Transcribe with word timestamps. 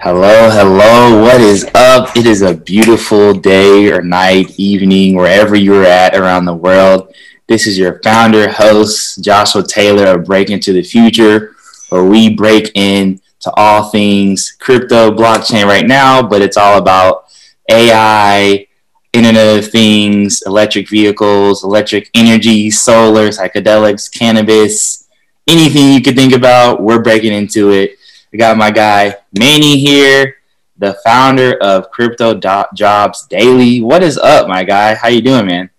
Hello, 0.00 0.48
hello. 0.48 1.20
What 1.20 1.40
is 1.40 1.68
up? 1.74 2.16
It 2.16 2.24
is 2.24 2.42
a 2.42 2.54
beautiful 2.54 3.34
day 3.34 3.90
or 3.90 4.00
night, 4.00 4.54
evening, 4.56 5.16
wherever 5.16 5.56
you're 5.56 5.84
at 5.84 6.14
around 6.14 6.44
the 6.44 6.54
world. 6.54 7.12
This 7.48 7.66
is 7.66 7.76
your 7.76 8.00
founder, 8.04 8.48
host, 8.48 9.24
Joshua 9.24 9.64
Taylor 9.64 10.14
of 10.14 10.24
Break 10.24 10.50
Into 10.50 10.72
the 10.72 10.84
Future, 10.84 11.56
where 11.88 12.04
we 12.04 12.32
break 12.32 12.70
into 12.76 13.20
all 13.56 13.90
things 13.90 14.52
crypto, 14.60 15.10
blockchain 15.10 15.64
right 15.64 15.86
now, 15.86 16.22
but 16.22 16.42
it's 16.42 16.56
all 16.56 16.78
about 16.78 17.24
AI, 17.68 18.68
Internet 19.12 19.58
of 19.58 19.68
Things, 19.68 20.44
electric 20.46 20.88
vehicles, 20.88 21.64
electric 21.64 22.08
energy, 22.14 22.70
solar, 22.70 23.30
psychedelics, 23.30 24.08
cannabis, 24.16 25.08
anything 25.48 25.92
you 25.92 26.00
could 26.00 26.14
think 26.14 26.32
about, 26.32 26.80
we're 26.80 27.02
breaking 27.02 27.32
into 27.32 27.70
it. 27.70 27.97
I 28.32 28.36
got 28.36 28.58
my 28.58 28.70
guy 28.70 29.16
Manny 29.38 29.78
here, 29.78 30.36
the 30.76 30.98
founder 31.02 31.56
of 31.62 31.90
Crypto 31.90 32.34
Jobs 32.74 33.26
Daily. 33.26 33.80
What 33.80 34.02
is 34.02 34.18
up, 34.18 34.48
my 34.48 34.64
guy? 34.64 34.94
How 34.94 35.08
you 35.08 35.22
doing, 35.22 35.46
man? 35.46 35.70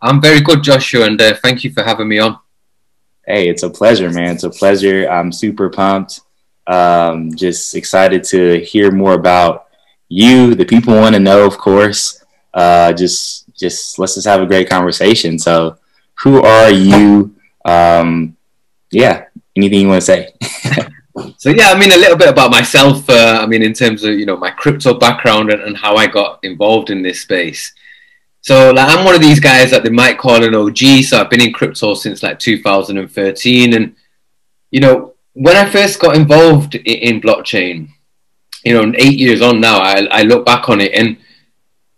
I'm 0.00 0.20
very 0.20 0.40
good, 0.40 0.62
Joshua, 0.62 1.06
and 1.06 1.20
uh, 1.20 1.34
thank 1.42 1.64
you 1.64 1.72
for 1.72 1.82
having 1.82 2.06
me 2.06 2.20
on. 2.20 2.38
Hey, 3.26 3.48
it's 3.48 3.64
a 3.64 3.70
pleasure, 3.70 4.10
man. 4.12 4.34
It's 4.34 4.44
a 4.44 4.50
pleasure. 4.50 5.08
I'm 5.08 5.32
super 5.32 5.68
pumped. 5.68 6.20
Um, 6.68 7.34
just 7.34 7.74
excited 7.74 8.22
to 8.24 8.60
hear 8.60 8.92
more 8.92 9.14
about 9.14 9.66
you. 10.08 10.54
The 10.54 10.64
people 10.64 10.94
want 10.94 11.16
to 11.16 11.20
know, 11.20 11.44
of 11.44 11.58
course. 11.58 12.24
Uh, 12.54 12.92
just, 12.92 13.52
just 13.52 13.98
let's 13.98 14.14
just 14.14 14.28
have 14.28 14.40
a 14.40 14.46
great 14.46 14.70
conversation. 14.70 15.40
So, 15.40 15.78
who 16.20 16.40
are 16.40 16.70
you? 16.70 17.34
Um, 17.64 18.36
yeah, 18.92 19.24
anything 19.56 19.80
you 19.80 19.88
want 19.88 20.02
to 20.02 20.06
say? 20.06 20.34
so 21.36 21.50
yeah, 21.50 21.70
I 21.70 21.78
mean 21.78 21.92
a 21.92 21.96
little 21.96 22.16
bit 22.16 22.28
about 22.28 22.50
myself. 22.50 23.08
Uh, 23.08 23.40
I 23.42 23.46
mean 23.46 23.62
in 23.62 23.72
terms 23.72 24.04
of 24.04 24.14
you 24.14 24.26
know 24.26 24.36
my 24.36 24.50
crypto 24.50 24.94
background 24.94 25.50
and, 25.50 25.62
and, 25.62 25.76
how 25.76 25.96
I 25.96 26.06
got 26.06 26.40
involved 26.42 26.90
in 26.90 27.02
this 27.02 27.20
space. 27.20 27.72
So 28.40 28.72
like 28.72 28.88
I'm 28.88 29.04
one 29.04 29.14
of 29.14 29.20
these 29.20 29.40
guys 29.40 29.70
that 29.70 29.82
they 29.82 29.90
might 29.90 30.18
call 30.18 30.44
an 30.44 30.54
OG. 30.54 31.04
So 31.04 31.20
I've 31.20 31.30
been 31.30 31.42
in 31.42 31.52
crypto 31.52 31.94
since 31.94 32.22
like 32.22 32.38
2013, 32.38 33.74
and 33.74 33.96
you 34.70 34.80
know 34.80 35.14
when 35.32 35.56
I 35.56 35.68
first 35.70 36.00
got 36.00 36.16
involved 36.16 36.74
in, 36.74 37.16
in 37.16 37.20
blockchain, 37.20 37.88
you 38.64 38.74
know, 38.74 38.92
eight 38.96 39.18
years 39.18 39.42
on 39.42 39.60
now, 39.60 39.78
I, 39.78 40.06
I 40.10 40.22
look 40.22 40.46
back 40.46 40.68
on 40.68 40.80
it 40.80 40.92
and 40.94 41.18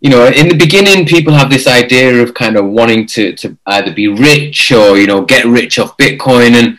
you 0.01 0.09
know, 0.09 0.27
in 0.27 0.47
the 0.47 0.55
beginning, 0.55 1.05
people 1.05 1.33
have 1.33 1.49
this 1.49 1.67
idea 1.67 2.23
of 2.23 2.33
kind 2.33 2.55
of 2.55 2.65
wanting 2.65 3.05
to, 3.07 3.33
to 3.33 3.57
either 3.65 3.93
be 3.93 4.07
rich 4.07 4.71
or, 4.71 4.97
you 4.97 5.07
know, 5.07 5.25
get 5.25 5.45
rich 5.45 5.77
off 5.77 5.97
Bitcoin. 5.97 6.53
And 6.53 6.77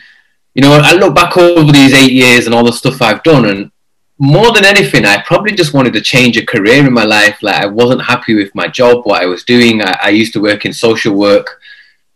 you 0.53 0.61
know, 0.61 0.79
I 0.83 0.93
look 0.93 1.15
back 1.15 1.37
over 1.37 1.71
these 1.71 1.93
eight 1.93 2.11
years 2.11 2.45
and 2.45 2.53
all 2.53 2.65
the 2.65 2.73
stuff 2.73 3.01
I've 3.01 3.23
done, 3.23 3.45
and 3.45 3.71
more 4.17 4.51
than 4.51 4.65
anything, 4.65 5.05
I 5.05 5.21
probably 5.21 5.53
just 5.53 5.73
wanted 5.73 5.93
to 5.93 6.01
change 6.01 6.37
a 6.37 6.45
career 6.45 6.85
in 6.85 6.93
my 6.93 7.05
life. 7.05 7.41
Like 7.41 7.55
I 7.55 7.65
wasn't 7.65 8.03
happy 8.03 8.35
with 8.35 8.53
my 8.53 8.67
job, 8.67 9.05
what 9.05 9.21
I 9.21 9.25
was 9.25 9.43
doing. 9.43 9.81
I, 9.81 9.97
I 10.03 10.09
used 10.09 10.33
to 10.33 10.41
work 10.41 10.65
in 10.65 10.73
social 10.73 11.15
work 11.15 11.59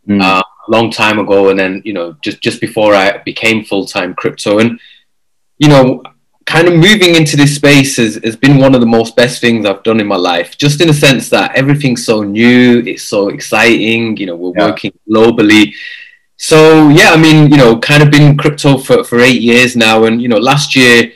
mm. 0.07 0.21
uh, 0.21 0.43
a 0.67 0.71
long 0.71 0.91
time 0.91 1.17
ago, 1.17 1.49
and 1.49 1.57
then 1.57 1.81
you 1.85 1.93
know, 1.93 2.15
just 2.21 2.41
just 2.41 2.59
before 2.59 2.93
I 2.93 3.19
became 3.19 3.63
full 3.63 3.85
time 3.85 4.13
crypto, 4.13 4.59
and 4.59 4.79
you 5.57 5.69
know, 5.69 6.03
kind 6.45 6.67
of 6.67 6.75
moving 6.75 7.15
into 7.15 7.37
this 7.37 7.55
space 7.55 7.95
has, 7.95 8.19
has 8.23 8.35
been 8.35 8.57
one 8.57 8.75
of 8.75 8.81
the 8.81 8.87
most 8.87 9.15
best 9.15 9.39
things 9.39 9.65
I've 9.65 9.83
done 9.83 10.01
in 10.01 10.07
my 10.07 10.17
life. 10.17 10.57
Just 10.57 10.81
in 10.81 10.87
the 10.87 10.93
sense 10.93 11.29
that 11.29 11.55
everything's 11.55 12.05
so 12.05 12.21
new, 12.21 12.83
it's 12.85 13.03
so 13.03 13.29
exciting. 13.29 14.17
You 14.17 14.25
know, 14.25 14.35
we're 14.35 14.53
yeah. 14.57 14.67
working 14.67 14.91
globally 15.09 15.73
so 16.37 16.89
yeah, 16.89 17.11
I 17.11 17.17
mean, 17.17 17.49
you 17.49 17.57
know, 17.57 17.77
kind 17.79 18.03
of 18.03 18.11
been 18.11 18.37
crypto 18.37 18.77
for, 18.77 19.03
for 19.03 19.19
eight 19.19 19.41
years 19.41 19.75
now, 19.75 20.03
and 20.03 20.21
you 20.21 20.27
know, 20.27 20.37
last 20.37 20.75
year, 20.75 21.11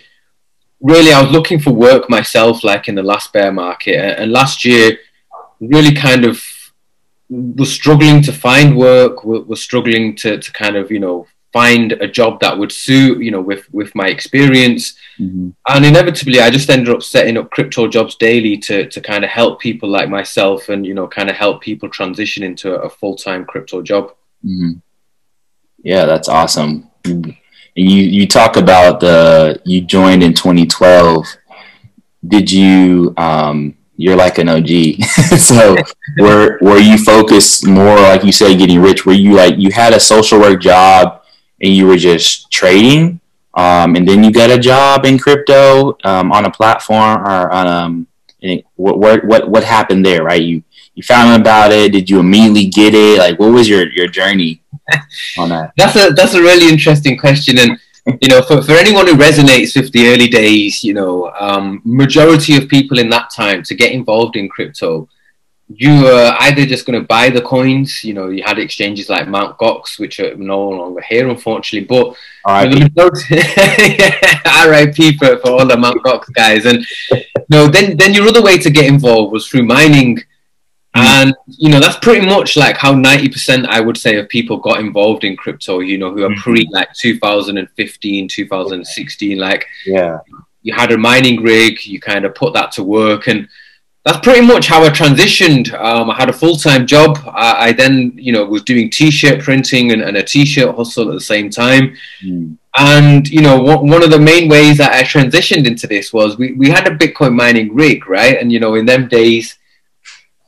really, 0.81 1.11
I 1.11 1.21
was 1.21 1.31
looking 1.31 1.59
for 1.59 1.71
work 1.71 2.09
myself, 2.09 2.63
like 2.63 2.87
in 2.87 2.95
the 2.95 3.03
last 3.03 3.33
bear 3.33 3.51
market, 3.51 4.19
and 4.19 4.31
last 4.31 4.63
year, 4.63 4.97
really 5.59 5.93
kind 5.93 6.25
of 6.25 6.41
was 7.29 7.71
struggling 7.71 8.21
to 8.23 8.31
find 8.31 8.77
work, 8.77 9.23
was 9.23 9.61
struggling 9.61 10.15
to 10.17 10.37
to 10.37 10.51
kind 10.53 10.75
of 10.75 10.89
you 10.91 10.99
know 10.99 11.27
find 11.51 11.93
a 11.93 12.07
job 12.07 12.39
that 12.39 12.57
would 12.57 12.71
suit 12.71 13.21
you 13.21 13.31
know 13.31 13.41
with 13.41 13.71
with 13.73 13.93
my 13.95 14.07
experience 14.07 14.95
mm-hmm. 15.19 15.49
and 15.67 15.85
inevitably 15.85 16.39
i 16.39 16.49
just 16.49 16.69
ended 16.69 16.93
up 16.93 17.01
setting 17.01 17.37
up 17.37 17.49
crypto 17.49 17.87
jobs 17.87 18.15
daily 18.15 18.55
to 18.57 18.87
to 18.87 19.01
kind 19.01 19.23
of 19.23 19.29
help 19.29 19.59
people 19.59 19.89
like 19.89 20.09
myself 20.09 20.69
and 20.69 20.85
you 20.85 20.93
know 20.93 21.07
kind 21.07 21.29
of 21.29 21.35
help 21.35 21.61
people 21.61 21.89
transition 21.89 22.43
into 22.43 22.75
a, 22.75 22.89
full-time 22.89 23.45
crypto 23.45 23.81
job 23.81 24.09
mm-hmm. 24.45 24.73
Yeah, 25.83 26.05
that's 26.05 26.27
awesome. 26.27 26.89
You 27.05 27.35
you 27.75 28.27
talk 28.27 28.57
about 28.57 28.99
the 28.99 29.61
you 29.65 29.81
joined 29.81 30.23
in 30.23 30.33
2012. 30.33 31.25
Did 32.27 32.51
you 32.51 33.13
um 33.17 33.75
you're 33.95 34.15
like 34.15 34.37
an 34.37 34.47
OG. 34.47 35.03
so 35.37 35.75
were 36.17 36.57
were 36.61 36.79
you 36.79 36.97
focused 36.97 37.67
more 37.67 37.97
like 37.97 38.23
you 38.23 38.31
said 38.31 38.57
getting 38.57 38.81
rich? 38.81 39.05
Were 39.05 39.13
you 39.13 39.33
like 39.35 39.55
you 39.57 39.71
had 39.71 39.93
a 39.93 39.99
social 39.99 40.39
work 40.39 40.61
job 40.61 41.23
and 41.61 41.73
you 41.73 41.85
were 41.85 41.97
just 41.97 42.49
trading? 42.51 43.19
Um, 43.55 43.95
and 43.95 44.07
then 44.07 44.23
you 44.23 44.31
got 44.31 44.51
a 44.51 44.57
job 44.57 45.05
in 45.05 45.19
crypto 45.19 45.97
um, 46.05 46.31
on 46.31 46.45
a 46.45 46.51
platform 46.51 47.23
or 47.23 47.51
on 47.51 47.67
um 47.67 48.07
what 48.75 48.97
what 48.97 49.25
what 49.25 49.49
what 49.49 49.63
happened 49.63 50.05
there, 50.05 50.23
right? 50.23 50.41
You 50.41 50.63
you 50.95 51.03
found 51.03 51.29
out 51.29 51.41
about 51.41 51.71
it. 51.71 51.91
Did 51.91 52.09
you 52.09 52.19
immediately 52.19 52.67
get 52.67 52.93
it? 52.93 53.19
Like, 53.19 53.37
what 53.39 53.51
was 53.51 53.67
your 53.67 53.89
your 53.91 54.07
journey 54.07 54.61
that? 55.49 55.73
that's 55.77 55.95
a 55.95 56.09
that's 56.11 56.33
a 56.33 56.41
really 56.41 56.71
interesting 56.71 57.17
question, 57.17 57.57
and 57.57 57.79
you 58.21 58.29
know, 58.29 58.41
for, 58.41 58.61
for 58.61 58.73
anyone 58.73 59.07
who 59.07 59.13
resonates 59.13 59.75
with 59.75 59.91
the 59.91 60.07
early 60.07 60.27
days, 60.27 60.83
you 60.83 60.93
know, 60.93 61.31
um, 61.39 61.81
majority 61.83 62.57
of 62.57 62.67
people 62.67 62.99
in 62.99 63.09
that 63.09 63.29
time 63.29 63.63
to 63.63 63.75
get 63.75 63.91
involved 63.91 64.35
in 64.35 64.49
crypto, 64.49 65.07
you 65.67 66.01
were 66.01 66.35
either 66.39 66.65
just 66.65 66.85
going 66.85 66.99
to 66.99 67.07
buy 67.07 67.29
the 67.29 67.41
coins. 67.41 68.03
You 68.03 68.15
know, 68.15 68.29
you 68.29 68.43
had 68.43 68.57
exchanges 68.57 69.09
like 69.09 69.27
Mt. 69.27 69.57
Gox, 69.57 69.99
which 69.99 70.19
are 70.19 70.35
no 70.35 70.69
longer 70.69 71.01
here, 71.01 71.29
unfortunately. 71.29 71.85
But 71.87 72.15
RIP 74.67 75.15
for, 75.19 75.37
for 75.37 75.51
all 75.51 75.67
the 75.67 75.77
Mt. 75.77 76.03
Gox 76.03 76.33
guys. 76.33 76.65
And 76.65 76.83
you 77.11 77.17
no, 77.49 77.65
know, 77.65 77.67
then 77.67 77.97
then 77.97 78.13
your 78.13 78.27
other 78.27 78.41
way 78.41 78.57
to 78.57 78.69
get 78.71 78.85
involved 78.85 79.31
was 79.31 79.47
through 79.47 79.63
mining. 79.63 80.19
And 80.99 81.35
you 81.47 81.69
know 81.69 81.79
that's 81.79 81.97
pretty 81.97 82.25
much 82.25 82.57
like 82.57 82.77
how 82.77 82.93
ninety 82.93 83.29
percent 83.29 83.65
I 83.67 83.79
would 83.79 83.97
say 83.97 84.17
of 84.17 84.29
people 84.29 84.57
got 84.57 84.79
involved 84.79 85.23
in 85.23 85.35
crypto. 85.35 85.79
You 85.79 85.97
know, 85.97 86.11
who 86.11 86.23
are 86.23 86.29
mm-hmm. 86.29 86.41
pre 86.41 86.67
like 86.71 86.93
2015, 86.93 88.27
2016. 88.27 89.37
Like, 89.37 89.65
yeah, 89.85 90.19
you 90.61 90.73
had 90.73 90.91
a 90.91 90.97
mining 90.97 91.41
rig, 91.41 91.85
you 91.85 91.99
kind 91.99 92.25
of 92.25 92.35
put 92.35 92.53
that 92.53 92.71
to 92.73 92.83
work, 92.83 93.27
and 93.27 93.47
that's 94.05 94.19
pretty 94.19 94.45
much 94.45 94.67
how 94.67 94.83
I 94.83 94.89
transitioned. 94.89 95.71
Um, 95.73 96.09
I 96.09 96.15
had 96.15 96.29
a 96.29 96.33
full 96.33 96.55
time 96.55 96.87
job. 96.87 97.19
I, 97.27 97.67
I, 97.67 97.71
then, 97.73 98.13
you 98.15 98.31
know, 98.31 98.45
was 98.45 98.63
doing 98.63 98.89
t 98.89 99.11
shirt 99.11 99.41
printing 99.41 99.91
and, 99.91 100.01
and, 100.01 100.17
a 100.17 100.23
t 100.23 100.45
shirt 100.45 100.75
hustle 100.75 101.09
at 101.09 101.13
the 101.13 101.21
same 101.21 101.49
time. 101.49 101.95
Mm. 102.23 102.57
And 102.77 103.27
you 103.27 103.41
know, 103.41 103.61
one 103.61 104.03
of 104.03 104.09
the 104.09 104.19
main 104.19 104.49
ways 104.49 104.77
that 104.77 104.93
I 104.93 105.03
transitioned 105.03 105.67
into 105.67 105.85
this 105.85 106.13
was 106.13 106.37
we, 106.37 106.53
we 106.53 106.69
had 106.69 106.87
a 106.87 106.95
Bitcoin 106.95 107.35
mining 107.35 107.73
rig, 107.73 108.07
right? 108.07 108.39
And 108.39 108.51
you 108.51 108.59
know, 108.59 108.75
in 108.75 108.85
them 108.85 109.07
days 109.07 109.58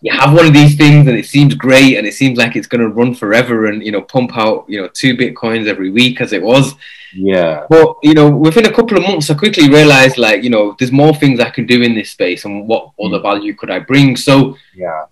you 0.02 0.12
have 0.12 0.34
one 0.34 0.48
of 0.48 0.54
these 0.54 0.76
things 0.76 1.08
and 1.08 1.18
it 1.18 1.28
seems 1.28 1.54
great 1.54 1.98
and 1.98 2.08
it 2.08 2.14
seems 2.14 2.38
like 2.38 2.56
it's 2.56 2.68
going 2.68 2.82
to 2.82 2.90
run 2.90 3.14
forever 3.14 3.68
and 3.68 3.84
you 3.86 3.92
know 3.92 4.02
pump 4.02 4.36
out 4.36 4.66
you 4.68 4.82
know 4.82 4.90
two 4.94 5.16
bitcoins 5.16 5.68
every 5.68 5.92
week 5.92 6.20
as 6.22 6.34
it 6.34 6.42
was. 6.42 6.74
Yeah. 7.14 7.66
But 7.70 7.98
you 8.02 8.14
know 8.14 8.30
within 8.30 8.66
a 8.66 8.74
couple 8.74 8.98
of 8.98 9.04
months 9.04 9.30
i 9.30 9.36
quickly 9.36 9.70
realized 9.70 10.18
like 10.18 10.44
you 10.44 10.50
know 10.50 10.76
there's 10.80 10.92
more 10.92 11.14
things 11.14 11.40
i 11.40 11.50
can 11.50 11.66
do 11.66 11.82
in 11.82 11.94
this 11.94 12.12
space 12.12 12.46
and 12.46 12.68
what 12.68 12.86
mm. 13.00 13.08
other 13.08 13.22
value 13.22 13.54
could 13.54 13.70
i 13.70 13.80
bring? 13.80 14.18
So 14.18 14.58
yeah. 14.76 15.06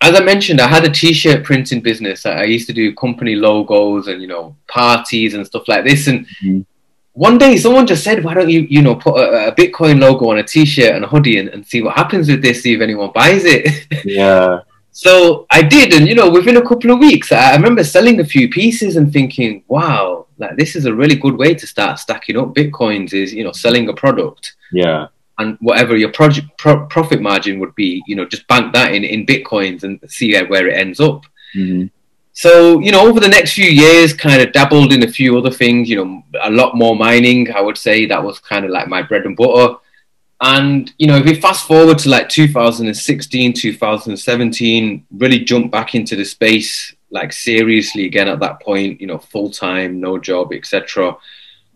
as 0.00 0.14
i 0.14 0.22
mentioned 0.22 0.60
i 0.60 0.68
had 0.68 0.84
a 0.84 0.90
t-shirt 0.90 1.44
printing 1.44 1.80
business. 1.80 2.24
I 2.24 2.44
used 2.44 2.68
to 2.68 2.72
do 2.72 2.94
company 2.94 3.34
logos 3.34 4.06
and 4.06 4.22
you 4.22 4.28
know 4.28 4.56
parties 4.68 5.34
and 5.34 5.46
stuff 5.46 5.66
like 5.66 5.84
this. 5.84 6.06
And 6.06 6.26
mm-hmm 6.26 6.60
one 7.16 7.38
day 7.38 7.56
someone 7.56 7.86
just 7.86 8.04
said, 8.04 8.22
why 8.22 8.34
don't 8.34 8.50
you, 8.50 8.66
you 8.68 8.82
know, 8.82 8.94
put 8.94 9.16
a, 9.16 9.48
a 9.48 9.54
Bitcoin 9.54 9.98
logo 9.98 10.28
on 10.30 10.38
a 10.38 10.42
t-shirt 10.42 10.94
and 10.94 11.02
a 11.02 11.08
hoodie 11.08 11.38
and, 11.38 11.48
and 11.48 11.66
see 11.66 11.82
what 11.82 11.96
happens 11.96 12.28
with 12.28 12.42
this, 12.42 12.62
see 12.62 12.74
if 12.74 12.82
anyone 12.82 13.10
buys 13.14 13.42
it. 13.46 13.86
Yeah. 14.04 14.60
so 14.92 15.46
I 15.50 15.62
did. 15.62 15.94
And, 15.94 16.06
you 16.06 16.14
know, 16.14 16.28
within 16.28 16.58
a 16.58 16.68
couple 16.68 16.90
of 16.90 16.98
weeks, 16.98 17.32
I, 17.32 17.52
I 17.52 17.56
remember 17.56 17.82
selling 17.84 18.20
a 18.20 18.24
few 18.24 18.50
pieces 18.50 18.96
and 18.96 19.10
thinking, 19.10 19.64
wow, 19.66 20.26
like 20.36 20.58
this 20.58 20.76
is 20.76 20.84
a 20.84 20.94
really 20.94 21.16
good 21.16 21.38
way 21.38 21.54
to 21.54 21.66
start 21.66 21.98
stacking 21.98 22.36
up 22.36 22.54
Bitcoins 22.54 23.14
is, 23.14 23.32
you 23.32 23.44
know, 23.44 23.52
selling 23.52 23.88
a 23.88 23.94
product. 23.94 24.54
Yeah. 24.70 25.08
And 25.38 25.56
whatever 25.60 25.96
your 25.96 26.12
project 26.12 26.48
pro- 26.58 26.84
profit 26.86 27.22
margin 27.22 27.58
would 27.60 27.74
be, 27.74 28.02
you 28.06 28.14
know, 28.14 28.26
just 28.26 28.46
bank 28.46 28.74
that 28.74 28.94
in, 28.94 29.04
in 29.04 29.24
Bitcoins 29.24 29.84
and 29.84 29.98
see 30.06 30.38
where 30.44 30.68
it 30.68 30.76
ends 30.76 31.00
up. 31.00 31.24
Mm-hmm. 31.54 31.86
So, 32.36 32.80
you 32.80 32.92
know, 32.92 33.08
over 33.08 33.18
the 33.18 33.28
next 33.28 33.54
few 33.54 33.64
years, 33.64 34.12
kind 34.12 34.42
of 34.42 34.52
dabbled 34.52 34.92
in 34.92 35.02
a 35.02 35.08
few 35.08 35.38
other 35.38 35.50
things, 35.50 35.88
you 35.88 35.96
know, 35.96 36.22
a 36.42 36.50
lot 36.50 36.76
more 36.76 36.94
mining, 36.94 37.50
I 37.50 37.62
would 37.62 37.78
say 37.78 38.04
that 38.04 38.22
was 38.22 38.38
kind 38.38 38.66
of 38.66 38.70
like 38.70 38.88
my 38.88 39.00
bread 39.00 39.24
and 39.24 39.34
butter. 39.34 39.76
And, 40.42 40.92
you 40.98 41.06
know, 41.06 41.16
if 41.16 41.24
we 41.24 41.40
fast 41.40 41.66
forward 41.66 41.96
to 42.00 42.10
like 42.10 42.28
2016, 42.28 43.54
2017, 43.54 45.06
really 45.12 45.38
jumped 45.38 45.70
back 45.70 45.94
into 45.94 46.14
the 46.14 46.26
space 46.26 46.94
like 47.10 47.32
seriously 47.32 48.04
again 48.04 48.28
at 48.28 48.40
that 48.40 48.60
point, 48.60 49.00
you 49.00 49.06
know, 49.06 49.16
full 49.16 49.48
time, 49.48 49.98
no 49.98 50.18
job, 50.18 50.52
etc. 50.52 51.16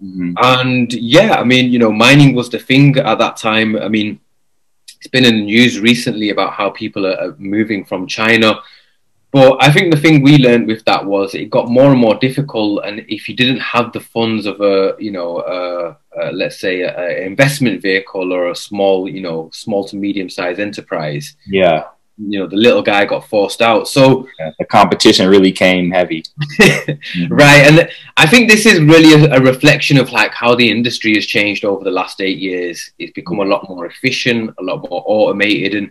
Mm-hmm. 0.04 0.34
And 0.42 0.92
yeah, 0.92 1.36
I 1.40 1.44
mean, 1.44 1.72
you 1.72 1.78
know, 1.78 1.90
mining 1.90 2.34
was 2.34 2.50
the 2.50 2.58
thing 2.58 2.98
at 2.98 3.16
that 3.16 3.38
time. 3.38 3.76
I 3.76 3.88
mean, 3.88 4.20
it's 4.98 5.06
been 5.06 5.24
in 5.24 5.36
the 5.36 5.44
news 5.46 5.80
recently 5.80 6.28
about 6.28 6.52
how 6.52 6.68
people 6.68 7.06
are 7.06 7.34
moving 7.38 7.82
from 7.82 8.06
China. 8.06 8.60
But 9.32 9.62
I 9.62 9.70
think 9.72 9.94
the 9.94 10.00
thing 10.00 10.22
we 10.22 10.38
learned 10.38 10.66
with 10.66 10.84
that 10.86 11.06
was 11.06 11.34
it 11.34 11.50
got 11.50 11.68
more 11.68 11.92
and 11.92 12.00
more 12.00 12.16
difficult. 12.16 12.84
And 12.84 13.04
if 13.08 13.28
you 13.28 13.36
didn't 13.36 13.60
have 13.60 13.92
the 13.92 14.00
funds 14.00 14.44
of 14.44 14.60
a, 14.60 14.96
you 14.98 15.12
know, 15.12 15.38
a, 15.40 15.96
a, 16.20 16.32
let's 16.32 16.58
say 16.58 16.82
an 16.82 17.22
investment 17.22 17.80
vehicle 17.80 18.32
or 18.32 18.50
a 18.50 18.56
small, 18.56 19.08
you 19.08 19.20
know, 19.20 19.48
small 19.52 19.84
to 19.84 19.96
medium 19.96 20.28
sized 20.28 20.58
enterprise, 20.58 21.36
yeah, 21.46 21.84
you 22.28 22.38
know 22.38 22.46
the 22.46 22.56
little 22.56 22.82
guy 22.82 23.04
got 23.04 23.26
forced 23.26 23.62
out 23.62 23.88
so 23.88 24.28
yeah, 24.38 24.50
the 24.58 24.64
competition 24.66 25.28
really 25.28 25.52
came 25.52 25.90
heavy 25.90 26.22
mm-hmm. 26.22 27.32
right 27.34 27.62
and 27.62 27.88
i 28.16 28.26
think 28.26 28.48
this 28.48 28.66
is 28.66 28.80
really 28.80 29.24
a, 29.24 29.36
a, 29.36 29.40
reflection 29.40 29.96
of 29.96 30.12
like 30.12 30.32
how 30.32 30.54
the 30.54 30.70
industry 30.70 31.14
has 31.14 31.24
changed 31.24 31.64
over 31.64 31.82
the 31.82 31.90
last 31.90 32.20
eight 32.20 32.38
years 32.38 32.90
it's 32.98 33.12
become 33.12 33.38
a 33.38 33.44
lot 33.44 33.66
more 33.68 33.86
efficient 33.86 34.50
a 34.58 34.62
lot 34.62 34.80
more 34.90 35.02
automated 35.06 35.74
and 35.74 35.90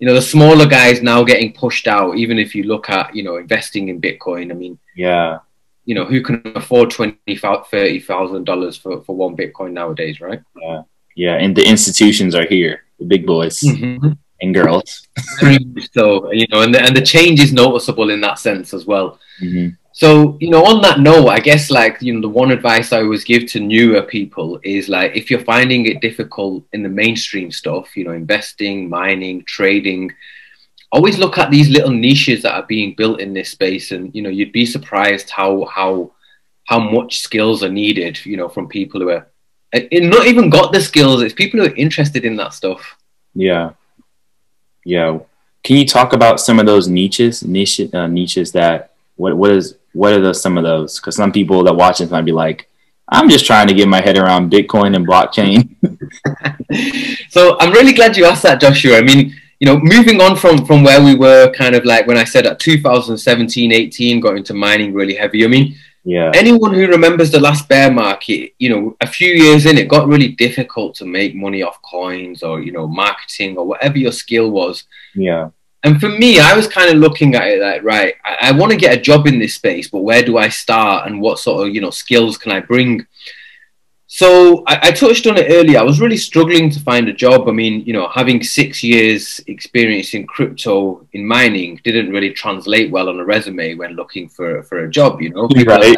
you 0.00 0.06
know 0.06 0.14
the 0.14 0.22
smaller 0.22 0.66
guys 0.66 1.02
now 1.02 1.22
getting 1.22 1.52
pushed 1.52 1.86
out 1.86 2.16
even 2.16 2.38
if 2.38 2.54
you 2.54 2.64
look 2.64 2.90
at 2.90 3.14
you 3.14 3.22
know 3.22 3.36
investing 3.36 3.88
in 3.88 4.00
bitcoin 4.00 4.50
i 4.50 4.54
mean 4.54 4.78
yeah 4.96 5.38
you 5.84 5.94
know 5.94 6.04
who 6.04 6.22
can 6.22 6.42
afford 6.56 6.90
twenty 6.90 7.36
thirty 7.36 8.00
thousand 8.00 8.44
dollars 8.44 8.76
for 8.76 9.02
for 9.02 9.14
one 9.14 9.36
bitcoin 9.36 9.72
nowadays 9.72 10.20
right 10.20 10.42
yeah 10.56 10.82
yeah 11.14 11.34
and 11.34 11.54
the 11.54 11.66
institutions 11.66 12.34
are 12.34 12.46
here 12.46 12.84
the 12.98 13.04
big 13.04 13.26
boys 13.26 13.60
mm-hmm 13.60 14.12
and 14.40 14.54
girls. 14.54 15.06
so 15.92 16.32
you 16.32 16.46
know, 16.50 16.62
and 16.62 16.74
the, 16.74 16.80
and 16.80 16.96
the 16.96 17.02
change 17.02 17.40
is 17.40 17.52
noticeable 17.52 18.10
in 18.10 18.20
that 18.20 18.38
sense 18.38 18.72
as 18.74 18.86
well. 18.86 19.18
Mm-hmm. 19.40 19.74
So 20.00 20.38
you 20.40 20.48
know, 20.48 20.64
on 20.64 20.80
that 20.80 21.00
note, 21.00 21.28
I 21.28 21.40
guess 21.40 21.70
like 21.70 22.00
you 22.00 22.14
know, 22.14 22.22
the 22.22 22.28
one 22.30 22.52
advice 22.52 22.90
I 22.90 23.02
always 23.02 23.22
give 23.22 23.44
to 23.48 23.60
newer 23.60 24.00
people 24.00 24.58
is 24.62 24.88
like 24.88 25.14
if 25.14 25.30
you're 25.30 25.44
finding 25.44 25.84
it 25.84 26.00
difficult 26.00 26.64
in 26.72 26.82
the 26.82 26.88
mainstream 26.88 27.50
stuff, 27.50 27.94
you 27.94 28.04
know, 28.04 28.12
investing, 28.12 28.88
mining, 28.88 29.44
trading. 29.44 30.10
Always 30.90 31.18
look 31.18 31.36
at 31.36 31.50
these 31.50 31.68
little 31.68 31.90
niches 31.90 32.40
that 32.42 32.54
are 32.54 32.66
being 32.66 32.94
built 32.96 33.20
in 33.20 33.34
this 33.34 33.50
space, 33.50 33.92
and 33.92 34.12
you 34.14 34.22
know 34.22 34.30
you'd 34.30 34.52
be 34.52 34.64
surprised 34.64 35.28
how 35.28 35.66
how 35.66 36.12
how 36.64 36.78
much 36.78 37.20
skills 37.20 37.62
are 37.62 37.68
needed. 37.68 38.24
You 38.24 38.38
know, 38.38 38.48
from 38.48 38.68
people 38.68 39.02
who 39.02 39.10
are 39.10 39.26
not 39.74 40.26
even 40.26 40.48
got 40.48 40.72
the 40.72 40.80
skills. 40.80 41.20
It's 41.20 41.34
people 41.34 41.60
who 41.60 41.66
are 41.66 41.76
interested 41.76 42.24
in 42.24 42.36
that 42.36 42.54
stuff. 42.54 42.96
Yeah, 43.34 43.72
yeah. 44.82 45.18
Can 45.62 45.76
you 45.76 45.84
talk 45.86 46.14
about 46.14 46.40
some 46.40 46.58
of 46.58 46.64
those 46.64 46.88
niches, 46.88 47.44
niche, 47.44 47.82
uh, 47.92 48.06
niches 48.06 48.52
that 48.52 48.94
what 49.16 49.36
what 49.36 49.50
is 49.50 49.76
what 49.92 50.12
are 50.12 50.20
those 50.20 50.42
some 50.42 50.56
of 50.56 50.64
those? 50.64 50.98
Because 50.98 51.16
some 51.16 51.32
people 51.32 51.62
that 51.64 51.74
watch 51.74 51.98
this 51.98 52.10
might 52.10 52.24
be 52.24 52.32
like, 52.32 52.68
I'm 53.08 53.28
just 53.28 53.46
trying 53.46 53.66
to 53.68 53.74
get 53.74 53.88
my 53.88 54.00
head 54.00 54.16
around 54.16 54.52
Bitcoin 54.52 54.94
and 54.94 55.06
blockchain. 55.06 55.74
so 57.30 57.56
I'm 57.58 57.72
really 57.72 57.92
glad 57.92 58.16
you 58.16 58.24
asked 58.24 58.44
that, 58.44 58.60
Joshua. 58.60 58.98
I 58.98 59.02
mean, 59.02 59.34
you 59.58 59.66
know, 59.66 59.78
moving 59.78 60.20
on 60.20 60.36
from 60.36 60.64
from 60.64 60.84
where 60.84 61.02
we 61.02 61.16
were, 61.16 61.52
kind 61.52 61.74
of 61.74 61.84
like 61.84 62.06
when 62.06 62.16
I 62.16 62.24
said 62.24 62.46
at 62.46 62.60
2017, 62.60 63.72
18, 63.72 64.20
got 64.20 64.36
into 64.36 64.54
mining 64.54 64.94
really 64.94 65.14
heavy. 65.14 65.44
I 65.44 65.48
mean, 65.48 65.76
yeah. 66.04 66.30
Anyone 66.34 66.72
who 66.72 66.86
remembers 66.86 67.30
the 67.30 67.40
last 67.40 67.68
bear 67.68 67.90
market, 67.90 68.54
you 68.58 68.70
know, 68.70 68.96
a 69.00 69.06
few 69.06 69.32
years 69.34 69.66
in, 69.66 69.76
it 69.76 69.88
got 69.88 70.08
really 70.08 70.28
difficult 70.28 70.94
to 70.96 71.04
make 71.04 71.34
money 71.34 71.62
off 71.62 71.80
coins 71.82 72.42
or, 72.42 72.60
you 72.60 72.72
know, 72.72 72.86
marketing 72.86 73.58
or 73.58 73.66
whatever 73.66 73.98
your 73.98 74.12
skill 74.12 74.50
was. 74.50 74.84
Yeah. 75.14 75.50
And 75.82 76.00
for 76.00 76.08
me, 76.08 76.38
I 76.38 76.54
was 76.54 76.68
kind 76.68 76.90
of 76.90 76.98
looking 76.98 77.34
at 77.34 77.48
it 77.48 77.60
like, 77.60 77.82
right, 77.82 78.14
I, 78.24 78.48
I 78.48 78.52
want 78.52 78.70
to 78.72 78.76
get 78.76 78.96
a 78.96 79.00
job 79.00 79.26
in 79.26 79.38
this 79.38 79.54
space, 79.54 79.88
but 79.88 80.00
where 80.00 80.22
do 80.22 80.36
I 80.36 80.48
start 80.48 81.06
and 81.06 81.20
what 81.20 81.38
sort 81.38 81.66
of, 81.66 81.74
you 81.74 81.80
know, 81.80 81.90
skills 81.90 82.36
can 82.36 82.52
I 82.52 82.60
bring? 82.60 83.06
So 84.12 84.64
I, 84.66 84.88
I, 84.88 84.90
touched 84.90 85.28
on 85.28 85.38
it 85.38 85.46
earlier. 85.48 85.78
I 85.78 85.84
was 85.84 86.00
really 86.00 86.16
struggling 86.16 86.68
to 86.70 86.80
find 86.80 87.08
a 87.08 87.12
job. 87.12 87.48
I 87.48 87.52
mean, 87.52 87.82
you 87.86 87.92
know, 87.92 88.08
having 88.08 88.42
six 88.42 88.82
years 88.82 89.40
experience 89.46 90.14
in 90.14 90.26
crypto 90.26 91.06
in 91.12 91.24
mining 91.24 91.80
didn't 91.84 92.10
really 92.10 92.32
translate 92.32 92.90
well 92.90 93.08
on 93.08 93.20
a 93.20 93.24
resume 93.24 93.74
when 93.74 93.92
looking 93.92 94.28
for 94.28 94.64
for 94.64 94.80
a 94.80 94.90
job. 94.90 95.22
You 95.22 95.30
know, 95.30 95.48
right. 95.64 95.96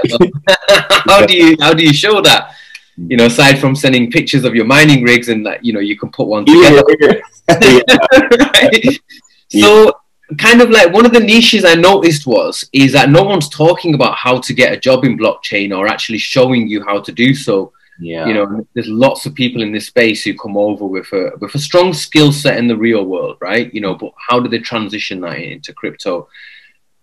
how 1.07 1.25
do 1.25 1.35
you 1.35 1.57
how 1.59 1.73
do 1.73 1.83
you 1.83 1.95
show 1.95 2.21
that? 2.21 2.55
You 2.99 3.17
know, 3.17 3.27
aside 3.27 3.59
from 3.59 3.75
sending 3.75 4.11
pictures 4.11 4.45
of 4.45 4.55
your 4.55 4.67
mining 4.67 5.03
rigs 5.03 5.31
and 5.31 5.47
that, 5.47 5.65
you 5.65 5.73
know, 5.73 5.81
you 5.81 5.99
can 5.99 6.11
put 6.13 6.29
one 6.29 6.45
together. 6.45 6.83
right? 7.49 9.01
So 9.61 9.93
kind 10.39 10.63
of 10.63 10.71
like 10.71 10.93
one 10.93 11.05
of 11.05 11.13
the 11.13 11.21
niches 11.21 11.65
I 11.65 11.75
noticed 11.75 12.27
was 12.27 12.69
is 12.73 12.93
that 12.93 13.11
no 13.11 13.23
one's 13.23 13.49
talking 13.49 13.95
about 13.95 14.17
how 14.17 14.39
to 14.41 14.55
get 14.55 14.73
a 14.73 14.81
job 14.81 15.05
in 15.05 15.19
blockchain 15.19 15.77
or 15.77 15.87
actually 15.87 16.19
showing 16.19 16.69
you 16.69 16.83
how 16.85 17.01
to 17.01 17.13
do 17.13 17.35
so. 17.35 17.73
Yeah. 18.01 18.27
You 18.27 18.35
know, 18.35 18.67
there's 18.75 18.89
lots 18.89 19.27
of 19.27 19.35
people 19.35 19.63
in 19.63 19.73
this 19.73 19.87
space 19.87 20.25
who 20.25 20.35
come 20.35 20.57
over 20.57 20.87
with 20.87 21.13
a 21.13 21.33
with 21.39 21.55
a 21.55 21.59
strong 21.59 21.93
skill 21.93 22.33
set 22.33 22.59
in 22.59 22.67
the 22.67 22.77
real 22.77 23.05
world, 23.05 23.37
right? 23.41 23.73
You 23.73 23.81
know, 23.81 23.95
but 23.95 24.13
how 24.17 24.41
do 24.41 24.49
they 24.49 24.59
transition 24.59 25.21
that 25.21 25.39
into 25.39 25.73
crypto? 25.73 26.29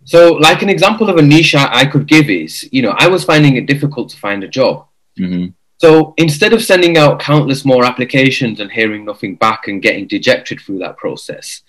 So, 0.05 0.33
like 0.33 0.61
an 0.61 0.69
example 0.69 1.09
of 1.09 1.17
a 1.17 1.21
niche 1.21 1.55
I, 1.55 1.85
could 1.85 2.07
give 2.07 2.29
is, 2.29 2.67
you 2.71 2.81
know, 2.81 2.95
I 2.97 3.07
was 3.07 3.23
finding 3.23 3.57
it 3.57 3.67
difficult 3.67 4.09
to 4.09 4.17
find 4.17 4.43
a 4.43 4.47
job. 4.47 4.87
Mm-hmm. 5.19 5.51
So 5.77 6.13
instead 6.17 6.51
of 6.51 6.63
sending 6.63 6.97
out 6.97 7.21
countless 7.21 7.63
more 7.63 7.85
applications 7.85 8.59
and 8.59 8.69
hearing 8.71 9.05
nothing 9.05 9.35
back 9.35 9.67
and 9.67 9.81
getting 9.81 10.07
dejected 10.07 10.59
through 10.59 10.79
that 10.79 10.97
process, 10.97 11.61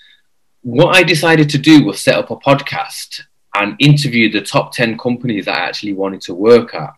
what 0.62 0.96
I 0.96 1.02
decided 1.02 1.48
to 1.50 1.58
do 1.58 1.84
was 1.84 2.00
set 2.00 2.16
up 2.16 2.30
a 2.30 2.36
podcast 2.36 3.22
and 3.54 3.76
interview 3.78 4.30
the 4.30 4.42
top 4.42 4.72
10 4.72 4.98
companies 4.98 5.48
I 5.48 5.56
actually 5.56 5.94
wanted 5.94 6.20
to 6.22 6.34
work 6.34 6.74
at 6.74 6.94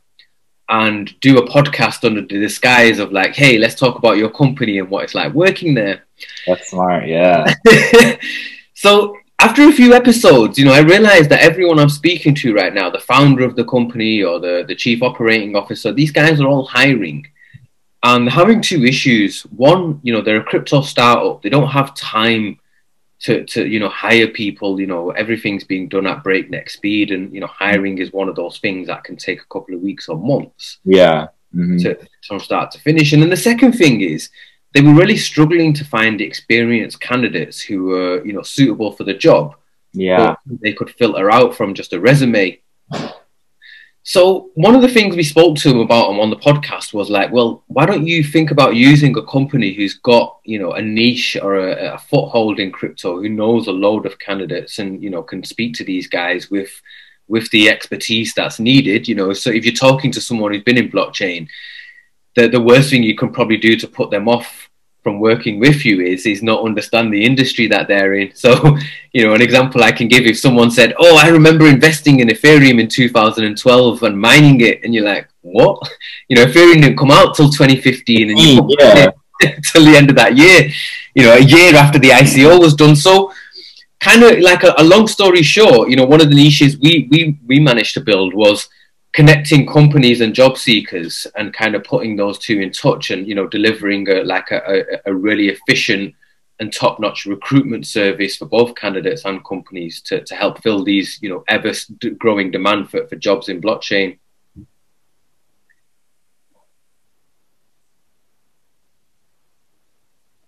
and 0.68 1.18
do 1.20 1.38
a 1.38 1.46
podcast 1.46 2.04
under 2.04 2.22
the 2.22 2.40
disguise 2.40 2.98
of 2.98 3.12
like, 3.12 3.34
hey, 3.34 3.58
let's 3.58 3.74
talk 3.74 3.96
about 3.96 4.16
your 4.16 4.30
company 4.30 4.78
and 4.78 4.88
what 4.88 5.04
it's 5.04 5.14
like 5.14 5.32
working 5.34 5.74
there. 5.74 6.04
That's 6.46 6.70
smart, 6.70 7.06
yeah. 7.06 7.52
so 8.74 9.16
after 9.38 9.62
a 9.68 9.72
few 9.72 9.92
episodes, 9.92 10.58
you 10.58 10.64
know, 10.64 10.72
I 10.72 10.80
realized 10.80 11.30
that 11.30 11.42
everyone 11.42 11.78
I'm 11.78 11.88
speaking 11.88 12.34
to 12.36 12.54
right 12.54 12.72
now, 12.72 12.90
the 12.90 13.00
founder 13.00 13.44
of 13.44 13.56
the 13.56 13.64
company 13.64 14.22
or 14.22 14.38
the, 14.38 14.64
the 14.66 14.74
chief 14.74 15.02
operating 15.02 15.56
officer, 15.56 15.92
these 15.92 16.12
guys 16.12 16.40
are 16.40 16.46
all 16.46 16.64
hiring. 16.64 17.26
And 18.04 18.28
having 18.28 18.60
two 18.60 18.84
issues. 18.84 19.42
One, 19.42 20.00
you 20.02 20.12
know, 20.12 20.22
they're 20.22 20.40
a 20.40 20.44
crypto 20.44 20.80
startup. 20.82 21.42
They 21.42 21.50
don't 21.50 21.68
have 21.68 21.94
time 21.94 22.58
to, 23.22 23.44
to 23.44 23.66
you 23.66 23.78
know 23.78 23.88
hire 23.88 24.26
people 24.26 24.80
you 24.80 24.86
know 24.86 25.10
everything's 25.10 25.64
being 25.64 25.88
done 25.88 26.06
at 26.06 26.24
breakneck 26.24 26.68
speed 26.68 27.12
and 27.12 27.32
you 27.32 27.40
know 27.40 27.46
hiring 27.46 27.98
is 27.98 28.12
one 28.12 28.28
of 28.28 28.34
those 28.34 28.58
things 28.58 28.88
that 28.88 29.04
can 29.04 29.16
take 29.16 29.40
a 29.40 29.46
couple 29.46 29.74
of 29.74 29.80
weeks 29.80 30.08
or 30.08 30.16
months 30.16 30.78
yeah. 30.84 31.28
Mm-hmm. 31.54 31.78
to, 31.78 31.98
from 32.26 32.40
start 32.40 32.70
to 32.70 32.80
finish. 32.80 33.12
And 33.12 33.20
then 33.20 33.28
the 33.28 33.36
second 33.36 33.72
thing 33.72 34.00
is 34.00 34.30
they 34.72 34.80
were 34.80 34.94
really 34.94 35.18
struggling 35.18 35.74
to 35.74 35.84
find 35.84 36.18
experienced 36.20 36.98
candidates 36.98 37.60
who 37.60 37.84
were 37.84 38.24
you 38.24 38.32
know 38.32 38.42
suitable 38.42 38.92
for 38.92 39.04
the 39.04 39.14
job. 39.14 39.56
Yeah. 39.92 40.36
They 40.46 40.72
could 40.72 40.90
filter 40.90 41.30
out 41.30 41.54
from 41.54 41.74
just 41.74 41.92
a 41.92 42.00
resume 42.00 42.60
so 44.04 44.50
one 44.54 44.74
of 44.74 44.82
the 44.82 44.88
things 44.88 45.14
we 45.14 45.22
spoke 45.22 45.56
to 45.58 45.70
him 45.70 45.78
about 45.78 46.10
him 46.10 46.18
on 46.18 46.30
the 46.30 46.36
podcast 46.36 46.92
was 46.92 47.08
like, 47.08 47.30
well, 47.30 47.62
why 47.68 47.86
don't 47.86 48.06
you 48.06 48.24
think 48.24 48.50
about 48.50 48.74
using 48.74 49.16
a 49.16 49.24
company 49.24 49.72
who's 49.72 49.94
got 49.94 50.38
you 50.44 50.58
know 50.58 50.72
a 50.72 50.82
niche 50.82 51.36
or 51.40 51.54
a, 51.56 51.94
a, 51.94 51.98
foothold 51.98 52.58
in 52.58 52.72
crypto, 52.72 53.20
who 53.20 53.28
knows 53.28 53.68
a 53.68 53.72
load 53.72 54.04
of 54.04 54.18
candidates 54.18 54.80
and 54.80 55.02
you 55.02 55.10
know 55.10 55.22
can 55.22 55.44
speak 55.44 55.74
to 55.74 55.84
these 55.84 56.08
guys 56.08 56.50
with 56.50 56.70
with 57.28 57.48
the 57.50 57.68
expertise 57.68 58.34
that's 58.34 58.58
needed. 58.58 59.06
You 59.06 59.14
know, 59.14 59.32
so 59.32 59.50
if 59.50 59.64
you're 59.64 59.74
talking 59.74 60.10
to 60.12 60.20
someone 60.20 60.52
who's 60.52 60.64
been 60.64 60.78
in 60.78 60.90
blockchain, 60.90 61.46
the 62.34 62.48
the 62.48 62.60
worst 62.60 62.90
thing 62.90 63.04
you 63.04 63.16
can 63.16 63.32
probably 63.32 63.56
do 63.56 63.76
to 63.76 63.86
put 63.86 64.10
them 64.10 64.28
off 64.28 64.68
from 65.02 65.18
working 65.18 65.58
with 65.58 65.84
you 65.84 66.00
is 66.00 66.26
is 66.26 66.42
not 66.42 66.64
understand 66.64 67.12
the 67.12 67.24
industry 67.24 67.66
that 67.66 67.88
they're 67.88 68.14
in. 68.14 68.34
So, 68.34 68.76
you 69.12 69.24
know, 69.26 69.34
an 69.34 69.42
example 69.42 69.82
I 69.82 69.92
can 69.92 70.08
give 70.08 70.24
if 70.24 70.38
someone 70.38 70.70
said, 70.70 70.94
"Oh, 70.98 71.16
I 71.16 71.28
remember 71.28 71.66
investing 71.66 72.20
in 72.20 72.28
Ethereum 72.28 72.80
in 72.80 72.88
2012 72.88 74.02
and 74.02 74.18
mining 74.18 74.60
it," 74.60 74.84
and 74.84 74.94
you're 74.94 75.04
like, 75.04 75.28
"What?" 75.40 75.78
You 76.28 76.36
know, 76.36 76.46
Ethereum 76.46 76.80
didn't 76.80 76.96
come 76.96 77.10
out 77.10 77.34
till 77.34 77.50
2015, 77.50 78.30
and 78.30 78.38
you 78.38 78.66
yeah. 78.78 79.10
till 79.72 79.84
the 79.84 79.96
end 79.96 80.08
of 80.08 80.16
that 80.16 80.36
year. 80.36 80.70
You 81.14 81.24
know, 81.24 81.34
a 81.34 81.40
year 81.40 81.74
after 81.74 81.98
the 81.98 82.08
ICO 82.08 82.58
was 82.58 82.74
done. 82.74 82.96
So, 82.96 83.32
kind 84.00 84.22
of 84.22 84.38
like 84.38 84.62
a, 84.62 84.74
a 84.78 84.84
long 84.84 85.06
story 85.06 85.42
short, 85.42 85.90
you 85.90 85.96
know, 85.96 86.06
one 86.06 86.20
of 86.20 86.28
the 86.30 86.34
niches 86.34 86.78
we 86.78 87.08
we 87.10 87.38
we 87.46 87.60
managed 87.60 87.94
to 87.94 88.00
build 88.00 88.34
was 88.34 88.68
connecting 89.12 89.66
companies 89.66 90.20
and 90.20 90.34
job 90.34 90.56
seekers 90.56 91.26
and 91.36 91.52
kind 91.52 91.74
of 91.74 91.84
putting 91.84 92.16
those 92.16 92.38
two 92.38 92.60
in 92.60 92.72
touch 92.72 93.10
and 93.10 93.26
you 93.26 93.34
know 93.34 93.46
delivering 93.46 94.08
a, 94.08 94.24
like 94.24 94.50
a, 94.50 95.00
a, 95.04 95.14
really 95.14 95.48
efficient 95.48 96.14
and 96.60 96.72
top-notch 96.72 97.26
recruitment 97.26 97.86
service 97.86 98.36
for 98.36 98.46
both 98.46 98.74
candidates 98.74 99.24
and 99.24 99.44
companies 99.44 100.00
to, 100.00 100.22
to 100.24 100.34
help 100.34 100.62
fill 100.62 100.82
these 100.82 101.18
you 101.20 101.28
know 101.28 101.44
ever 101.48 101.72
growing 102.18 102.50
demand 102.50 102.88
for, 102.90 103.06
for 103.06 103.16
jobs 103.16 103.48
in 103.48 103.60
blockchain. 103.60 104.18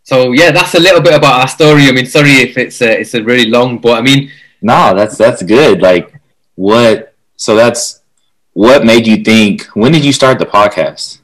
So 0.05 0.33
yeah 0.33 0.53
that's 0.53 0.75
a 0.75 0.81
little 0.81 1.03
bit 1.03 1.15
about 1.15 1.41
our 1.41 1.49
story. 1.49 1.89
I 1.89 1.93
mean 1.93 2.07
sorry 2.07 2.37
if 2.41 2.57
it's 2.57 2.81
a, 2.81 3.01
it's 3.01 3.15
a 3.15 3.23
really 3.23 3.51
long 3.51 3.79
but 3.79 3.99
i 3.99 4.01
mean 4.01 4.31
no 4.63 4.95
that's 4.95 5.19
that's 5.19 5.43
good. 5.43 5.83
Like 5.83 6.15
what 6.55 7.15
so 7.37 7.55
that's 7.57 8.04
what 8.55 8.85
made 8.85 9.07
you 9.07 9.23
think? 9.23 9.65
When 9.75 9.93
did 9.93 10.05
you 10.05 10.13
start 10.13 10.39
the 10.39 10.47
podcast? 10.47 11.19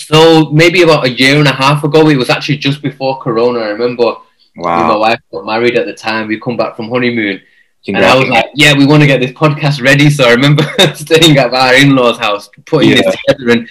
So 0.00 0.50
maybe 0.50 0.82
about 0.82 1.06
a 1.06 1.10
year 1.10 1.38
and 1.38 1.48
a 1.48 1.52
half 1.52 1.82
ago, 1.84 2.08
it 2.08 2.16
was 2.16 2.30
actually 2.30 2.58
just 2.58 2.82
before 2.82 3.18
Corona. 3.18 3.60
I 3.60 3.68
remember 3.70 4.16
wow. 4.56 4.88
my 4.88 4.96
wife 4.96 5.20
got 5.32 5.46
married 5.46 5.76
at 5.76 5.86
the 5.86 5.94
time. 5.94 6.28
We 6.28 6.38
come 6.38 6.56
back 6.56 6.76
from 6.76 6.90
honeymoon. 6.90 7.40
And 7.88 7.98
I 7.98 8.16
was 8.18 8.28
like, 8.28 8.46
yeah, 8.54 8.76
we 8.76 8.84
want 8.84 9.02
to 9.02 9.06
get 9.06 9.20
this 9.20 9.30
podcast 9.30 9.80
ready. 9.80 10.10
So 10.10 10.24
I 10.24 10.32
remember 10.32 10.64
staying 10.94 11.38
at 11.38 11.54
our 11.54 11.74
in-laws' 11.74 12.18
house, 12.18 12.50
putting 12.66 12.90
yeah. 12.90 12.96
this 12.96 13.16
together. 13.28 13.50
And, 13.52 13.68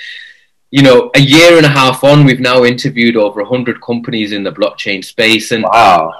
you 0.72 0.84
know, 0.84 1.12
a 1.16 1.20
year 1.20 1.58
and 1.58 1.66
a 1.66 1.70
half 1.70 2.06
on, 2.06 2.24
we've 2.24 2.40
now 2.40 2.64
interviewed 2.64 3.18
over 3.18 3.42
100 3.42 3.82
companies 3.82 4.32
in 4.32 4.44
the 4.44 4.52
blockchain 4.52 5.04
space. 5.04 5.52
And, 5.52 5.64
wow. 5.64 6.14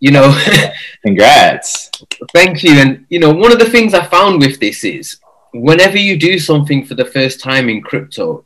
you 0.00 0.10
know, 0.10 0.38
congrats. 1.02 1.90
Thank 2.34 2.62
you. 2.62 2.72
And, 2.72 3.06
you 3.08 3.18
know, 3.18 3.32
one 3.32 3.52
of 3.52 3.58
the 3.58 3.70
things 3.70 3.94
I 3.94 4.04
found 4.04 4.40
with 4.40 4.60
this 4.60 4.84
is 4.84 5.16
whenever 5.52 5.98
you 5.98 6.16
do 6.16 6.38
something 6.38 6.84
for 6.84 6.94
the 6.94 7.04
first 7.04 7.40
time 7.40 7.68
in 7.68 7.82
crypto, 7.82 8.44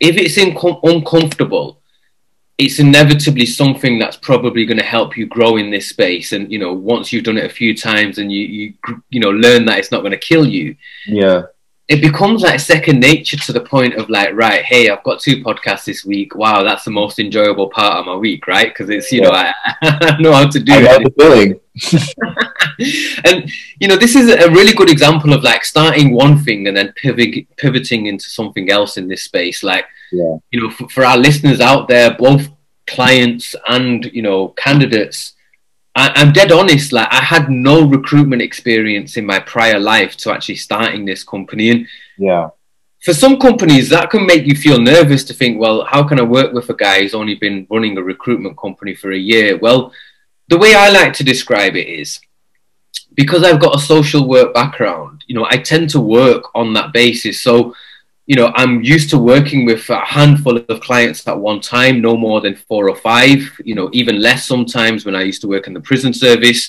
if 0.00 0.16
it's 0.16 0.36
uncomfortable, 0.36 1.80
it's 2.58 2.78
inevitably 2.78 3.46
something 3.46 3.98
that's 3.98 4.16
probably 4.16 4.64
going 4.64 4.78
to 4.78 4.84
help 4.84 5.16
you 5.16 5.26
grow 5.26 5.56
in 5.56 5.70
this 5.70 5.88
space. 5.88 6.32
And 6.32 6.50
you 6.50 6.58
know, 6.58 6.72
once 6.72 7.12
you've 7.12 7.24
done 7.24 7.38
it 7.38 7.44
a 7.44 7.54
few 7.54 7.76
times 7.76 8.18
and 8.18 8.32
you 8.32 8.40
you 8.40 8.74
you 9.10 9.20
know 9.20 9.30
learn 9.30 9.66
that 9.66 9.78
it's 9.78 9.92
not 9.92 10.00
going 10.00 10.12
to 10.12 10.18
kill 10.18 10.46
you, 10.46 10.76
yeah, 11.06 11.42
it 11.88 12.00
becomes 12.00 12.42
like 12.42 12.58
second 12.58 12.98
nature 12.98 13.36
to 13.36 13.52
the 13.52 13.60
point 13.60 13.94
of 13.94 14.10
like, 14.10 14.34
right, 14.34 14.64
hey, 14.64 14.90
I've 14.90 15.04
got 15.04 15.20
two 15.20 15.42
podcasts 15.44 15.84
this 15.84 16.04
week. 16.04 16.34
Wow, 16.34 16.64
that's 16.64 16.84
the 16.84 16.90
most 16.90 17.20
enjoyable 17.20 17.68
part 17.68 17.98
of 17.98 18.06
my 18.06 18.16
week, 18.16 18.48
right? 18.48 18.68
Because 18.68 18.90
it's 18.90 19.12
you 19.12 19.22
yeah. 19.22 19.28
know 19.28 19.34
I, 19.34 19.52
I, 19.82 20.20
know 20.20 20.32
how 20.32 20.48
to 20.48 20.58
do 20.58 20.72
I 20.72 20.96
it. 20.96 21.04
the 21.04 21.12
feeling. 21.16 21.60
and 23.24 23.50
you 23.78 23.86
know, 23.86 23.96
this 23.96 24.16
is 24.16 24.28
a 24.30 24.50
really 24.50 24.72
good 24.72 24.90
example 24.90 25.32
of 25.32 25.44
like 25.44 25.64
starting 25.64 26.12
one 26.12 26.38
thing 26.38 26.66
and 26.66 26.76
then 26.76 26.92
pivoting 26.96 27.46
pivoting 27.56 28.06
into 28.06 28.28
something 28.30 28.68
else 28.68 28.96
in 28.96 29.06
this 29.06 29.22
space, 29.22 29.62
like 29.62 29.86
yeah. 30.10 30.38
you 30.50 30.60
know, 30.60 30.70
for, 30.70 30.88
for 30.88 31.04
our 31.04 31.16
listeners 31.16 31.60
out 31.60 31.86
there, 31.86 32.14
both 32.14 32.48
clients 32.88 33.54
and 33.68 34.06
you 34.06 34.22
know 34.22 34.48
candidates. 34.48 35.34
I, 35.96 36.20
am 36.20 36.32
dead 36.32 36.52
honest. 36.52 36.92
Like 36.92 37.08
I 37.10 37.22
had 37.22 37.50
no 37.50 37.86
recruitment 37.88 38.42
experience 38.42 39.16
in 39.16 39.24
my 39.24 39.40
prior 39.40 39.80
life 39.80 40.16
to 40.18 40.32
actually 40.32 40.56
starting 40.56 41.04
this 41.04 41.24
company, 41.24 41.70
and 41.70 41.86
yeah, 42.18 42.50
for 43.02 43.14
some 43.14 43.38
companies 43.38 43.88
that 43.88 44.10
can 44.10 44.26
make 44.26 44.46
you 44.46 44.54
feel 44.54 44.78
nervous 44.78 45.24
to 45.24 45.34
think, 45.34 45.58
well, 45.58 45.84
how 45.84 46.06
can 46.06 46.20
I 46.20 46.24
work 46.24 46.52
with 46.52 46.68
a 46.68 46.74
guy 46.74 47.00
who's 47.00 47.14
only 47.14 47.36
been 47.36 47.66
running 47.70 47.96
a 47.96 48.02
recruitment 48.02 48.58
company 48.58 48.94
for 48.94 49.12
a 49.12 49.18
year? 49.18 49.56
Well, 49.56 49.92
the 50.48 50.58
way 50.58 50.74
I 50.74 50.90
like 50.90 51.14
to 51.14 51.24
describe 51.24 51.76
it 51.76 51.88
is 51.88 52.20
because 53.14 53.42
I've 53.42 53.60
got 53.60 53.76
a 53.76 53.80
social 53.80 54.28
work 54.28 54.52
background. 54.52 55.24
You 55.26 55.36
know, 55.36 55.46
I 55.48 55.56
tend 55.56 55.88
to 55.90 56.00
work 56.00 56.44
on 56.54 56.74
that 56.74 56.92
basis. 56.92 57.40
So 57.40 57.74
you 58.26 58.34
know, 58.34 58.52
I'm 58.56 58.82
used 58.82 59.08
to 59.10 59.18
working 59.18 59.64
with 59.66 59.88
a 59.88 60.00
handful 60.00 60.56
of 60.56 60.80
clients 60.80 61.26
at 61.28 61.38
one 61.38 61.60
time, 61.60 62.00
no 62.00 62.16
more 62.16 62.40
than 62.40 62.56
four 62.56 62.90
or 62.90 62.96
five, 62.96 63.38
you 63.64 63.74
know, 63.74 63.88
even 63.92 64.20
less 64.20 64.46
sometimes 64.46 65.06
when 65.06 65.14
I 65.14 65.22
used 65.22 65.40
to 65.42 65.48
work 65.48 65.68
in 65.68 65.74
the 65.74 65.80
prison 65.80 66.12
service. 66.12 66.68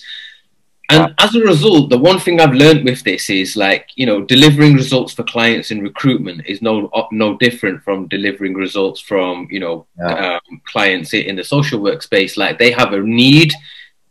And 0.90 1.14
as 1.18 1.36
a 1.36 1.42
result, 1.42 1.90
the 1.90 1.98
one 1.98 2.20
thing 2.20 2.40
I've 2.40 2.54
learned 2.54 2.86
with 2.86 3.04
this 3.04 3.30
is 3.30 3.58
like, 3.58 3.90
you 3.96 4.06
know, 4.06 4.24
delivering 4.24 4.76
results 4.76 5.14
for 5.14 5.24
clients 5.24 5.72
in 5.72 5.82
recruitment 5.82 6.46
is 6.46 6.62
no 6.62 6.90
no 7.12 7.38
different 7.38 7.84
from 7.84 8.08
delivering 8.08 8.54
results 8.54 9.02
from, 9.02 9.48
you 9.52 9.60
know, 9.60 9.86
yeah. 9.98 10.40
um, 10.48 10.62
clients 10.64 11.14
in 11.14 11.36
the 11.36 11.44
social 11.44 11.82
work 11.82 12.02
space. 12.04 12.38
Like 12.38 12.58
they 12.58 12.72
have 12.72 12.94
a 12.94 13.02
need. 13.02 13.52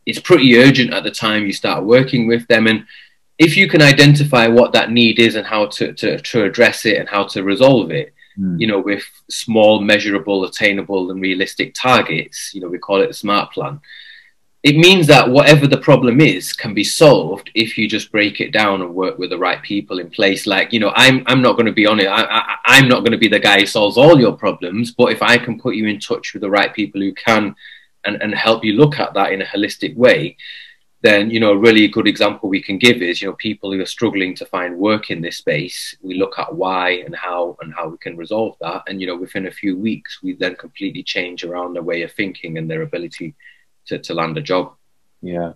It's 0.05 0.21
pretty 0.21 0.59
urgent 0.59 0.93
at 0.93 1.05
the 1.05 1.11
time 1.11 1.47
you 1.47 1.53
start 1.53 1.85
working 1.85 2.27
with 2.27 2.47
them. 2.49 2.67
And 2.67 2.85
if 3.39 3.57
you 3.57 3.69
can 3.69 3.83
identify 3.83 4.47
what 4.47 4.73
that 4.73 4.91
need 4.91 5.19
is 5.19 5.35
and 5.35 5.47
how 5.47 5.67
to, 5.67 5.93
to, 5.93 6.19
to 6.19 6.45
address 6.45 6.87
it 6.87 6.99
and 6.99 7.09
how 7.09 7.25
to 7.25 7.43
resolve 7.43 7.91
it, 7.91 8.15
mm. 8.39 8.59
you 8.59 8.67
know, 8.67 8.81
with 8.81 9.05
small, 9.29 9.81
measurable, 9.81 10.45
attainable, 10.45 11.11
and 11.11 11.21
realistic 11.21 11.75
targets, 11.75 12.53
you 12.55 12.61
know, 12.61 12.69
we 12.69 12.79
call 12.79 13.03
it 13.03 13.09
the 13.09 13.15
SMART 13.15 13.53
plan. 13.53 13.81
It 14.63 14.79
means 14.79 15.07
that 15.07 15.31
whatever 15.31 15.69
the 15.69 15.77
problem 15.77 16.21
is 16.21 16.53
can 16.53 16.75
be 16.75 16.83
solved 16.83 17.51
if 17.55 17.79
you 17.79 17.87
just 17.89 18.11
break 18.11 18.41
it 18.41 18.53
down 18.53 18.81
and 18.81 18.95
work 18.95 19.17
with 19.17 19.31
the 19.31 19.39
right 19.39 19.63
people 19.63 20.01
in 20.01 20.11
place. 20.11 20.45
Like, 20.45 20.73
you 20.73 20.81
know, 20.81 20.93
I'm, 20.97 21.23
I'm 21.27 21.43
not 21.43 21.53
going 21.53 21.67
to 21.67 21.73
be 21.73 21.87
on 21.87 22.01
it. 22.01 22.07
I, 22.07 22.23
I, 22.23 22.57
I'm 22.65 22.89
not 22.89 23.01
going 23.01 23.13
to 23.13 23.19
be 23.19 23.29
the 23.29 23.39
guy 23.39 23.61
who 23.61 23.67
solves 23.67 23.97
all 23.97 24.19
your 24.19 24.33
problems, 24.33 24.91
but 24.91 25.13
if 25.13 25.23
I 25.23 25.37
can 25.37 25.61
put 25.61 25.77
you 25.77 25.87
in 25.87 26.01
touch 26.01 26.33
with 26.33 26.41
the 26.41 26.51
right 26.51 26.75
people 26.75 27.01
who 27.01 27.13
can 27.13 27.55
and, 28.05 28.21
and 28.21 28.35
help 28.35 28.65
you 28.65 28.73
look 28.73 28.99
at 28.99 29.15
that 29.15 29.31
in 29.33 29.43
a 29.43 29.45
holistic 29.45 29.95
way, 29.95 30.37
then 31.07 31.31
you 31.31 31.39
know 31.39 31.53
a 31.53 31.59
really 31.67 31.87
good 31.89 32.09
example 32.09 32.49
we 32.49 32.63
can 32.69 32.79
give 32.79 33.01
is 33.01 33.23
you 33.23 33.29
know 33.29 33.37
people 33.37 33.73
who 33.73 33.81
are 33.81 33.95
struggling 33.97 34.35
to 34.35 34.45
find 34.47 34.77
work 34.77 35.11
in 35.11 35.21
this 35.21 35.39
space 35.39 35.97
we 36.03 36.15
look 36.19 36.39
at 36.39 36.55
why 36.55 36.91
and 37.07 37.15
how 37.15 37.57
and 37.61 37.73
how 37.73 37.89
we 37.89 37.99
can 37.99 38.17
resolve 38.17 38.57
that. 38.61 38.83
And 38.89 39.01
you 39.01 39.07
know 39.07 39.17
within 39.17 39.47
a 39.47 39.59
few 39.63 39.79
weeks 39.79 40.23
we 40.23 40.35
then 40.35 40.57
completely 40.57 41.03
change 41.03 41.45
around 41.45 41.75
their 41.75 41.83
way 41.91 42.03
of 42.03 42.13
thinking 42.13 42.59
and 42.59 42.69
their 42.69 42.83
ability 42.83 43.35
to, 43.87 43.99
to 43.99 44.15
land 44.15 44.37
a 44.37 44.43
job. 44.43 44.75
Yeah. 45.23 45.53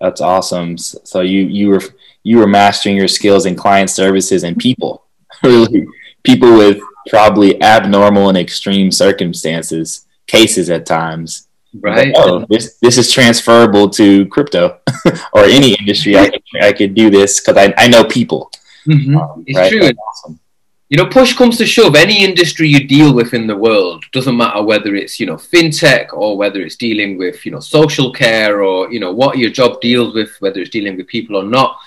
That's 0.00 0.22
awesome. 0.22 0.78
So 0.78 1.20
you 1.20 1.42
you 1.42 1.68
were 1.68 1.82
you 2.22 2.38
were 2.38 2.46
mastering 2.46 2.96
your 2.96 3.08
skills 3.08 3.44
in 3.46 3.54
client 3.54 3.90
services 3.90 4.44
and 4.44 4.56
people. 4.56 5.04
Really 5.44 5.86
people 6.22 6.52
with 6.58 6.78
probably 7.08 7.62
abnormal 7.62 8.28
and 8.28 8.36
extreme 8.36 8.90
circumstances 8.90 10.06
cases 10.26 10.68
at 10.68 10.84
times 10.84 11.48
right 11.78 12.12
oh 12.16 12.44
this 12.48 12.78
this 12.78 12.98
is 12.98 13.12
transferable 13.12 13.88
to 13.88 14.26
crypto 14.26 14.78
or 15.32 15.44
any 15.44 15.74
industry 15.74 16.16
i 16.16 16.28
could, 16.28 16.42
I 16.60 16.72
could 16.72 16.94
do 16.94 17.10
this 17.10 17.40
because 17.40 17.56
I, 17.56 17.72
I 17.76 17.88
know 17.88 18.04
people 18.04 18.50
mm-hmm. 18.86 19.16
um, 19.16 19.44
it's 19.46 19.56
right? 19.56 19.70
true 19.70 19.90
awesome. 20.08 20.40
you 20.88 20.96
know 20.96 21.06
push 21.06 21.36
comes 21.36 21.58
to 21.58 21.66
shove 21.66 21.94
any 21.94 22.24
industry 22.24 22.68
you 22.68 22.86
deal 22.86 23.14
with 23.14 23.34
in 23.34 23.46
the 23.46 23.56
world 23.56 24.04
doesn't 24.12 24.36
matter 24.36 24.62
whether 24.62 24.96
it's 24.96 25.20
you 25.20 25.26
know 25.26 25.36
fintech 25.36 26.12
or 26.12 26.36
whether 26.36 26.60
it's 26.60 26.76
dealing 26.76 27.16
with 27.16 27.46
you 27.46 27.52
know 27.52 27.60
social 27.60 28.12
care 28.12 28.64
or 28.64 28.90
you 28.92 28.98
know 28.98 29.12
what 29.12 29.38
your 29.38 29.50
job 29.50 29.80
deals 29.80 30.12
with 30.14 30.30
whether 30.40 30.60
it's 30.60 30.70
dealing 30.70 30.96
with 30.96 31.06
people 31.06 31.36
or 31.36 31.44
not 31.44 31.78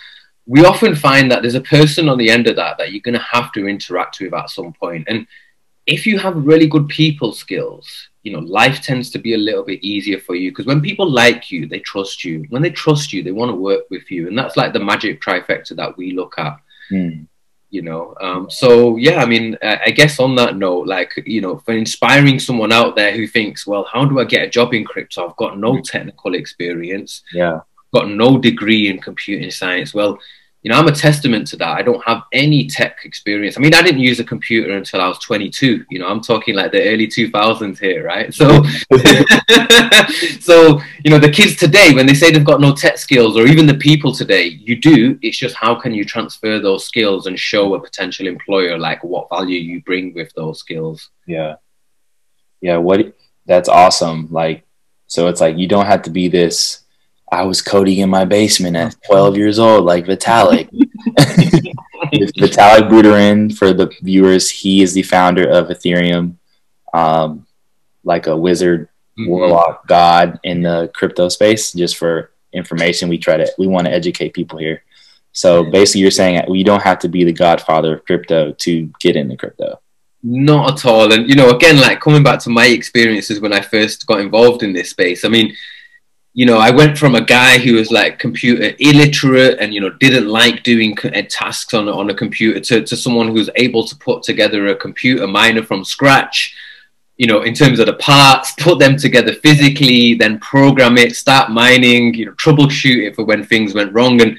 we 0.45 0.65
often 0.65 0.95
find 0.95 1.31
that 1.31 1.41
there's 1.41 1.55
a 1.55 1.61
person 1.61 2.09
on 2.09 2.17
the 2.17 2.29
end 2.29 2.47
of 2.47 2.55
that 2.55 2.77
that 2.77 2.91
you're 2.91 3.01
going 3.01 3.13
to 3.13 3.19
have 3.19 3.51
to 3.51 3.67
interact 3.67 4.19
with 4.21 4.33
at 4.33 4.49
some 4.49 4.71
point 4.71 5.05
and 5.09 5.27
if 5.85 6.07
you 6.07 6.17
have 6.17 6.35
really 6.37 6.67
good 6.67 6.87
people 6.87 7.33
skills 7.33 8.09
you 8.23 8.31
know 8.31 8.39
life 8.39 8.81
tends 8.81 9.09
to 9.11 9.19
be 9.19 9.33
a 9.33 9.37
little 9.37 9.63
bit 9.63 9.83
easier 9.83 10.17
for 10.17 10.33
you 10.33 10.49
because 10.49 10.65
when 10.65 10.81
people 10.81 11.09
like 11.09 11.51
you 11.51 11.67
they 11.67 11.79
trust 11.79 12.23
you. 12.23 12.45
When 12.49 12.61
they 12.61 12.69
trust 12.69 13.13
you 13.13 13.21
they 13.21 13.31
want 13.31 13.51
to 13.51 13.55
work 13.55 13.83
with 13.91 14.09
you 14.09 14.27
and 14.27 14.37
that's 14.37 14.57
like 14.57 14.73
the 14.73 14.79
magic 14.79 15.21
trifecta 15.21 15.75
that 15.75 15.95
we 15.97 16.13
look 16.13 16.35
at 16.37 16.57
mm. 16.89 17.27
you 17.69 17.81
know? 17.81 18.15
Um, 18.21 18.49
so 18.49 18.97
yeah 18.97 19.21
i 19.21 19.25
mean 19.25 19.57
I, 19.61 19.91
guess 19.91 20.19
on 20.19 20.35
that 20.35 20.57
note 20.57 20.87
like 20.87 21.11
you 21.25 21.41
know 21.41 21.57
for 21.59 21.73
inspiring 21.73 22.39
someone 22.39 22.71
out 22.71 22.95
there 22.95 23.11
who 23.11 23.27
thinks 23.27 23.67
well 23.67 23.85
how 23.91 24.05
do 24.05 24.19
i 24.19 24.23
get 24.23 24.47
a 24.47 24.49
job 24.49 24.73
in 24.73 24.85
crypto? 24.85 25.27
I've 25.27 25.35
got 25.35 25.59
no 25.59 25.75
hmm. 25.75 25.81
technical 25.81 26.33
experience. 26.35 27.23
Yeah. 27.33 27.59
Got 27.93 28.09
no 28.09 28.39
degree 28.39 28.89
in 28.89 28.99
computing 28.99 29.51
science. 29.51 29.93
Well 29.93 30.17
you 30.63 30.71
know, 30.71 30.77
I'm 30.77 30.87
a 30.87 30.93
testament 30.93 31.45
to 31.47 31.57
that. 31.57 31.77
I 31.77 31.81
don't 31.81 32.01
have 32.05 32.23
any 32.31 32.67
tech 32.67 32.99
experience. 33.03 33.57
I 33.57 33.59
mean, 33.59 33.73
I 33.73 33.81
didn't 33.81 33.99
use 33.99 34.21
a 34.21 34.23
computer 34.23 34.71
until 34.71 35.01
I 35.01 35.09
was 35.09 35.19
22. 35.19 35.85
You 35.89 35.99
know, 35.99 36.07
I'm 36.07 36.21
talking 36.21 36.55
like 36.55 36.71
the 36.71 36.89
early 36.89 37.05
2000s 37.05 37.79
here, 37.79 38.05
right? 38.05 38.33
So, 38.33 38.47
so 40.39 40.81
you 41.03 41.11
know, 41.11 41.19
the 41.19 41.29
kids 41.31 41.57
today, 41.57 41.93
when 41.93 42.05
they 42.05 42.13
say 42.13 42.31
they've 42.31 42.45
got 42.45 42.61
no 42.61 42.73
tech 42.73 42.97
skills, 42.97 43.37
or 43.37 43.45
even 43.45 43.65
the 43.65 43.73
people 43.73 44.13
today, 44.13 44.45
you 44.45 44.79
do. 44.79 45.19
It's 45.21 45.37
just 45.37 45.55
how 45.55 45.75
can 45.75 45.93
you 45.93 46.05
transfer 46.05 46.59
those 46.59 46.85
skills 46.85 47.27
and 47.27 47.37
show 47.37 47.75
a 47.75 47.81
potential 47.81 48.25
employer 48.25 48.77
like 48.77 49.03
what 49.03 49.27
value 49.29 49.59
you 49.59 49.83
bring 49.83 50.13
with 50.13 50.31
those 50.33 50.59
skills? 50.59 51.09
Yeah, 51.27 51.55
yeah. 52.61 52.77
What? 52.77 53.13
That's 53.45 53.67
awesome. 53.67 54.29
Like, 54.31 54.63
so 55.07 55.27
it's 55.27 55.41
like 55.41 55.57
you 55.57 55.67
don't 55.67 55.87
have 55.87 56.03
to 56.03 56.09
be 56.09 56.29
this 56.29 56.82
I 57.33 57.43
was 57.43 57.61
coding 57.61 57.99
in 57.99 58.09
my 58.09 58.25
basement 58.25 58.75
at 58.77 58.95
12 59.07 59.37
years 59.37 59.59
old, 59.59 59.85
like 59.85 60.05
Vitalik. 60.05 60.69
Vitalik 62.13 62.89
Buterin, 62.89 63.55
for 63.55 63.73
the 63.73 63.91
viewers, 64.01 64.49
he 64.49 64.81
is 64.81 64.93
the 64.93 65.03
founder 65.03 65.49
of 65.49 65.69
Ethereum, 65.69 66.35
um, 66.93 67.45
like 68.03 68.27
a 68.27 68.37
wizard, 68.37 68.89
mm-hmm. 69.17 69.27
warlock, 69.27 69.87
god 69.87 70.39
in 70.43 70.61
the 70.61 70.91
crypto 70.93 71.27
space. 71.29 71.73
Just 71.73 71.97
for 71.97 72.31
information, 72.51 73.09
we 73.09 73.17
try 73.17 73.37
to 73.37 73.51
we 73.57 73.67
want 73.67 73.87
to 73.87 73.93
educate 73.93 74.33
people 74.33 74.59
here. 74.59 74.83
So 75.31 75.63
basically, 75.63 76.01
you're 76.01 76.11
saying 76.11 76.43
we 76.47 76.63
don't 76.63 76.83
have 76.83 76.99
to 76.99 77.09
be 77.09 77.23
the 77.23 77.33
godfather 77.33 77.95
of 77.95 78.05
crypto 78.05 78.51
to 78.51 78.91
get 78.99 79.15
into 79.15 79.35
crypto. 79.35 79.79
Not 80.21 80.73
at 80.73 80.85
all. 80.85 81.11
And 81.11 81.27
you 81.27 81.35
know, 81.35 81.49
again, 81.49 81.77
like 81.77 81.99
coming 81.99 82.23
back 82.23 82.39
to 82.41 82.49
my 82.49 82.67
experiences 82.67 83.39
when 83.39 83.53
I 83.53 83.61
first 83.61 84.05
got 84.05 84.21
involved 84.21 84.61
in 84.61 84.71
this 84.71 84.91
space. 84.91 85.25
I 85.25 85.29
mean, 85.29 85.53
you 86.33 86.47
know, 86.47 86.57
I 86.57 86.71
went 86.71 86.97
from 86.97 87.13
a 87.13 87.23
guy 87.23 87.59
who 87.59 87.75
was 87.75 87.91
like 87.91 88.17
computer 88.17 88.75
illiterate 88.79 89.59
and, 89.59 89.71
you 89.71 89.79
know, 89.79 89.91
didn't 89.91 90.27
like 90.27 90.63
doing 90.63 90.97
uh, 91.03 91.21
tasks 91.29 91.75
on, 91.75 91.87
on 91.87 92.09
a 92.09 92.13
computer 92.15 92.59
to, 92.59 92.83
to 92.83 92.97
someone 92.97 93.27
who's 93.27 93.51
able 93.55 93.85
to 93.85 93.95
put 93.95 94.23
together 94.23 94.67
a 94.67 94.75
computer 94.75 95.27
miner 95.27 95.61
from 95.61 95.85
scratch, 95.85 96.55
you 97.17 97.27
know, 97.27 97.43
in 97.43 97.53
terms 97.53 97.77
of 97.77 97.85
the 97.85 97.93
parts, 97.93 98.51
put 98.59 98.79
them 98.79 98.97
together 98.97 99.33
physically, 99.33 100.15
then 100.15 100.39
program 100.39 100.97
it, 100.97 101.15
start 101.15 101.51
mining, 101.51 102.15
you 102.15 102.25
know, 102.25 102.31
troubleshoot 102.33 103.07
it 103.07 103.15
for 103.15 103.25
when 103.25 103.43
things 103.43 103.75
went 103.75 103.93
wrong. 103.93 104.19
And, 104.19 104.35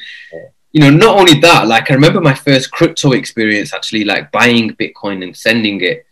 you 0.73 0.81
know, 0.81 0.91
not 0.91 1.17
only 1.17 1.39
that, 1.41 1.69
like 1.69 1.93
I 1.93 1.95
remember 1.95 2.21
my 2.21 2.35
first 2.35 2.73
crypto 2.73 3.13
experience 3.13 3.73
actually 3.73 4.03
like 4.03 4.33
buying 4.33 4.71
Bitcoin 4.71 5.23
and 5.23 5.37
sending 5.37 5.81
it 5.81 6.05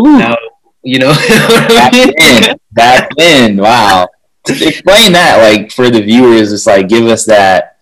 Now, 0.00 0.36
you 0.82 0.98
know, 0.98 1.12
back 1.68 1.92
then, 1.92 2.56
back 2.72 3.10
then, 3.16 3.56
wow. 3.58 4.08
Explain 4.48 5.12
that, 5.12 5.38
like 5.38 5.70
for 5.70 5.90
the 5.90 6.00
viewers, 6.00 6.52
it's 6.52 6.66
like 6.66 6.88
give 6.88 7.06
us 7.06 7.26
that, 7.26 7.78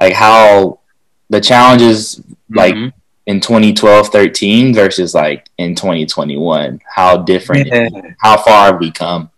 like 0.00 0.12
how 0.12 0.80
the 1.30 1.40
challenges, 1.40 2.20
like 2.50 2.74
mm-hmm. 2.74 2.96
in 3.26 3.40
2012, 3.40 4.08
13 4.08 4.74
versus 4.74 5.14
like 5.14 5.48
in 5.58 5.74
2021, 5.74 6.80
how 6.86 7.16
different, 7.16 7.68
yeah. 7.68 7.88
how 8.18 8.36
far 8.36 8.72
have 8.72 8.80
we 8.80 8.90
come? 8.90 9.30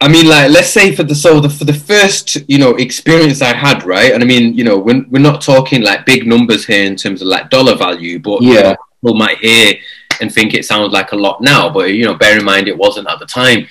I 0.00 0.08
mean, 0.08 0.28
like, 0.28 0.50
let's 0.50 0.68
say 0.68 0.94
for 0.94 1.04
the 1.04 1.14
so 1.14 1.40
the 1.40 1.48
for 1.48 1.64
the 1.64 1.72
first 1.72 2.36
you 2.48 2.58
know 2.58 2.74
experience 2.74 3.40
I 3.40 3.54
had, 3.54 3.84
right? 3.84 4.12
And 4.12 4.22
I 4.22 4.26
mean, 4.26 4.52
you 4.52 4.62
know, 4.62 4.78
we're 4.78 5.04
we're 5.08 5.22
not 5.22 5.40
talking 5.40 5.82
like 5.82 6.04
big 6.04 6.26
numbers 6.26 6.66
here 6.66 6.84
in 6.84 6.96
terms 6.96 7.22
of 7.22 7.28
like 7.28 7.48
dollar 7.48 7.76
value, 7.76 8.18
but 8.18 8.42
yeah, 8.42 8.52
you 8.52 8.62
know, 8.62 8.76
people 9.00 9.16
might 9.16 9.38
hear 9.38 9.74
and 10.20 10.32
think 10.32 10.52
it 10.52 10.64
sounds 10.66 10.92
like 10.92 11.12
a 11.12 11.16
lot 11.16 11.40
now, 11.40 11.70
but 11.70 11.92
you 11.92 12.04
know, 12.04 12.14
bear 12.14 12.38
in 12.38 12.44
mind 12.44 12.68
it 12.68 12.76
wasn't 12.76 13.08
at 13.08 13.18
the 13.18 13.26
time. 13.26 13.66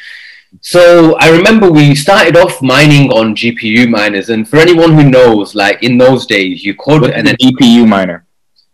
So 0.62 1.16
I 1.16 1.30
remember 1.30 1.72
we 1.72 1.96
started 1.96 2.38
off 2.38 2.62
mining 2.62 3.12
on 3.12 3.36
GPU 3.36 3.90
miners, 3.90 4.30
and 4.30 4.48
for 4.48 4.58
anyone 4.58 4.94
who 4.94 5.10
knows, 5.10 5.56
like 5.56 5.84
in 5.84 5.98
those 5.98 6.26
days, 6.26 6.64
you 6.64 6.76
could 6.76 7.02
What's 7.02 7.14
and 7.14 7.28
then 7.28 7.36
GPU 7.42 7.88
miner. 7.88 8.26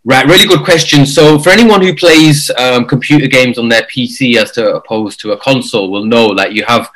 Right, 0.04 0.26
really 0.26 0.48
good 0.48 0.66
question. 0.66 1.06
So 1.06 1.38
for 1.38 1.52
anyone 1.52 1.82
who 1.82 1.96
plays 1.96 2.50
um, 2.58 2.86
computer 2.86 3.28
games 3.28 3.60
on 3.60 3.70
their 3.70 3.84
PC 3.84 4.36
as 4.36 4.52
to 4.54 4.76
opposed 4.76 5.20
to 5.22 5.34
a 5.34 5.38
console, 5.38 5.92
will 5.92 6.06
know 6.06 6.26
like 6.26 6.54
you 6.54 6.64
have 6.66 6.90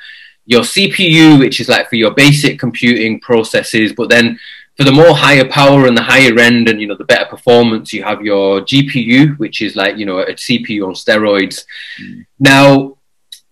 your 0.46 0.62
CPU, 0.62 1.38
which 1.38 1.60
is 1.60 1.70
like 1.70 1.88
for 1.88 1.98
your 1.98 2.12
basic 2.12 2.60
computing 2.60 3.20
processes, 3.20 3.94
but 3.94 4.10
then 4.10 4.40
for 4.76 4.84
the 4.84 4.92
more 4.92 5.16
higher 5.16 5.48
power 5.48 5.86
and 5.86 5.96
the 5.96 6.02
higher 6.02 6.38
end 6.40 6.68
and 6.68 6.82
you 6.82 6.88
know 6.88 6.98
the 6.98 7.06
better 7.06 7.26
performance, 7.26 7.94
you 7.94 8.04
have 8.04 8.22
your 8.22 8.62
GPU, 8.62 9.38
which 9.38 9.62
is 9.62 9.76
like 9.76 9.98
you 9.98 10.06
know 10.06 10.20
a 10.20 10.34
CPU 10.34 10.88
on 10.88 10.94
steroids. 10.94 11.66
Mm. 12.02 12.26
Now, 12.40 12.95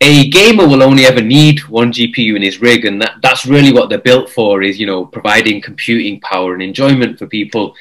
a 0.04 0.30
gamer 0.30 0.68
will 0.68 0.84
only 0.84 1.06
ever 1.06 1.22
need 1.22 1.62
one 1.70 1.92
GPU 1.94 2.36
in 2.36 2.42
his 2.42 2.60
rig, 2.62 2.84
and 2.86 3.02
that, 3.02 3.16
that's 3.22 3.46
really 3.46 3.72
what 3.72 3.90
they're 3.90 4.10
built 4.10 4.30
for. 4.30 4.62
Is 4.62 4.78
you 4.80 4.86
know 4.86 5.06
providing 5.06 5.62
computing 5.62 6.20
power 6.20 6.54
and 6.54 6.62
enjoyment 6.62 7.18
for 7.18 7.28
people. 7.28 7.76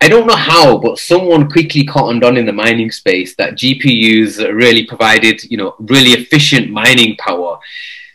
I 0.00 0.08
don't 0.08 0.26
know 0.26 0.36
how, 0.36 0.76
but 0.76 0.98
someone 0.98 1.48
quickly 1.48 1.84
cottoned 1.84 2.24
on 2.24 2.36
in 2.36 2.44
the 2.44 2.52
mining 2.52 2.90
space 2.90 3.36
that 3.36 3.54
GPUs 3.54 4.38
really 4.52 4.84
provided, 4.84 5.42
you 5.44 5.56
know, 5.56 5.76
really 5.78 6.10
efficient 6.10 6.70
mining 6.70 7.16
power. 7.16 7.58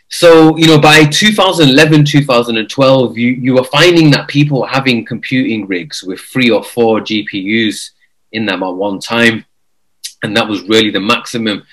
So, 0.08 0.56
you 0.56 0.68
know, 0.68 0.78
by 0.78 1.06
2011, 1.06 2.04
2012, 2.04 3.18
you, 3.18 3.28
you 3.30 3.54
were 3.54 3.64
finding 3.64 4.10
that 4.12 4.28
people 4.28 4.60
were 4.60 4.68
having 4.68 5.04
computing 5.04 5.66
rigs 5.66 6.04
with 6.04 6.20
three 6.20 6.50
or 6.50 6.62
four 6.62 7.00
GPUs 7.00 7.90
in 8.30 8.46
them 8.46 8.62
at 8.62 8.68
one 8.68 9.00
time. 9.00 9.44
And 10.22 10.36
that 10.36 10.46
was 10.46 10.62
really 10.68 10.90
the 10.90 11.00
maximum. 11.00 11.64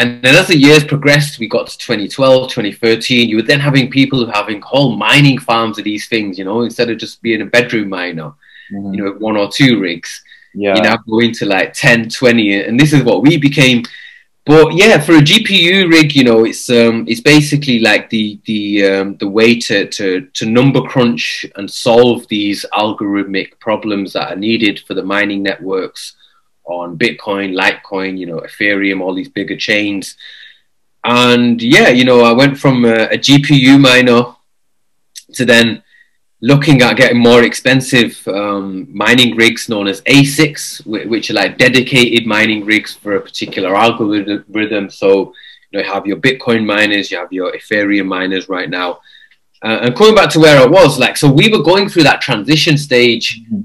And 0.00 0.22
then 0.22 0.36
as 0.36 0.46
the 0.46 0.56
years 0.56 0.84
progressed, 0.84 1.38
we 1.38 1.48
got 1.48 1.66
to 1.66 1.78
2012, 1.78 2.50
2013, 2.50 3.28
you 3.28 3.36
were 3.36 3.42
then 3.42 3.58
having 3.58 3.90
people 3.90 4.30
having 4.30 4.60
whole 4.60 4.96
mining 4.96 5.38
farms 5.38 5.76
of 5.78 5.84
these 5.84 6.06
things, 6.08 6.38
you 6.38 6.44
know, 6.44 6.62
instead 6.62 6.88
of 6.88 6.98
just 6.98 7.20
being 7.20 7.42
a 7.42 7.46
bedroom 7.46 7.88
miner, 7.88 8.32
mm-hmm. 8.72 8.94
you 8.94 9.02
know, 9.02 9.12
one 9.12 9.36
or 9.36 9.50
two 9.50 9.80
rigs. 9.80 10.22
Yeah. 10.54 10.76
You 10.76 10.82
now 10.82 10.98
go 10.98 11.18
into 11.18 11.46
like 11.46 11.72
10, 11.72 12.10
20. 12.10 12.62
And 12.62 12.78
this 12.78 12.92
is 12.92 13.02
what 13.02 13.22
we 13.22 13.38
became 13.38 13.82
but 14.48 14.72
yeah, 14.72 14.98
for 14.98 15.12
a 15.12 15.20
GPU 15.20 15.92
rig, 15.92 16.16
you 16.16 16.24
know, 16.24 16.46
it's 16.46 16.70
um, 16.70 17.04
it's 17.06 17.20
basically 17.20 17.80
like 17.80 18.08
the 18.08 18.40
the 18.46 18.86
um, 18.86 19.16
the 19.18 19.28
way 19.28 19.58
to, 19.60 19.86
to 19.86 20.22
to 20.22 20.46
number 20.46 20.80
crunch 20.80 21.44
and 21.56 21.70
solve 21.70 22.26
these 22.28 22.64
algorithmic 22.72 23.60
problems 23.60 24.14
that 24.14 24.32
are 24.32 24.36
needed 24.36 24.80
for 24.86 24.94
the 24.94 25.02
mining 25.02 25.42
networks 25.42 26.16
on 26.68 26.98
Bitcoin, 26.98 27.54
Litecoin, 27.54 28.18
you 28.18 28.26
know, 28.26 28.40
Ethereum, 28.40 29.00
all 29.00 29.14
these 29.14 29.28
bigger 29.28 29.56
chains. 29.56 30.16
And 31.04 31.60
yeah, 31.62 31.88
you 31.88 32.04
know, 32.04 32.20
I 32.20 32.32
went 32.32 32.58
from 32.58 32.84
a, 32.84 33.04
a 33.04 33.18
GPU 33.18 33.80
miner 33.80 34.34
to 35.32 35.44
then 35.44 35.82
looking 36.40 36.82
at 36.82 36.96
getting 36.96 37.18
more 37.18 37.42
expensive 37.42 38.26
um, 38.28 38.86
mining 38.94 39.34
rigs 39.36 39.68
known 39.68 39.88
as 39.88 40.02
ASICs, 40.02 40.86
which 40.86 41.30
are 41.30 41.34
like 41.34 41.58
dedicated 41.58 42.26
mining 42.26 42.64
rigs 42.64 42.94
for 42.94 43.16
a 43.16 43.20
particular 43.20 43.74
algorithm. 43.74 44.90
So, 44.90 45.34
you 45.70 45.78
know, 45.78 45.84
you 45.84 45.92
have 45.92 46.06
your 46.06 46.18
Bitcoin 46.18 46.64
miners, 46.64 47.10
you 47.10 47.18
have 47.18 47.32
your 47.32 47.52
Ethereum 47.52 48.06
miners 48.06 48.48
right 48.48 48.70
now. 48.70 49.00
Uh, 49.60 49.80
and 49.82 49.96
coming 49.96 50.14
back 50.14 50.30
to 50.30 50.38
where 50.38 50.60
I 50.60 50.66
was, 50.66 51.00
like, 51.00 51.16
so 51.16 51.28
we 51.28 51.48
were 51.48 51.62
going 51.62 51.88
through 51.88 52.04
that 52.04 52.20
transition 52.20 52.78
stage. 52.78 53.42
Mm-hmm. 53.42 53.62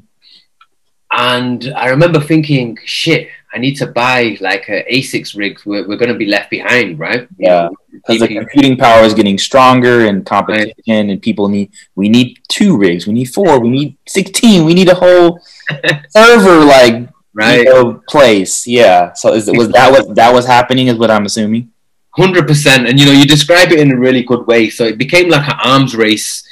And 1.15 1.71
I 1.75 1.89
remember 1.89 2.19
thinking, 2.19 2.77
shit, 2.85 3.29
I 3.53 3.59
need 3.59 3.75
to 3.75 3.85
buy 3.85 4.35
like 4.41 4.67
a 4.67 4.83
ASICs 4.91 5.37
rig. 5.37 5.59
We're, 5.63 5.87
we're 5.87 5.97
going 5.97 6.11
to 6.11 6.17
be 6.17 6.25
left 6.25 6.49
behind, 6.49 6.97
right? 6.97 7.27
Yeah, 7.37 7.69
because 7.91 8.19
the 8.19 8.27
computing 8.27 8.77
power 8.77 9.03
is 9.03 9.13
getting 9.13 9.37
stronger 9.37 10.07
and 10.07 10.25
competition, 10.25 10.73
right. 10.87 11.09
and 11.09 11.21
people 11.21 11.49
need. 11.49 11.71
We 11.93 12.09
need 12.09 12.39
two 12.47 12.75
rigs. 12.75 13.05
We 13.05 13.13
need 13.13 13.25
four. 13.25 13.59
We 13.59 13.69
need 13.69 13.97
sixteen. 14.07 14.65
We 14.65 14.73
need 14.73 14.89
a 14.89 14.95
whole 14.95 15.39
server 16.09 16.65
like 16.65 17.07
right 17.33 17.59
you 17.59 17.65
know, 17.65 18.01
place. 18.09 18.65
Yeah. 18.65 19.13
So 19.13 19.33
is, 19.33 19.51
was 19.51 19.69
that 19.69 19.91
what 19.91 20.15
that 20.15 20.33
was 20.33 20.47
happening? 20.47 20.87
Is 20.87 20.97
what 20.97 21.11
I'm 21.11 21.27
assuming. 21.27 21.71
Hundred 22.15 22.47
percent, 22.47 22.87
and 22.87 22.99
you 22.99 23.05
know 23.05 23.11
you 23.11 23.25
describe 23.25 23.71
it 23.71 23.79
in 23.79 23.91
a 23.91 23.99
really 23.99 24.23
good 24.23 24.47
way. 24.47 24.71
So 24.71 24.85
it 24.85 24.97
became 24.97 25.29
like 25.29 25.47
an 25.47 25.59
arms 25.63 25.95
race. 25.95 26.43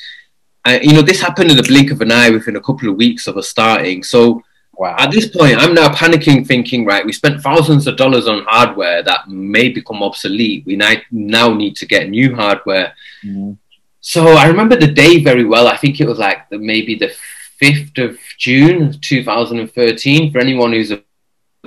Uh, 0.65 0.77
you 0.79 0.93
know 0.93 1.01
this 1.01 1.19
happened 1.19 1.49
in 1.49 1.57
the 1.57 1.63
blink 1.63 1.89
of 1.89 2.01
an 2.01 2.11
eye 2.11 2.29
within 2.29 2.55
a 2.55 2.61
couple 2.61 2.89
of 2.89 2.95
weeks 2.95 3.25
of 3.25 3.37
us 3.37 3.49
starting. 3.49 4.03
So 4.03 4.43
Wow. 4.81 4.95
At 4.97 5.11
this 5.11 5.27
point, 5.27 5.57
I'm 5.59 5.75
now 5.75 5.89
panicking, 5.89 6.47
thinking, 6.47 6.85
right, 6.85 7.05
we 7.05 7.13
spent 7.13 7.39
thousands 7.39 7.85
of 7.85 7.97
dollars 7.97 8.27
on 8.27 8.43
hardware 8.47 9.03
that 9.03 9.29
may 9.29 9.69
become 9.69 10.01
obsolete. 10.01 10.65
We 10.65 10.75
now 10.75 11.53
need 11.53 11.75
to 11.75 11.85
get 11.85 12.09
new 12.09 12.33
hardware. 12.33 12.95
Mm-hmm. 13.23 13.51
So 13.99 14.29
I 14.29 14.47
remember 14.47 14.75
the 14.75 14.91
day 14.91 15.23
very 15.23 15.45
well. 15.45 15.67
I 15.67 15.77
think 15.77 16.01
it 16.01 16.07
was 16.07 16.17
like 16.17 16.49
the, 16.49 16.57
maybe 16.57 16.95
the 16.95 17.13
5th 17.61 18.03
of 18.03 18.17
June 18.39 18.99
2013. 18.99 20.31
For 20.31 20.39
anyone 20.39 20.71
who's 20.71 20.89
a 20.89 21.03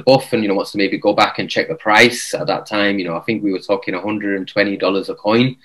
buff 0.04 0.32
and 0.32 0.42
you 0.42 0.48
know 0.48 0.56
wants 0.56 0.72
to 0.72 0.78
maybe 0.78 0.98
go 0.98 1.12
back 1.12 1.38
and 1.38 1.48
check 1.48 1.68
the 1.68 1.76
price 1.76 2.34
at 2.34 2.48
that 2.48 2.66
time, 2.66 2.98
you 2.98 3.04
know, 3.04 3.16
I 3.16 3.20
think 3.20 3.44
we 3.44 3.52
were 3.52 3.60
talking 3.60 3.94
$120 3.94 5.08
a 5.08 5.14
coin 5.14 5.56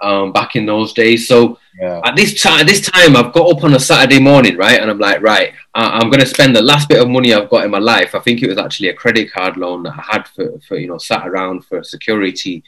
um, 0.00 0.32
back 0.32 0.56
in 0.56 0.66
those 0.66 0.92
days. 0.92 1.28
So 1.28 1.58
yeah. 1.78 2.00
at 2.04 2.16
this 2.16 2.42
time, 2.42 2.66
this 2.66 2.80
time, 2.80 3.16
I've 3.16 3.32
got 3.32 3.56
up 3.56 3.64
on 3.64 3.74
a 3.74 3.80
Saturday 3.80 4.20
morning, 4.20 4.56
right, 4.56 4.80
and 4.80 4.90
I'm 4.90 4.98
like, 4.98 5.22
right, 5.22 5.52
I- 5.74 6.00
am 6.00 6.10
going 6.10 6.20
to 6.20 6.26
spend 6.26 6.54
the 6.54 6.62
last 6.62 6.88
bit 6.88 7.00
of 7.00 7.08
money 7.08 7.34
I've 7.34 7.50
got 7.50 7.64
in 7.64 7.70
my 7.70 7.78
life. 7.78 8.14
I 8.14 8.20
think 8.20 8.42
it 8.42 8.48
was 8.48 8.58
actually 8.58 8.88
a 8.88 8.94
credit 8.94 9.32
card 9.32 9.56
loan 9.56 9.82
that 9.84 9.94
I 9.98 10.16
had 10.16 10.28
for, 10.28 10.58
for 10.60 10.76
you 10.76 10.88
know, 10.88 10.98
sat 10.98 11.26
around 11.26 11.64
for 11.64 11.82
security, 11.82 12.64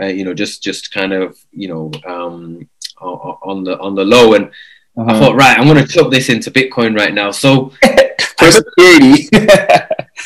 uh, 0.00 0.06
you 0.06 0.24
know, 0.24 0.34
just 0.34 0.62
just 0.62 0.92
kind 0.92 1.12
of 1.12 1.38
you 1.52 1.68
know 1.68 1.90
um, 2.06 2.68
on 3.00 3.64
the 3.64 3.78
on 3.78 3.94
the 3.94 4.04
low, 4.04 4.34
and 4.34 4.46
uh-huh. 4.96 5.10
I 5.10 5.18
thought, 5.18 5.36
right, 5.36 5.58
I'm 5.58 5.66
going 5.66 5.84
to 5.84 5.92
chuck 5.92 6.10
this 6.10 6.28
into 6.28 6.50
Bitcoin 6.50 6.96
right 6.96 7.14
now. 7.14 7.30
So 7.30 7.72
for 8.38 8.50
security. 8.50 9.28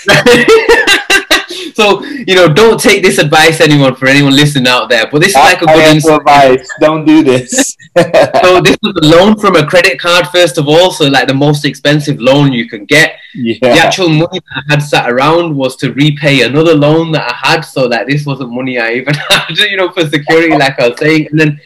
so 1.74 2.04
you 2.04 2.34
know, 2.34 2.52
don't 2.52 2.80
take 2.80 3.02
this 3.02 3.18
advice, 3.18 3.60
anyone, 3.60 3.94
for 3.94 4.06
anyone 4.06 4.34
listening 4.34 4.68
out 4.68 4.88
there. 4.88 5.08
But 5.10 5.20
this 5.20 5.30
is 5.30 5.36
like 5.36 5.62
a 5.62 5.66
good 5.66 5.96
advice. 5.96 6.68
Don't 6.80 7.04
do 7.04 7.22
this. 7.22 7.76
so 8.42 8.60
this 8.60 8.76
was 8.82 8.94
a 9.02 9.06
loan 9.06 9.38
from 9.38 9.56
a 9.56 9.66
credit 9.66 9.98
card, 9.98 10.26
first 10.28 10.58
of 10.58 10.68
all. 10.68 10.90
So 10.90 11.06
like 11.08 11.28
the 11.28 11.34
most 11.34 11.64
expensive 11.64 12.20
loan 12.20 12.52
you 12.52 12.68
can 12.68 12.84
get. 12.84 13.18
Yeah. 13.34 13.58
The 13.60 13.80
actual 13.80 14.08
money 14.08 14.40
that 14.40 14.64
I 14.68 14.74
had 14.74 14.82
sat 14.82 15.10
around 15.10 15.56
was 15.56 15.76
to 15.76 15.92
repay 15.92 16.42
another 16.42 16.74
loan 16.74 17.12
that 17.12 17.30
I 17.30 17.48
had. 17.48 17.60
So 17.62 17.88
that 17.88 18.06
this 18.06 18.26
wasn't 18.26 18.52
money 18.52 18.78
I 18.78 18.92
even 18.92 19.14
had, 19.30 19.56
you 19.58 19.76
know, 19.76 19.90
for 19.90 20.06
security, 20.08 20.56
like 20.58 20.78
I 20.78 20.88
was 20.88 20.98
saying. 20.98 21.28
And 21.30 21.40
then 21.40 21.60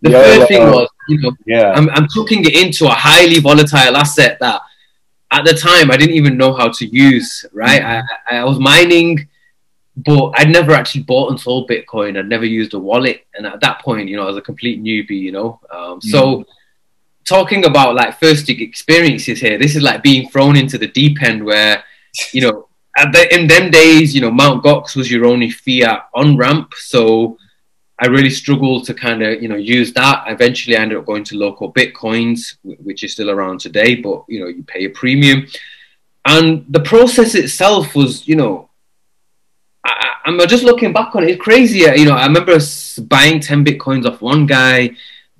the 0.00 0.10
yeah, 0.10 0.22
third 0.22 0.48
thing 0.48 0.62
was, 0.62 0.88
you 1.08 1.20
know, 1.20 1.32
yeah. 1.46 1.72
I'm, 1.72 1.90
I'm 1.90 2.08
tucking 2.08 2.44
it 2.44 2.54
into 2.54 2.86
a 2.86 2.94
highly 2.94 3.40
volatile 3.40 3.96
asset 3.96 4.38
that 4.40 4.62
at 5.30 5.44
the 5.44 5.54
time 5.54 5.90
I 5.90 5.96
didn't 5.96 6.14
even 6.14 6.36
know 6.36 6.52
how 6.52 6.68
to 6.68 6.86
use. 6.86 7.44
Right, 7.52 7.82
mm-hmm. 7.82 8.34
I, 8.34 8.38
I 8.38 8.44
was 8.44 8.58
mining 8.58 9.28
but 9.96 10.32
I'd 10.36 10.50
never 10.50 10.72
actually 10.72 11.02
bought 11.02 11.30
and 11.30 11.40
sold 11.40 11.68
Bitcoin. 11.68 12.18
I'd 12.18 12.28
never 12.28 12.44
used 12.44 12.74
a 12.74 12.78
wallet, 12.78 13.26
and 13.34 13.46
at 13.46 13.60
that 13.60 13.80
point, 13.80 14.08
you 14.08 14.16
know, 14.16 14.24
I 14.24 14.26
was 14.26 14.36
a 14.36 14.42
complete 14.42 14.82
newbie. 14.82 15.20
You 15.20 15.32
know, 15.32 15.60
um, 15.70 16.00
mm. 16.00 16.04
so 16.04 16.44
talking 17.24 17.64
about 17.64 17.94
like 17.94 18.18
first 18.18 18.48
experiences 18.48 19.40
here, 19.40 19.58
this 19.58 19.76
is 19.76 19.82
like 19.82 20.02
being 20.02 20.28
thrown 20.28 20.56
into 20.56 20.78
the 20.78 20.88
deep 20.88 21.22
end 21.22 21.44
where, 21.44 21.82
you 22.32 22.42
know, 22.42 22.68
the, 22.96 23.34
in 23.34 23.46
them 23.46 23.70
days, 23.70 24.14
you 24.14 24.20
know, 24.20 24.30
Mount 24.30 24.62
Gox 24.62 24.94
was 24.94 25.10
your 25.10 25.24
only 25.24 25.50
fiat 25.50 26.08
on 26.14 26.36
ramp, 26.36 26.74
so 26.74 27.38
I 27.98 28.06
really 28.06 28.30
struggled 28.30 28.84
to 28.86 28.94
kind 28.94 29.22
of 29.22 29.40
you 29.40 29.48
know 29.48 29.56
use 29.56 29.92
that. 29.92 30.24
Eventually, 30.26 30.76
I 30.76 30.80
ended 30.80 30.98
up 30.98 31.06
going 31.06 31.24
to 31.24 31.36
LocalBitcoins, 31.36 32.56
which 32.62 33.04
is 33.04 33.12
still 33.12 33.30
around 33.30 33.60
today, 33.60 33.94
but 33.94 34.24
you 34.28 34.40
know, 34.40 34.48
you 34.48 34.64
pay 34.64 34.84
a 34.84 34.90
premium. 34.90 35.46
And 36.26 36.64
the 36.68 36.80
process 36.80 37.34
itself 37.34 37.94
was, 37.94 38.26
you 38.26 38.34
know, 38.34 38.70
I, 40.24 40.30
am 40.30 40.38
just 40.48 40.64
looking 40.64 40.92
back 40.92 41.14
on 41.14 41.24
it. 41.24 41.30
It's 41.30 41.42
crazy. 41.42 41.80
You 41.80 42.06
know, 42.06 42.14
I 42.14 42.26
remember 42.26 42.58
buying 43.02 43.40
10 43.40 43.64
bitcoins 43.64 44.06
off 44.06 44.20
one 44.20 44.46
guy, 44.46 44.90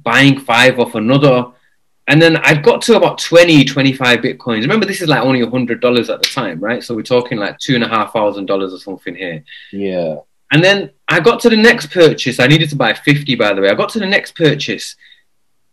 buying 0.03 0.39
five 0.39 0.79
off 0.79 0.95
another. 0.95 1.47
and 2.09 2.21
then 2.21 2.37
I 2.39 2.55
got 2.55 2.83
to 2.83 2.97
about 2.97 3.19
20, 3.19 3.65
25 3.65 4.19
bitcoins. 4.21 4.61
Remember, 4.61 4.87
this 4.87 5.01
is 5.01 5.09
like 5.09 5.23
only 5.23 5.41
$100 5.41 6.13
at 6.13 6.23
the 6.23 6.29
time, 6.29 6.61
right? 6.61 6.83
So 6.83 6.95
we're 6.95 7.03
talking 7.03 7.39
like 7.39 7.59
two 7.59 7.75
and 7.75 7.85
a 7.85 7.89
half 7.89 8.13
thousand 8.13 8.47
dollars 8.47 8.73
or 8.75 8.79
something 8.79 9.15
here. 9.15 9.43
Yeah. 9.73 10.17
And 10.53 10.63
then 10.63 10.91
I 11.09 11.21
got 11.21 11.41
to 11.41 11.51
the 11.51 11.57
next 11.57 11.91
purchase. 11.91 12.39
I 12.39 12.47
needed 12.47 12.71
to 12.71 12.77
buy 12.77 12.93
50, 12.95 13.35
by 13.35 13.55
the 13.55 13.63
way. 13.63 13.71
I 13.71 13.75
got 13.75 13.89
to 13.91 13.99
the 13.99 14.07
next 14.07 14.37
purchase. 14.37 14.97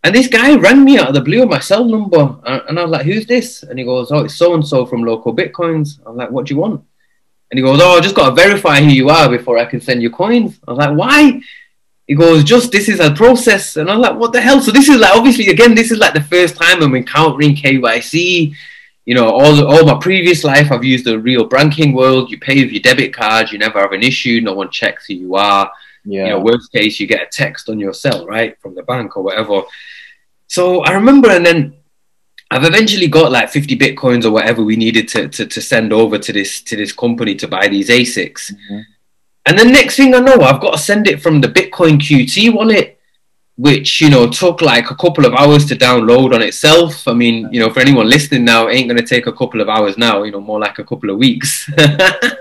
And 0.04 0.16
this 0.16 0.28
guy 0.28 0.56
rang 0.56 0.84
me 0.84 0.98
out 0.98 1.10
of 1.10 1.14
the 1.14 1.22
blue 1.22 1.44
on 1.44 1.50
my 1.50 1.60
cell 1.60 1.86
number. 1.86 2.36
Uh, 2.44 2.62
and 2.68 2.80
I 2.80 2.82
was 2.82 2.92
like, 2.92 3.06
who's 3.06 3.28
this? 3.28 3.62
And 3.62 3.78
he 3.78 3.86
goes, 3.86 4.12
oh, 4.12 4.26
it's 4.26 4.36
so 4.36 4.56
and 4.56 4.66
so 4.66 4.86
from 4.86 5.04
LocalBitcoins. 5.04 6.00
I'm 6.06 6.16
like, 6.16 6.32
what 6.32 6.48
do 6.48 6.54
you 6.56 6.60
want? 6.60 6.84
And 7.52 7.58
he 7.58 7.62
goes, 7.62 7.80
oh, 7.82 7.98
I 7.98 8.00
just 8.00 8.16
got 8.16 8.30
to 8.30 8.36
verify 8.36 8.80
who 8.80 8.90
you 8.90 9.10
are 9.10 9.30
before 9.30 9.58
I 9.58 9.66
can 9.66 9.82
send 9.82 10.02
you 10.02 10.10
coins. 10.10 10.58
I 10.68 10.72
was 10.72 10.78
like, 10.80 10.98
why? 10.98 11.42
he 12.12 12.16
goes, 12.16 12.44
just 12.44 12.74
this 12.74 12.90
is 12.90 13.00
a 13.00 13.14
process. 13.14 13.78
And 13.78 13.90
I 13.90 13.96
was 13.96 14.10
like, 14.10 14.20
what 14.20 14.34
the 14.34 14.42
hell? 14.42 14.60
So 14.60 14.70
this 14.70 14.90
is 14.90 15.00
like, 15.00 15.16
obviously, 15.16 15.48
again, 15.48 15.74
this 15.74 15.92
is 15.92 15.98
like 15.98 16.14
the 16.14 16.22
first 16.24 16.58
time 16.58 16.84
I'm 16.84 16.94
encountering 16.94 17.56
KYC. 17.56 18.54
You 19.06 19.16
know, 19.16 19.30
all, 19.30 19.66
all 19.66 19.86
my 19.86 19.98
previous 19.98 20.44
life, 20.44 20.74
I've 20.74 20.84
used 20.84 21.06
the 21.06 21.18
real 21.18 21.46
banking 21.46 21.94
world. 21.94 22.30
You 22.30 22.38
pay 22.38 22.62
with 22.62 22.74
your 22.74 22.82
debit 22.82 23.14
card, 23.14 23.50
you 23.50 23.60
never 23.60 23.80
have 23.80 23.94
an 23.94 24.04
issue. 24.04 24.42
No 24.42 24.54
one 24.54 24.70
checks 24.70 25.06
who 25.06 25.14
you 25.14 25.36
are. 25.36 25.72
Yeah. 26.04 26.26
You 26.26 26.30
know, 26.32 26.40
worst 26.42 26.70
case, 26.74 27.00
you 27.00 27.08
get 27.08 27.22
a 27.22 27.30
text 27.32 27.70
on 27.70 27.80
your 27.80 27.94
cell, 27.94 28.26
right, 28.28 28.60
from 28.60 28.76
the 28.76 28.84
bank 28.84 29.16
or 29.16 29.24
whatever. 29.24 29.62
So 30.48 30.82
I 30.82 30.92
remember, 30.92 31.30
and 31.30 31.46
then 31.46 31.78
I've 32.52 32.66
eventually 32.66 33.08
got 33.08 33.32
like 33.32 33.50
50 33.50 33.78
bitcoins 33.78 34.26
or 34.26 34.32
whatever 34.32 34.62
we 34.62 34.76
needed 34.76 35.08
to, 35.10 35.30
to, 35.30 35.46
to 35.46 35.62
send 35.62 35.94
over 35.94 36.18
to 36.18 36.34
this 36.34 36.62
to 36.64 36.76
this 36.76 36.92
company 36.92 37.34
to 37.36 37.48
buy 37.48 37.70
these 37.70 37.88
ASICs. 37.88 38.52
Mm-hmm. 38.52 38.80
And 39.46 39.58
the 39.58 39.66
next 39.66 39.96
thing 39.96 40.14
I 40.14 40.20
know, 40.20 40.42
I've 40.42 40.60
got 40.60 40.74
to 40.74 40.78
send 40.78 41.08
it 41.08 41.22
from 41.22 41.40
the 41.40 41.48
Bitcoin-Qt 41.48 42.54
wallet, 42.54 43.00
which, 43.56 44.02
you 44.02 44.10
know, 44.10 44.30
took 44.30 44.62
like 44.62 44.92
a 44.92 44.96
couple 44.96 45.26
of 45.26 45.34
hours 45.34 45.66
to 45.68 45.76
download 45.76 46.36
on 46.36 46.42
itself. 46.42 47.08
I 47.08 47.14
mean, 47.14 47.52
you 47.52 47.60
know, 47.60 47.72
for 47.72 47.80
anyone 47.80 48.08
listening 48.08 48.44
now, 48.44 48.68
it 48.68 48.76
ain't 48.76 48.90
going 48.90 49.02
to 49.02 49.08
take 49.08 49.28
a 49.28 49.34
couple 49.34 49.62
of 49.62 49.70
hours 49.70 49.98
now, 49.98 50.24
you 50.24 50.32
know, 50.32 50.42
more 50.42 50.60
like 50.60 50.78
a 50.78 50.84
couple 50.84 51.10
of 51.10 51.18
weeks. 51.18 51.68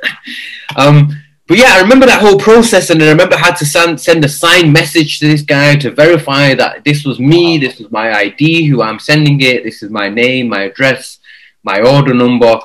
um, 0.77 1.17
but 1.51 1.59
yeah, 1.59 1.73
I 1.73 1.81
remember 1.81 2.07
that 2.07 2.23
whole 2.23 2.39
process, 2.39 2.91
and 2.91 3.03
I 3.03 3.09
remember 3.09 3.35
I 3.35 3.39
had 3.39 3.57
to 3.57 3.67
send, 3.67 4.01
send 4.01 4.25
a 4.25 4.29
signed 4.29 4.73
message 4.73 5.19
to 5.19 5.27
this 5.27 5.43
guy 5.43 5.75
to 5.79 5.91
verify 5.91 6.55
that 6.55 6.85
this 6.85 7.05
was 7.05 7.19
me, 7.19 7.59
this 7.59 7.81
was 7.81 7.91
my 7.91 8.17
ID, 8.17 8.67
who 8.67 8.83
I'm 8.83 9.01
sending 9.01 9.41
it, 9.41 9.65
this 9.65 9.83
is 9.83 9.91
my 9.91 10.09
name, 10.09 10.51
my 10.51 10.63
address, 10.63 11.19
my 11.65 11.81
order 11.81 12.15
number. 12.15 12.57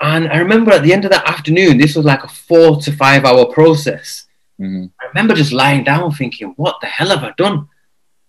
And 0.00 0.26
I 0.32 0.38
remember 0.38 0.72
at 0.72 0.82
the 0.82 0.92
end 0.92 1.04
of 1.04 1.12
that 1.12 1.28
afternoon, 1.28 1.78
this 1.78 1.94
was 1.94 2.04
like 2.04 2.24
a 2.24 2.28
four 2.28 2.80
to 2.80 2.90
five 2.90 3.24
hour 3.24 3.46
process. 3.52 4.26
Mm-hmm. 4.58 4.86
I 5.00 5.06
remember 5.10 5.34
just 5.34 5.52
lying 5.52 5.84
down 5.84 6.10
thinking, 6.10 6.54
what 6.56 6.80
the 6.80 6.88
hell 6.88 7.10
have 7.10 7.22
I 7.22 7.32
done? 7.38 7.68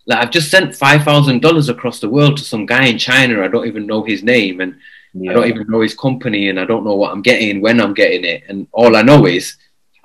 Like 0.05 0.19
I've 0.19 0.31
just 0.31 0.51
sent 0.51 0.75
five 0.75 1.01
thousand 1.01 1.41
dollars 1.41 1.67
across 1.67 1.99
the 1.99 2.09
world 2.09 2.37
to 2.37 2.43
some 2.43 2.67
guy 2.67 2.85
in 2.85 2.99
China. 2.99 3.43
I 3.43 3.47
don't 3.47 3.65
even 3.65 3.87
know 3.87 4.03
his 4.03 4.21
name 4.21 4.61
and 4.61 4.77
yeah. 5.15 5.31
I 5.31 5.33
don't 5.33 5.47
even 5.47 5.65
know 5.67 5.81
his 5.81 5.95
company 5.95 6.49
and 6.49 6.59
I 6.59 6.65
don't 6.65 6.85
know 6.85 6.95
what 6.95 7.11
I'm 7.11 7.23
getting 7.23 7.59
when 7.59 7.81
I'm 7.81 7.95
getting 7.95 8.23
it. 8.23 8.43
And 8.47 8.67
all 8.71 8.95
I 8.95 9.01
know 9.01 9.25
is 9.25 9.57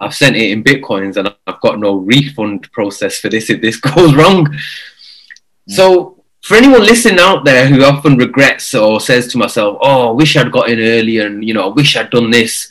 I've 0.04 0.14
sent 0.14 0.36
it 0.36 0.50
in 0.50 0.62
bitcoins 0.62 1.16
and 1.16 1.34
I've 1.46 1.60
got 1.60 1.78
no 1.78 1.96
refund 1.96 2.70
process 2.72 3.18
for 3.18 3.28
this 3.28 3.50
if 3.50 3.60
this 3.60 3.76
goes 3.80 4.14
wrong. 4.14 4.52
Yeah. 5.66 5.76
So 5.76 6.24
for 6.44 6.56
anyone 6.56 6.82
listening 6.82 7.20
out 7.20 7.44
there 7.44 7.66
who 7.66 7.82
often 7.82 8.16
regrets 8.18 8.74
or 8.74 9.00
says 9.00 9.28
to 9.28 9.38
myself, 9.38 9.78
"Oh, 9.80 10.08
I 10.08 10.12
wish 10.12 10.36
I'd 10.36 10.52
got 10.52 10.68
in 10.68 10.78
earlier," 10.78 11.26
and 11.26 11.42
you 11.42 11.54
know, 11.54 11.70
I 11.70 11.72
wish 11.72 11.96
I'd 11.96 12.10
done 12.10 12.30
this. 12.30 12.70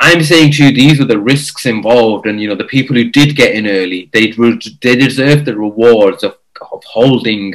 I'm 0.00 0.22
saying 0.22 0.52
to 0.52 0.64
you, 0.64 0.72
these 0.72 0.98
are 1.00 1.04
the 1.04 1.18
risks 1.18 1.66
involved, 1.66 2.26
and 2.26 2.40
you 2.40 2.48
know, 2.48 2.54
the 2.54 2.64
people 2.64 2.96
who 2.96 3.10
did 3.10 3.36
get 3.36 3.54
in 3.54 3.66
early, 3.66 4.08
they 4.14 4.32
they 4.80 4.96
deserve 4.96 5.44
the 5.44 5.56
rewards 5.56 6.22
of, 6.22 6.38
of 6.72 6.82
holding 6.84 7.54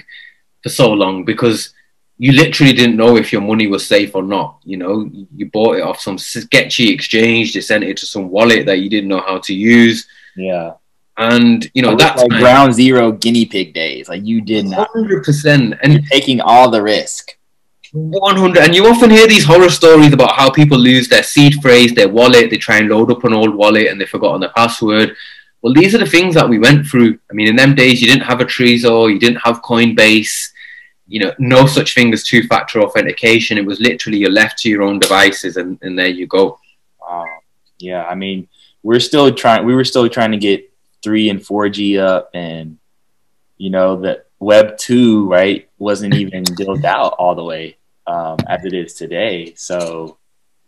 for 0.61 0.69
so 0.69 0.91
long 0.91 1.25
because 1.25 1.73
you 2.19 2.33
literally 2.33 2.73
didn't 2.73 2.97
know 2.97 3.17
if 3.17 3.33
your 3.33 3.41
money 3.41 3.65
was 3.65 3.87
safe 3.87 4.13
or 4.13 4.21
not. 4.21 4.59
You 4.63 4.77
know, 4.77 5.09
you 5.35 5.49
bought 5.49 5.77
it 5.77 5.81
off 5.81 5.99
some 5.99 6.19
sketchy 6.19 6.93
exchange, 6.93 7.53
they 7.53 7.61
sent 7.61 7.83
it 7.83 7.97
to 7.97 8.05
some 8.05 8.29
wallet 8.29 8.67
that 8.67 8.79
you 8.79 8.89
didn't 8.89 9.09
know 9.09 9.21
how 9.21 9.39
to 9.39 9.53
use. 9.53 10.07
Yeah 10.35 10.73
and 11.19 11.69
you 11.73 11.81
know 11.81 11.95
that's 11.95 12.21
like 12.21 12.29
ground 12.29 12.73
zero 12.73 13.11
guinea 13.11 13.45
pig 13.45 13.73
days. 13.73 14.07
Like 14.09 14.25
you 14.25 14.41
did 14.41 14.65
not 14.65 14.89
hundred 14.93 15.23
percent, 15.23 15.75
and 15.83 15.93
You're 15.93 16.01
taking 16.03 16.41
all 16.41 16.71
the 16.71 16.81
risk. 16.81 17.37
One 17.91 18.37
hundred, 18.37 18.63
and 18.63 18.75
you 18.75 18.87
often 18.87 19.09
hear 19.09 19.27
these 19.27 19.43
horror 19.43 19.69
stories 19.69 20.13
about 20.13 20.35
how 20.35 20.49
people 20.49 20.77
lose 20.77 21.09
their 21.09 21.23
seed 21.23 21.61
phrase, 21.61 21.93
their 21.93 22.07
wallet. 22.07 22.49
They 22.49 22.57
try 22.57 22.77
and 22.77 22.89
load 22.89 23.11
up 23.11 23.23
an 23.25 23.33
old 23.33 23.53
wallet 23.53 23.87
and 23.87 23.99
they've 23.99 24.09
forgotten 24.09 24.41
the 24.41 24.49
password. 24.49 25.15
Well, 25.61 25.73
these 25.73 25.93
are 25.93 25.97
the 25.97 26.05
things 26.05 26.35
that 26.35 26.47
we 26.47 26.57
went 26.57 26.87
through. 26.87 27.19
I 27.29 27.33
mean, 27.33 27.49
in 27.49 27.55
them 27.57 27.75
days, 27.75 28.01
you 28.01 28.07
didn't 28.07 28.23
have 28.23 28.39
a 28.39 28.45
Trezor, 28.45 29.11
you 29.11 29.19
didn't 29.19 29.41
have 29.43 29.61
Coinbase, 29.61 30.51
you 31.09 31.19
know, 31.19 31.33
no 31.39 31.65
such 31.65 31.95
thing 31.95 32.13
as 32.13 32.23
two-factor 32.23 32.81
authentication. 32.81 33.57
It 33.57 33.65
was 33.65 33.79
literally 33.79 34.19
you're 34.19 34.31
left 34.31 34.59
to 34.59 34.69
your 34.69 34.83
own 34.83 34.99
devices, 34.99 35.57
and, 35.57 35.77
and 35.81 35.97
there 35.97 36.07
you 36.07 36.27
go. 36.27 36.59
Wow. 37.01 37.25
Yeah, 37.79 38.05
I 38.05 38.13
mean, 38.13 38.47
we're 38.83 38.99
still 38.99 39.33
trying. 39.33 39.65
We 39.65 39.73
were 39.73 39.83
still 39.83 40.07
trying 40.07 40.31
to 40.31 40.37
get 40.37 40.71
three 41.01 41.29
and 41.29 41.43
four 41.43 41.67
G 41.69 41.97
up, 41.97 42.29
and 42.33 42.77
you 43.57 43.71
know 43.71 44.01
that 44.01 44.27
Web 44.39 44.77
two 44.77 45.27
right 45.27 45.67
wasn't 45.79 46.13
even 46.15 46.45
built 46.57 46.85
out 46.85 47.13
all 47.13 47.35
the 47.35 47.43
way 47.43 47.77
um, 48.05 48.37
as 48.47 48.63
it 48.65 48.73
is 48.73 48.93
today. 48.93 49.53
So 49.55 50.17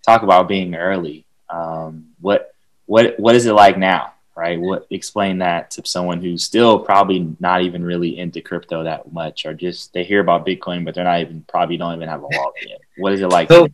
talk 0.03 0.23
about 0.23 0.47
being 0.47 0.75
early. 0.75 1.25
Um, 1.49 2.07
what 2.19 2.53
what 2.85 3.19
what 3.19 3.35
is 3.35 3.45
it 3.45 3.53
like 3.53 3.77
now? 3.77 4.13
Right? 4.41 4.59
What 4.59 4.87
explain 4.89 5.37
that 5.37 5.69
to 5.71 5.83
someone 5.85 6.19
who's 6.19 6.43
still 6.43 6.79
probably 6.79 7.35
not 7.39 7.61
even 7.61 7.85
really 7.85 8.17
into 8.17 8.41
crypto 8.41 8.83
that 8.83 9.13
much, 9.13 9.45
or 9.45 9.53
just 9.53 9.93
they 9.93 10.03
hear 10.03 10.19
about 10.19 10.47
Bitcoin, 10.47 10.83
but 10.83 10.95
they're 10.95 11.03
not 11.03 11.21
even 11.21 11.45
probably 11.47 11.77
don't 11.77 11.95
even 11.95 12.09
have 12.09 12.23
a 12.23 12.27
wallet 12.27 12.55
yet. 12.67 12.81
What 12.97 13.13
is 13.13 13.21
it 13.21 13.27
like? 13.27 13.49
So, 13.49 13.67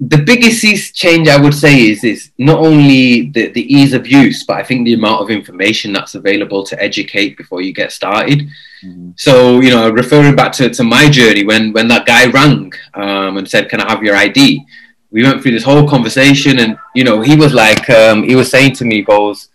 the 0.00 0.16
biggest 0.16 0.94
change 0.94 1.28
I 1.28 1.38
would 1.38 1.52
say 1.52 1.88
is 1.90 2.02
is 2.02 2.30
not 2.38 2.60
only 2.60 3.28
the, 3.28 3.48
the 3.48 3.70
ease 3.74 3.92
of 3.92 4.06
use, 4.06 4.44
but 4.44 4.56
I 4.56 4.62
think 4.62 4.86
the 4.86 4.94
amount 4.94 5.20
of 5.20 5.28
information 5.28 5.92
that's 5.92 6.14
available 6.14 6.64
to 6.64 6.82
educate 6.82 7.36
before 7.36 7.60
you 7.60 7.74
get 7.74 7.92
started. 7.92 8.48
Mm-hmm. 8.82 9.10
So, 9.18 9.60
you 9.60 9.68
know, 9.68 9.90
referring 9.90 10.34
back 10.34 10.52
to, 10.52 10.70
to 10.70 10.82
my 10.82 11.10
journey 11.10 11.44
when 11.44 11.74
when 11.74 11.88
that 11.88 12.06
guy 12.06 12.30
rang 12.30 12.72
um, 12.94 13.36
and 13.36 13.46
said, 13.46 13.68
Can 13.68 13.82
I 13.82 13.90
have 13.90 14.02
your 14.02 14.16
ID? 14.16 14.64
We 15.10 15.22
went 15.22 15.42
through 15.42 15.52
this 15.52 15.64
whole 15.64 15.86
conversation 15.86 16.58
and 16.58 16.78
you 16.94 17.04
know, 17.04 17.20
he 17.20 17.36
was 17.36 17.52
like 17.52 17.90
um, 17.90 18.22
he 18.22 18.34
was 18.34 18.50
saying 18.50 18.72
to 18.76 18.86
me, 18.86 19.02
goes, 19.02 19.48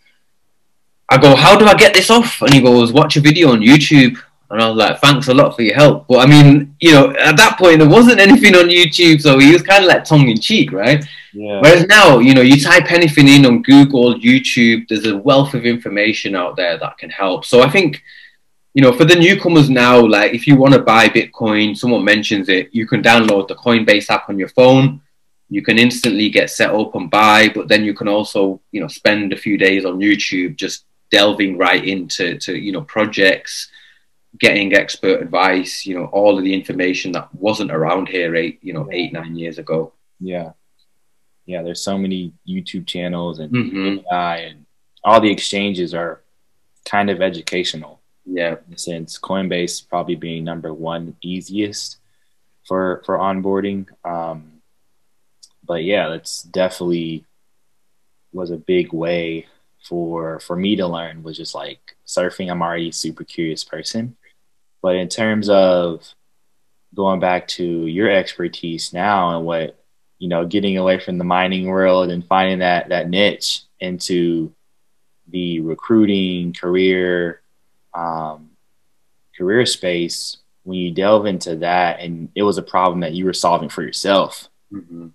I 1.11 1.17
go, 1.17 1.35
How 1.35 1.57
do 1.57 1.65
I 1.65 1.75
get 1.75 1.93
this 1.93 2.09
off? 2.09 2.41
And 2.41 2.53
he 2.53 2.61
goes, 2.61 2.93
Watch 2.93 3.17
a 3.17 3.21
video 3.21 3.51
on 3.51 3.59
YouTube. 3.59 4.17
And 4.51 4.61
I 4.61 4.67
was 4.67 4.75
like, 4.75 4.99
thanks 4.99 5.29
a 5.29 5.33
lot 5.33 5.55
for 5.55 5.61
your 5.61 5.75
help. 5.75 6.07
But 6.07 6.19
I 6.19 6.29
mean, 6.29 6.75
you 6.81 6.91
know, 6.91 7.15
at 7.15 7.37
that 7.37 7.57
point, 7.57 7.79
there 7.79 7.87
wasn't 7.87 8.19
anything 8.19 8.53
on 8.53 8.67
YouTube. 8.67 9.21
So 9.21 9.39
he 9.39 9.53
was 9.53 9.61
kind 9.61 9.85
of 9.85 9.87
like 9.87 10.03
tongue 10.03 10.27
in 10.27 10.41
cheek, 10.41 10.73
right? 10.73 11.05
Yeah. 11.31 11.61
Whereas 11.61 11.87
now, 11.87 12.19
you 12.19 12.33
know, 12.33 12.41
you 12.41 12.59
type 12.59 12.91
anything 12.91 13.29
in 13.29 13.45
on 13.45 13.61
Google, 13.61 14.15
YouTube, 14.15 14.89
there's 14.89 15.05
a 15.05 15.15
wealth 15.15 15.53
of 15.53 15.65
information 15.65 16.35
out 16.35 16.57
there 16.57 16.77
that 16.77 16.97
can 16.97 17.09
help. 17.09 17.45
So 17.45 17.61
I 17.61 17.69
think, 17.69 18.03
you 18.73 18.81
know, 18.81 18.91
for 18.91 19.05
the 19.05 19.15
newcomers 19.15 19.69
now, 19.69 20.05
like 20.05 20.33
if 20.33 20.45
you 20.45 20.57
want 20.57 20.73
to 20.73 20.81
buy 20.81 21.07
Bitcoin, 21.07 21.77
someone 21.77 22.03
mentions 22.03 22.49
it, 22.49 22.67
you 22.73 22.85
can 22.85 23.01
download 23.01 23.47
the 23.47 23.55
Coinbase 23.55 24.09
app 24.09 24.27
on 24.27 24.37
your 24.37 24.49
phone. 24.49 25.01
You 25.47 25.61
can 25.61 25.79
instantly 25.79 26.29
get 26.29 26.49
set 26.49 26.71
up 26.71 26.93
and 26.95 27.09
buy, 27.09 27.47
but 27.55 27.69
then 27.69 27.85
you 27.85 27.93
can 27.93 28.09
also, 28.09 28.59
you 28.73 28.81
know, 28.81 28.89
spend 28.89 29.31
a 29.31 29.37
few 29.37 29.57
days 29.57 29.85
on 29.85 29.99
YouTube 29.99 30.57
just 30.57 30.83
delving 31.11 31.57
right 31.57 31.85
into 31.85 32.37
to, 32.39 32.57
you 32.57 32.71
know, 32.71 32.81
projects 32.81 33.69
getting 34.39 34.73
expert 34.73 35.21
advice, 35.21 35.85
you 35.85 35.93
know, 35.93 36.05
all 36.05 36.37
of 36.37 36.43
the 36.43 36.53
information 36.53 37.11
that 37.11 37.33
wasn't 37.35 37.71
around 37.71 38.07
here 38.07 38.35
eight, 38.35 38.59
you 38.63 38.73
know, 38.73 38.87
eight, 38.91 39.11
nine 39.11 39.35
years 39.35 39.57
ago. 39.57 39.93
Yeah. 40.19 40.53
Yeah. 41.45 41.63
There's 41.63 41.81
so 41.81 41.97
many 41.97 42.33
YouTube 42.47 42.87
channels 42.87 43.39
and 43.39 43.51
mm-hmm. 43.51 44.13
and 44.13 44.65
all 45.03 45.19
the 45.19 45.31
exchanges 45.31 45.93
are 45.93 46.21
kind 46.85 47.09
of 47.09 47.21
educational. 47.21 47.99
Yeah. 48.25 48.55
Since 48.75 49.19
Coinbase 49.19 49.87
probably 49.87 50.15
being 50.15 50.45
number 50.45 50.73
one 50.73 51.17
easiest 51.21 51.97
for, 52.65 53.01
for 53.05 53.17
onboarding. 53.17 53.87
Um, 54.05 54.61
but 55.65 55.83
yeah, 55.83 56.07
that's 56.07 56.43
definitely 56.43 57.25
was 58.31 58.49
a 58.49 58.57
big 58.57 58.93
way 58.93 59.47
for 59.81 60.39
for 60.39 60.55
me 60.55 60.75
to 60.75 60.87
learn 60.87 61.23
was 61.23 61.37
just 61.37 61.55
like 61.55 61.95
surfing. 62.05 62.51
I'm 62.51 62.61
already 62.61 62.89
a 62.89 62.93
super 62.93 63.23
curious 63.23 63.63
person. 63.63 64.15
But 64.81 64.95
in 64.95 65.09
terms 65.09 65.49
of 65.49 66.07
going 66.93 67.19
back 67.19 67.47
to 67.47 67.63
your 67.63 68.09
expertise 68.09 68.93
now 68.93 69.37
and 69.37 69.45
what, 69.45 69.79
you 70.17 70.27
know, 70.27 70.45
getting 70.45 70.77
away 70.77 70.99
from 70.99 71.17
the 71.17 71.23
mining 71.23 71.67
world 71.67 72.09
and 72.09 72.25
finding 72.25 72.59
that 72.59 72.89
that 72.89 73.09
niche 73.09 73.61
into 73.79 74.53
the 75.27 75.61
recruiting 75.61 76.53
career 76.53 77.41
um, 77.93 78.51
career 79.37 79.65
space 79.65 80.37
when 80.63 80.77
you 80.77 80.91
delve 80.91 81.25
into 81.25 81.55
that 81.57 81.99
and 81.99 82.29
it 82.35 82.43
was 82.43 82.57
a 82.57 82.63
problem 82.63 82.99
that 82.99 83.13
you 83.13 83.25
were 83.25 83.33
solving 83.33 83.69
for 83.69 83.81
yourself 83.81 84.49
mm-hmm. 84.71 85.07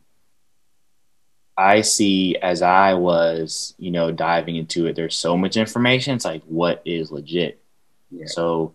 I 1.56 1.80
see 1.80 2.36
as 2.36 2.62
i 2.62 2.94
was 2.94 3.74
you 3.78 3.90
know 3.90 4.10
diving 4.10 4.56
into 4.56 4.86
it 4.86 4.96
there's 4.96 5.16
so 5.16 5.36
much 5.36 5.56
information 5.56 6.14
it's 6.14 6.24
like 6.24 6.42
what 6.44 6.82
is 6.84 7.10
legit 7.10 7.62
yeah. 8.10 8.26
so 8.26 8.74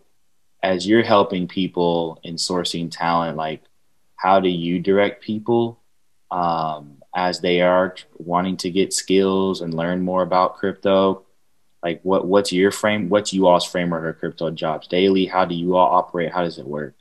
as 0.62 0.86
you're 0.86 1.02
helping 1.02 1.48
people 1.48 2.20
in 2.22 2.36
sourcing 2.36 2.90
talent, 2.90 3.36
like 3.36 3.62
how 4.16 4.40
do 4.40 4.48
you 4.48 4.78
direct 4.78 5.22
people 5.22 5.80
um, 6.30 7.02
as 7.14 7.40
they 7.40 7.60
are 7.60 7.96
wanting 8.18 8.56
to 8.58 8.70
get 8.70 8.92
skills 8.92 9.60
and 9.60 9.74
learn 9.74 10.02
more 10.02 10.22
about 10.22 10.56
crypto? 10.56 11.24
Like 11.82 12.00
what 12.04 12.26
what's 12.26 12.52
your 12.52 12.70
frame? 12.70 13.08
What's 13.08 13.32
you 13.32 13.48
all's 13.48 13.66
framework 13.66 14.14
of 14.14 14.20
crypto 14.20 14.50
jobs 14.52 14.86
daily? 14.86 15.26
How 15.26 15.44
do 15.44 15.54
you 15.54 15.74
all 15.76 15.96
operate? 15.96 16.32
How 16.32 16.42
does 16.42 16.58
it 16.58 16.66
work? 16.66 16.94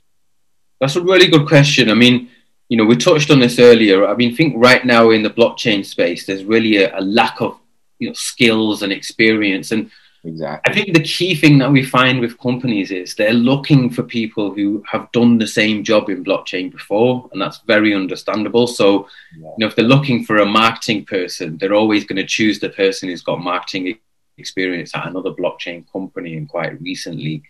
That's 0.79 0.95
a 0.95 1.01
really 1.01 1.27
good 1.27 1.47
question. 1.47 1.91
I 1.91 1.93
mean, 1.93 2.30
you 2.71 2.77
know, 2.77 2.85
we 2.85 2.95
touched 2.95 3.29
on 3.29 3.39
this 3.39 3.59
earlier. 3.59 4.07
I 4.07 4.15
mean, 4.15 4.31
I 4.31 4.35
think 4.35 4.53
right 4.55 4.85
now 4.85 5.09
in 5.09 5.23
the 5.23 5.29
blockchain 5.29 5.85
space, 5.85 6.25
there's 6.25 6.45
really 6.45 6.77
a, 6.77 6.97
a 6.97 7.01
lack 7.01 7.41
of 7.41 7.59
you 7.99 8.07
know 8.07 8.13
skills 8.13 8.81
and 8.81 8.93
experience 8.93 9.73
and 9.73 9.91
Exactly. 10.23 10.71
I 10.71 10.75
think 10.75 10.93
the 10.93 11.03
key 11.03 11.33
thing 11.33 11.57
that 11.57 11.71
we 11.71 11.83
find 11.83 12.19
with 12.19 12.39
companies 12.39 12.91
is 12.91 13.15
they're 13.15 13.33
looking 13.33 13.89
for 13.89 14.03
people 14.03 14.53
who 14.53 14.83
have 14.87 15.11
done 15.11 15.39
the 15.39 15.47
same 15.47 15.83
job 15.83 16.09
in 16.09 16.23
blockchain 16.23 16.71
before, 16.71 17.27
and 17.31 17.41
that's 17.41 17.57
very 17.65 17.95
understandable. 17.95 18.67
So, 18.67 19.07
yeah. 19.35 19.47
you 19.47 19.55
know, 19.57 19.67
if 19.67 19.75
they're 19.75 19.83
looking 19.83 20.23
for 20.23 20.37
a 20.37 20.45
marketing 20.45 21.05
person, 21.05 21.57
they're 21.57 21.73
always 21.73 22.05
going 22.05 22.17
to 22.17 22.25
choose 22.25 22.59
the 22.59 22.69
person 22.69 23.09
who's 23.09 23.23
got 23.23 23.39
marketing 23.39 23.97
experience 24.37 24.95
at 24.95 25.07
another 25.07 25.31
blockchain 25.31 25.91
company 25.91 26.37
and 26.37 26.47
quite 26.47 26.79
recently. 26.79 27.41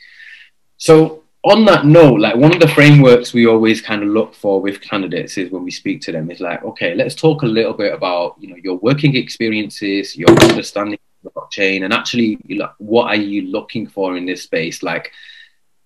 So, 0.78 1.24
on 1.44 1.66
that 1.66 1.86
note, 1.86 2.20
like 2.20 2.36
one 2.36 2.54
of 2.54 2.60
the 2.60 2.68
frameworks 2.68 3.34
we 3.34 3.48
always 3.48 3.82
kind 3.82 4.04
of 4.04 4.10
look 4.10 4.36
for 4.36 4.62
with 4.62 4.82
candidates 4.82 5.38
is 5.38 5.52
when 5.52 5.64
we 5.64 5.72
speak 5.72 6.02
to 6.02 6.12
them 6.12 6.30
is 6.30 6.40
like, 6.40 6.64
okay, 6.64 6.94
let's 6.94 7.16
talk 7.16 7.42
a 7.42 7.48
little 7.48 7.74
bit 7.74 7.94
about 7.94 8.36
you 8.40 8.48
know 8.48 8.58
your 8.58 8.78
working 8.78 9.16
experiences, 9.16 10.16
your 10.16 10.30
understanding 10.30 11.00
of 11.26 11.34
blockchain 11.34 11.84
and 11.84 11.94
actually 11.94 12.38
what 12.78 13.08
are 13.08 13.16
you 13.16 13.44
looking 13.44 13.88
for 13.88 14.18
in 14.18 14.26
this 14.26 14.44
space? 14.44 14.84
Like 14.84 15.12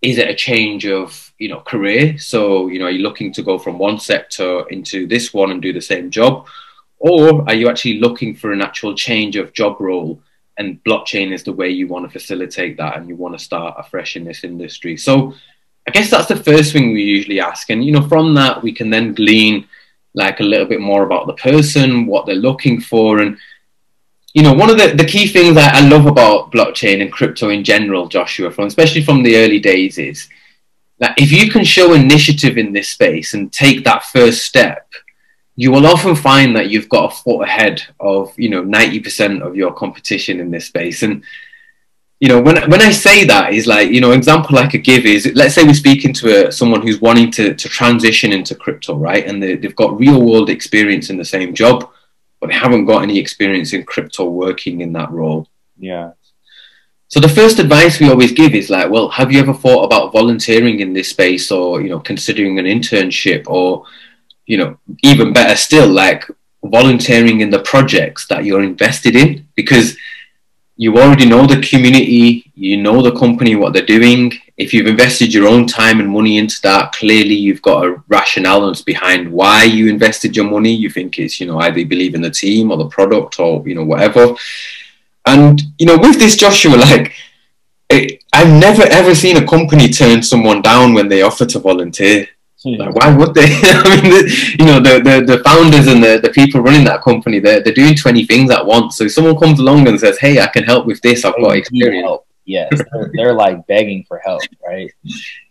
is 0.02 0.18
it 0.18 0.30
a 0.30 0.36
change 0.36 0.86
of 0.86 1.34
you 1.38 1.48
know 1.48 1.62
career? 1.62 2.18
So 2.18 2.68
you 2.68 2.80
know 2.80 2.86
are 2.86 2.91
you 2.91 3.04
looking 3.04 3.32
to 3.34 3.41
go 3.41 3.58
from 3.58 3.78
one 3.78 4.00
sector 4.00 4.68
into 4.70 5.08
this 5.08 5.34
one 5.34 5.52
and 5.52 5.62
do 5.62 5.72
the 5.72 5.82
same 5.82 6.12
job? 6.12 6.48
Or 6.98 7.48
are 7.48 7.54
you 7.54 7.70
actually 7.70 8.00
looking 8.00 8.36
for 8.36 8.52
an 8.52 8.62
actual 8.62 8.94
change 8.94 9.38
of 9.38 9.54
job 9.54 9.80
role 9.80 10.22
and 10.58 10.84
blockchain 10.84 11.32
is 11.32 11.44
the 11.44 11.54
way 11.54 11.70
you 11.70 11.88
want 11.88 12.06
to 12.06 12.20
facilitate 12.20 12.78
that 12.78 12.98
and 12.98 13.08
you 13.08 13.15
want 13.15 13.38
to 13.38 13.44
start 13.44 13.76
afresh 13.78 14.15
in 14.15 14.24
this 14.24 14.44
industry. 14.44 14.98
So 14.98 15.34
i 15.88 15.91
guess 15.91 16.10
that's 16.10 16.28
the 16.28 16.36
first 16.36 16.74
thing 16.74 16.94
we 16.94 17.04
usually 17.04 17.39
ask. 17.39 17.70
And 17.70 17.84
you 17.86 17.91
know 17.91 18.08
from 18.08 18.34
that 18.36 18.63
we 18.63 18.72
can 18.74 18.89
then 18.89 19.13
glean 19.13 19.68
like 20.13 20.39
a 20.39 20.44
little 20.44 20.65
bit 20.65 20.82
more 20.82 21.04
about 21.04 21.28
the 21.28 21.34
person 21.34 22.06
what 22.06 22.26
they're 22.26 22.36
looking 22.36 22.80
for 22.80 23.20
and 23.20 23.38
you 24.36 24.44
know, 24.44 24.54
one 24.54 24.70
of 24.70 24.78
the, 24.78 24.94
the 24.94 25.06
key 25.06 25.28
things 25.28 25.56
I, 25.56 25.78
I 25.78 25.88
love 25.88 26.06
about 26.06 26.52
blockchain 26.52 27.02
and 27.02 27.10
crypto 27.10 27.50
in 27.50 27.63
general, 27.63 28.10
Joshua, 28.10 28.52
from 28.52 28.65
especially 28.65 29.02
from 29.02 29.24
the 29.24 29.38
early 29.38 29.60
days, 29.60 29.98
is 29.98 30.28
that 31.00 31.15
if 31.18 31.32
you 31.32 31.50
can 31.50 31.63
show 31.63 31.94
initiative 31.94 32.58
in 32.58 32.74
this 32.74 32.89
space 32.89 33.34
and 33.34 33.52
take 33.52 33.86
that 33.86 34.04
first 34.04 34.44
step, 34.44 34.91
you 35.56 35.72
will 35.72 35.86
often 35.86 36.15
find 36.15 36.56
that 36.56 36.70
you've 36.70 36.89
got 36.89 37.12
a 37.12 37.15
foot 37.15 37.44
ahead 37.44 37.82
of 38.00 38.34
you 38.38 38.50
know 38.50 38.63
90% 38.63 39.41
of 39.41 39.56
your 39.56 39.74
competition 39.74 40.39
in 40.39 40.52
this 40.52 40.68
space. 40.68 41.04
And 41.04 41.24
you 42.20 42.30
know, 42.30 42.41
when 42.41 42.70
when 42.70 42.82
I 42.82 42.91
say 42.91 43.26
that 43.26 43.54
is 43.54 43.68
like, 43.68 43.89
you 43.91 44.02
know, 44.02 44.12
example 44.12 44.58
I 44.58 44.68
could 44.68 44.84
give 44.84 45.06
is 45.06 45.32
let's 45.36 45.56
say 45.56 45.63
we're 45.63 45.74
speaking 45.74 46.13
to 46.13 46.48
a, 46.48 46.52
someone 46.52 46.82
who's 46.82 47.02
wanting 47.02 47.32
to 47.32 47.54
to 47.54 47.70
transition 47.70 48.32
into 48.32 48.56
crypto, 48.56 48.96
right? 48.96 49.26
And 49.26 49.41
they, 49.41 49.56
they've 49.56 49.76
got 49.76 50.00
real 50.00 50.22
world 50.22 50.50
experience 50.50 51.10
in 51.10 51.18
the 51.18 51.26
same 51.26 51.54
job 51.54 51.89
but 52.46 52.48
they 52.48 52.60
haven't 52.60 52.86
got 52.86 53.04
any 53.04 53.18
experience 53.18 53.74
in 53.74 53.84
crypto 53.84 54.26
working 54.26 54.82
in 54.82 54.94
that 54.94 55.12
role. 55.12 55.48
Yeah. 55.78 56.12
So 57.08 57.20
the 57.20 57.30
first 57.30 57.60
advice 57.60 58.00
we 58.00 58.10
always 58.10 58.32
give 58.32 58.54
is 58.54 58.70
like, 58.70 58.89
well, 58.89 59.10
have 59.10 59.32
you 59.32 59.39
ever 59.39 59.54
thought 59.54 59.84
about 59.84 60.12
volunteering 60.12 60.80
in 60.80 60.94
this 60.94 61.10
space 61.10 61.52
or, 61.52 61.82
you 61.82 61.89
know, 61.89 62.00
considering 62.00 62.60
an 62.60 62.65
internship 62.65 63.48
or, 63.48 63.86
you 64.45 64.58
know, 64.58 64.77
even 65.03 65.34
better 65.34 65.55
still, 65.55 65.88
like 65.88 66.25
volunteering 66.63 67.41
in 67.41 67.49
the 67.49 67.60
projects 67.60 68.27
that 68.27 68.45
you're 68.45 68.63
invested 68.63 69.15
in 69.15 69.47
because 69.55 69.97
you 70.77 70.97
already 70.97 71.25
know 71.25 71.45
the 71.45 71.62
community, 71.62 72.51
you 72.55 72.77
know 72.77 73.01
the 73.01 73.17
company, 73.17 73.55
what 73.55 73.71
they're 73.71 73.86
doing. 73.86 74.34
If 74.58 74.73
you've 74.73 74.88
invested 74.88 75.34
your 75.34 75.47
own 75.47 75.67
time 75.67 75.99
and 76.01 76.10
money 76.10 76.38
into 76.38 76.60
that, 76.63 76.91
clearly 76.91 77.36
you've 77.36 77.62
got 77.62 77.86
a 77.86 78.03
rationale 78.10 78.73
behind 78.86 79.31
why 79.31 79.63
you 79.63 79.88
invested 79.88 80.36
your 80.36 80.49
money. 80.49 80.73
You 80.73 80.89
think 80.89 81.17
it's, 81.17 81.39
you 81.39 81.47
know, 81.47 81.60
either 81.60 81.79
you 81.79 81.86
believe 81.86 82.13
in 82.13 82.21
the 82.21 82.29
team 82.29 82.71
or 82.71 82.77
the 82.77 82.89
product 82.89 83.39
or, 83.39 83.65
you 83.67 83.75
know, 83.75 83.86
whatever. 83.86 84.36
And, 85.25 85.62
you 85.79 85.86
know, 85.86 85.97
with 85.97 86.19
this, 86.19 86.36
Joshua, 86.36 86.75
like, 86.75 87.13
it, 87.89 88.23
I've 88.34 88.51
never 88.51 88.84
ever 88.84 89.15
seen 89.15 89.38
a 89.38 89.47
company 89.47 89.88
turn 89.89 90.23
someone 90.23 90.62
down 90.62 90.93
when 90.93 91.08
they 91.08 91.21
offer 91.21 91.45
to 91.45 91.60
volunteer. 91.60 92.27
Like, 92.65 92.95
why 92.95 93.15
would 93.15 93.34
they? 93.34 93.45
I 93.63 94.01
mean, 94.01 94.10
the, 94.10 94.56
you 94.60 94.65
know, 94.65 94.80
the, 94.80 94.99
the, 94.99 95.38
the 95.38 95.43
founders 95.43 95.88
and 95.88 96.04
the, 96.04 96.19
the 96.21 96.32
people 96.32 96.62
running 96.62 96.86
that 96.86 97.01
company, 97.01 97.39
they're, 97.39 97.62
they're 97.62 97.73
doing 97.73 97.95
20 97.95 98.25
things 98.25 98.51
at 98.51 98.65
once. 98.65 98.97
So 98.97 99.06
if 99.06 99.13
someone 99.13 99.38
comes 99.38 99.60
along 99.60 99.88
and 99.88 99.99
says, 99.99 100.17
hey, 100.17 100.39
I 100.39 100.47
can 100.47 100.63
help 100.63 100.86
with 100.86 101.01
this, 101.01 101.23
I've 101.25 101.36
got 101.36 101.56
experience. 101.56 102.06
Help. 102.06 102.28
Yes, 102.45 102.69
they're, 102.93 103.12
they're 103.13 103.34
like 103.34 103.65
begging 103.67 104.06
for 104.08 104.19
help, 104.19 104.41
right? 104.65 104.91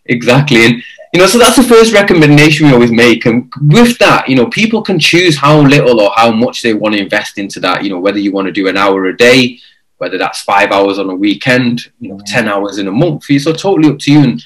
exactly. 0.07 0.64
And, 0.66 0.83
you 1.12 1.20
know, 1.20 1.27
so 1.27 1.38
that's 1.38 1.57
the 1.57 1.62
first 1.62 1.92
recommendation 1.92 2.66
we 2.66 2.72
always 2.72 2.92
make. 2.92 3.27
And 3.27 3.53
with 3.62 3.98
that, 3.98 4.29
you 4.29 4.37
know, 4.37 4.46
people 4.46 4.83
can 4.83 4.98
choose 4.98 5.37
how 5.37 5.61
little 5.61 6.00
or 6.00 6.11
how 6.14 6.31
much 6.31 6.62
they 6.62 6.74
want 6.74 6.94
to 6.94 7.00
invest 7.00 7.38
into 7.38 7.61
that, 7.61 7.85
you 7.85 7.90
know, 7.90 8.00
whether 8.00 8.18
you 8.18 8.33
want 8.33 8.46
to 8.46 8.53
do 8.53 8.68
an 8.68 8.77
hour 8.77 9.07
a 9.07 9.16
day, 9.16 9.59
whether 9.98 10.18
that's 10.18 10.42
five 10.42 10.72
hours 10.72 10.98
on 10.98 11.09
a 11.09 11.14
weekend, 11.14 11.87
you 12.00 12.11
know, 12.11 12.16
mm-hmm. 12.16 12.35
10 12.35 12.48
hours 12.48 12.79
in 12.79 12.88
a 12.88 12.92
month. 12.92 13.24
So 13.24 13.53
totally 13.53 13.92
up 13.92 13.98
to 14.00 14.12
you. 14.12 14.20
And, 14.20 14.44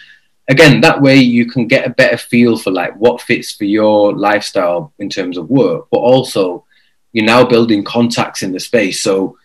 again, 0.48 0.80
that 0.80 1.00
way 1.00 1.16
you 1.16 1.46
can 1.46 1.66
get 1.66 1.86
a 1.86 1.90
better 1.90 2.16
feel 2.16 2.56
for 2.56 2.70
like 2.70 2.96
what 2.96 3.20
fits 3.20 3.52
for 3.52 3.64
your 3.64 4.16
lifestyle 4.16 4.92
in 4.98 5.08
terms 5.08 5.36
of 5.36 5.50
work, 5.50 5.86
but 5.90 5.98
also 5.98 6.64
you're 7.12 7.24
now 7.24 7.44
building 7.44 7.84
contacts 7.84 8.42
in 8.42 8.52
the 8.52 8.60
space. 8.60 9.00
So, 9.00 9.38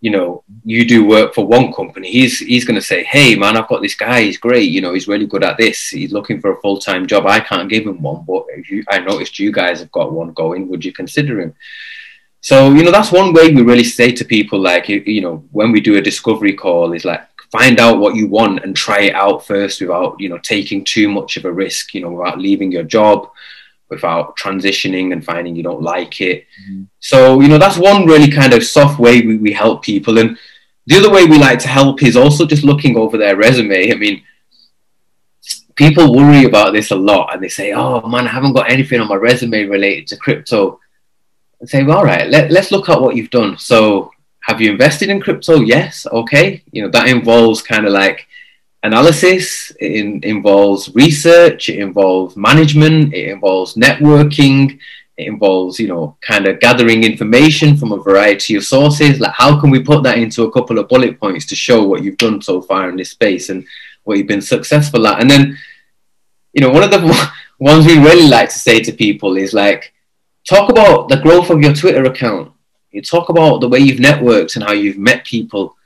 you 0.00 0.10
know, 0.10 0.44
you 0.64 0.86
do 0.86 1.04
work 1.04 1.34
for 1.34 1.46
one 1.46 1.72
company, 1.72 2.10
he's 2.10 2.38
he's 2.38 2.64
going 2.64 2.80
to 2.80 2.86
say, 2.86 3.04
"Hey, 3.04 3.34
man, 3.34 3.56
I've 3.56 3.68
got 3.68 3.82
this 3.82 3.94
guy. 3.94 4.22
He's 4.22 4.38
great. 4.38 4.70
You 4.70 4.80
know, 4.80 4.94
he's 4.94 5.08
really 5.08 5.26
good 5.26 5.44
at 5.44 5.58
this. 5.58 5.88
He's 5.88 6.12
looking 6.12 6.40
for 6.40 6.52
a 6.52 6.60
full 6.60 6.78
time 6.78 7.06
job. 7.06 7.26
I 7.26 7.40
can't 7.40 7.68
give 7.68 7.86
him 7.86 8.00
one, 8.00 8.24
but 8.26 8.46
you, 8.68 8.82
I 8.88 8.98
noticed 9.00 9.38
you 9.38 9.52
guys 9.52 9.80
have 9.80 9.92
got 9.92 10.12
one 10.12 10.32
going. 10.32 10.68
Would 10.68 10.84
you 10.84 10.92
consider 10.92 11.40
him?" 11.40 11.54
So, 12.42 12.72
you 12.72 12.82
know, 12.82 12.90
that's 12.90 13.12
one 13.12 13.34
way 13.34 13.52
we 13.52 13.60
really 13.60 13.84
say 13.84 14.12
to 14.12 14.24
people, 14.24 14.58
like, 14.58 14.88
you 14.88 15.20
know, 15.20 15.44
when 15.52 15.72
we 15.72 15.80
do 15.82 15.98
a 15.98 16.00
discovery 16.00 16.54
call, 16.54 16.94
is 16.94 17.04
like, 17.04 17.29
find 17.50 17.80
out 17.80 17.98
what 17.98 18.14
you 18.14 18.28
want 18.28 18.64
and 18.64 18.76
try 18.76 19.00
it 19.02 19.14
out 19.14 19.44
first 19.44 19.80
without 19.80 20.16
you 20.18 20.28
know 20.28 20.38
taking 20.38 20.84
too 20.84 21.08
much 21.08 21.36
of 21.36 21.44
a 21.44 21.52
risk 21.52 21.94
you 21.94 22.00
know 22.00 22.10
without 22.10 22.38
leaving 22.38 22.70
your 22.70 22.84
job 22.84 23.30
without 23.90 24.36
transitioning 24.36 25.12
and 25.12 25.24
finding 25.24 25.56
you 25.56 25.64
don't 25.64 25.82
like 25.82 26.20
it. 26.20 26.46
Mm-hmm. 26.62 26.84
so 27.00 27.40
you 27.40 27.48
know 27.48 27.58
that's 27.58 27.76
one 27.76 28.06
really 28.06 28.30
kind 28.30 28.54
of 28.54 28.64
soft 28.64 28.98
way 28.98 29.20
we, 29.20 29.36
we 29.36 29.52
help 29.52 29.82
people. 29.82 30.18
And 30.18 30.38
the 30.86 30.96
other 30.96 31.10
way 31.10 31.26
we 31.26 31.38
like 31.38 31.58
to 31.60 31.68
help 31.68 32.02
is 32.02 32.16
also 32.16 32.46
just 32.46 32.64
looking 32.64 32.96
over 32.96 33.18
their 33.18 33.36
resume. 33.36 33.92
I 33.92 33.96
mean 33.96 34.22
people 35.74 36.14
worry 36.14 36.44
about 36.44 36.72
this 36.72 36.90
a 36.90 36.96
lot 36.96 37.32
and 37.32 37.42
they 37.42 37.48
say 37.48 37.72
oh 37.72 38.06
man 38.06 38.26
i 38.26 38.30
haven't 38.30 38.52
got 38.52 38.70
anything 38.70 39.00
on 39.00 39.08
my 39.08 39.14
resume 39.14 39.64
related 39.64 40.06
to 40.06 40.16
crypto. 40.16 40.78
And 41.58 41.68
say 41.68 41.82
well, 41.82 41.98
all 41.98 42.04
right 42.04 42.28
let, 42.28 42.50
let's 42.50 42.70
look 42.70 42.88
at 42.88 43.00
what 43.00 43.16
you've 43.16 43.30
done. 43.30 43.58
So 43.58 44.12
have 44.42 44.60
you 44.60 44.70
invested 44.70 45.10
in 45.10 45.20
crypto? 45.20 45.60
Yes. 45.60 46.06
Okay. 46.10 46.62
You 46.72 46.82
know, 46.82 46.90
that 46.90 47.08
involves 47.08 47.62
kind 47.62 47.86
of 47.86 47.92
like 47.92 48.26
analysis, 48.82 49.70
it 49.78 49.92
in, 49.92 50.24
involves 50.24 50.94
research, 50.94 51.68
it 51.68 51.78
involves 51.78 52.36
management, 52.36 53.12
it 53.12 53.28
involves 53.28 53.74
networking, 53.74 54.78
it 55.18 55.26
involves, 55.26 55.78
you 55.78 55.88
know, 55.88 56.16
kind 56.22 56.46
of 56.46 56.60
gathering 56.60 57.04
information 57.04 57.76
from 57.76 57.92
a 57.92 58.02
variety 58.02 58.56
of 58.56 58.64
sources. 58.64 59.20
Like, 59.20 59.34
how 59.34 59.60
can 59.60 59.70
we 59.70 59.82
put 59.82 60.02
that 60.04 60.18
into 60.18 60.44
a 60.44 60.52
couple 60.52 60.78
of 60.78 60.88
bullet 60.88 61.20
points 61.20 61.46
to 61.46 61.54
show 61.54 61.86
what 61.86 62.02
you've 62.02 62.16
done 62.16 62.40
so 62.40 62.62
far 62.62 62.88
in 62.88 62.96
this 62.96 63.10
space 63.10 63.50
and 63.50 63.66
what 64.04 64.16
you've 64.16 64.26
been 64.26 64.40
successful 64.40 65.06
at? 65.06 65.20
And 65.20 65.30
then, 65.30 65.58
you 66.54 66.62
know, 66.62 66.70
one 66.70 66.82
of 66.82 66.90
the 66.90 67.30
ones 67.58 67.84
we 67.84 67.98
really 67.98 68.28
like 68.28 68.48
to 68.48 68.58
say 68.58 68.80
to 68.80 68.92
people 68.92 69.36
is 69.36 69.52
like, 69.52 69.92
talk 70.48 70.70
about 70.70 71.10
the 71.10 71.20
growth 71.20 71.50
of 71.50 71.60
your 71.60 71.74
Twitter 71.74 72.04
account 72.04 72.52
you 72.90 73.02
talk 73.02 73.28
about 73.28 73.60
the 73.60 73.68
way 73.68 73.78
you've 73.78 74.00
networked 74.00 74.56
and 74.56 74.64
how 74.64 74.72
you've 74.72 74.98
met 74.98 75.24
people. 75.24 75.76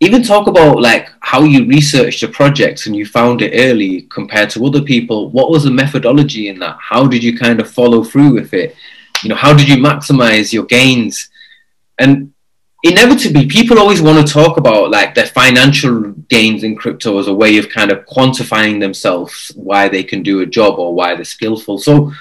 Even 0.00 0.22
talk 0.22 0.46
about 0.46 0.80
like 0.80 1.08
how 1.20 1.42
you 1.42 1.66
researched 1.66 2.22
a 2.22 2.28
projects 2.28 2.86
and 2.86 2.94
you 2.94 3.04
found 3.04 3.42
it 3.42 3.52
early 3.54 4.02
compared 4.02 4.50
to 4.50 4.64
other 4.64 4.82
people. 4.82 5.30
What 5.30 5.50
was 5.50 5.64
the 5.64 5.70
methodology 5.70 6.48
in 6.48 6.58
that? 6.60 6.76
How 6.80 7.06
did 7.06 7.22
you 7.22 7.36
kind 7.36 7.60
of 7.60 7.70
follow 7.70 8.04
through 8.04 8.34
with 8.34 8.54
it? 8.54 8.76
You 9.22 9.28
know, 9.30 9.34
how 9.34 9.52
did 9.52 9.68
you 9.68 9.76
maximize 9.76 10.52
your 10.52 10.64
gains? 10.64 11.28
And 11.98 12.32
inevitably, 12.84 13.46
people 13.46 13.78
always 13.78 14.00
want 14.00 14.24
to 14.24 14.32
talk 14.32 14.56
about 14.56 14.90
like 14.90 15.14
their 15.14 15.26
financial 15.26 16.12
gains 16.28 16.62
in 16.62 16.76
crypto 16.76 17.18
as 17.18 17.26
a 17.26 17.34
way 17.34 17.58
of 17.58 17.68
kind 17.68 17.90
of 17.90 18.06
quantifying 18.06 18.78
themselves, 18.78 19.52
why 19.56 19.88
they 19.88 20.04
can 20.04 20.22
do 20.22 20.40
a 20.40 20.46
job 20.46 20.78
or 20.78 20.94
why 20.94 21.14
they're 21.14 21.24
skillful. 21.24 21.78
So 21.78 22.12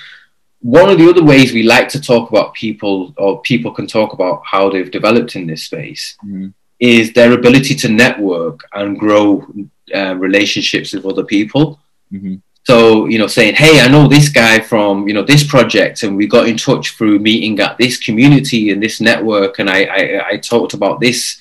one 0.61 0.89
of 0.89 0.97
the 0.97 1.09
other 1.09 1.23
ways 1.23 1.53
we 1.53 1.63
like 1.63 1.87
to 1.89 2.01
talk 2.01 2.29
about 2.29 2.53
people 2.53 3.13
or 3.17 3.41
people 3.41 3.71
can 3.71 3.87
talk 3.87 4.13
about 4.13 4.41
how 4.45 4.69
they've 4.69 4.91
developed 4.91 5.35
in 5.35 5.47
this 5.47 5.65
space 5.65 6.17
mm. 6.25 6.53
is 6.79 7.13
their 7.13 7.33
ability 7.33 7.75
to 7.75 7.89
network 7.89 8.61
and 8.73 8.97
grow 8.97 9.47
uh, 9.93 10.15
relationships 10.15 10.93
with 10.93 11.05
other 11.05 11.23
people. 11.23 11.79
Mm-hmm. 12.11 12.35
So, 12.63 13.05
you 13.05 13.17
know, 13.17 13.27
saying, 13.27 13.55
hey, 13.55 13.79
I 13.79 13.87
know 13.87 14.09
this 14.09 14.27
guy 14.27 14.59
from, 14.59 15.07
you 15.07 15.13
know, 15.13 15.23
this 15.23 15.47
project 15.47 16.03
and 16.03 16.17
we 16.17 16.27
got 16.27 16.49
in 16.49 16.57
touch 16.57 16.97
through 16.97 17.19
meeting 17.19 17.57
at 17.61 17.77
this 17.77 17.97
community 17.97 18.71
and 18.71 18.83
this 18.83 18.99
network 18.99 19.59
and 19.59 19.69
I, 19.69 19.85
I, 19.85 20.27
I 20.31 20.37
talked 20.37 20.73
about 20.73 20.99
this. 20.99 21.39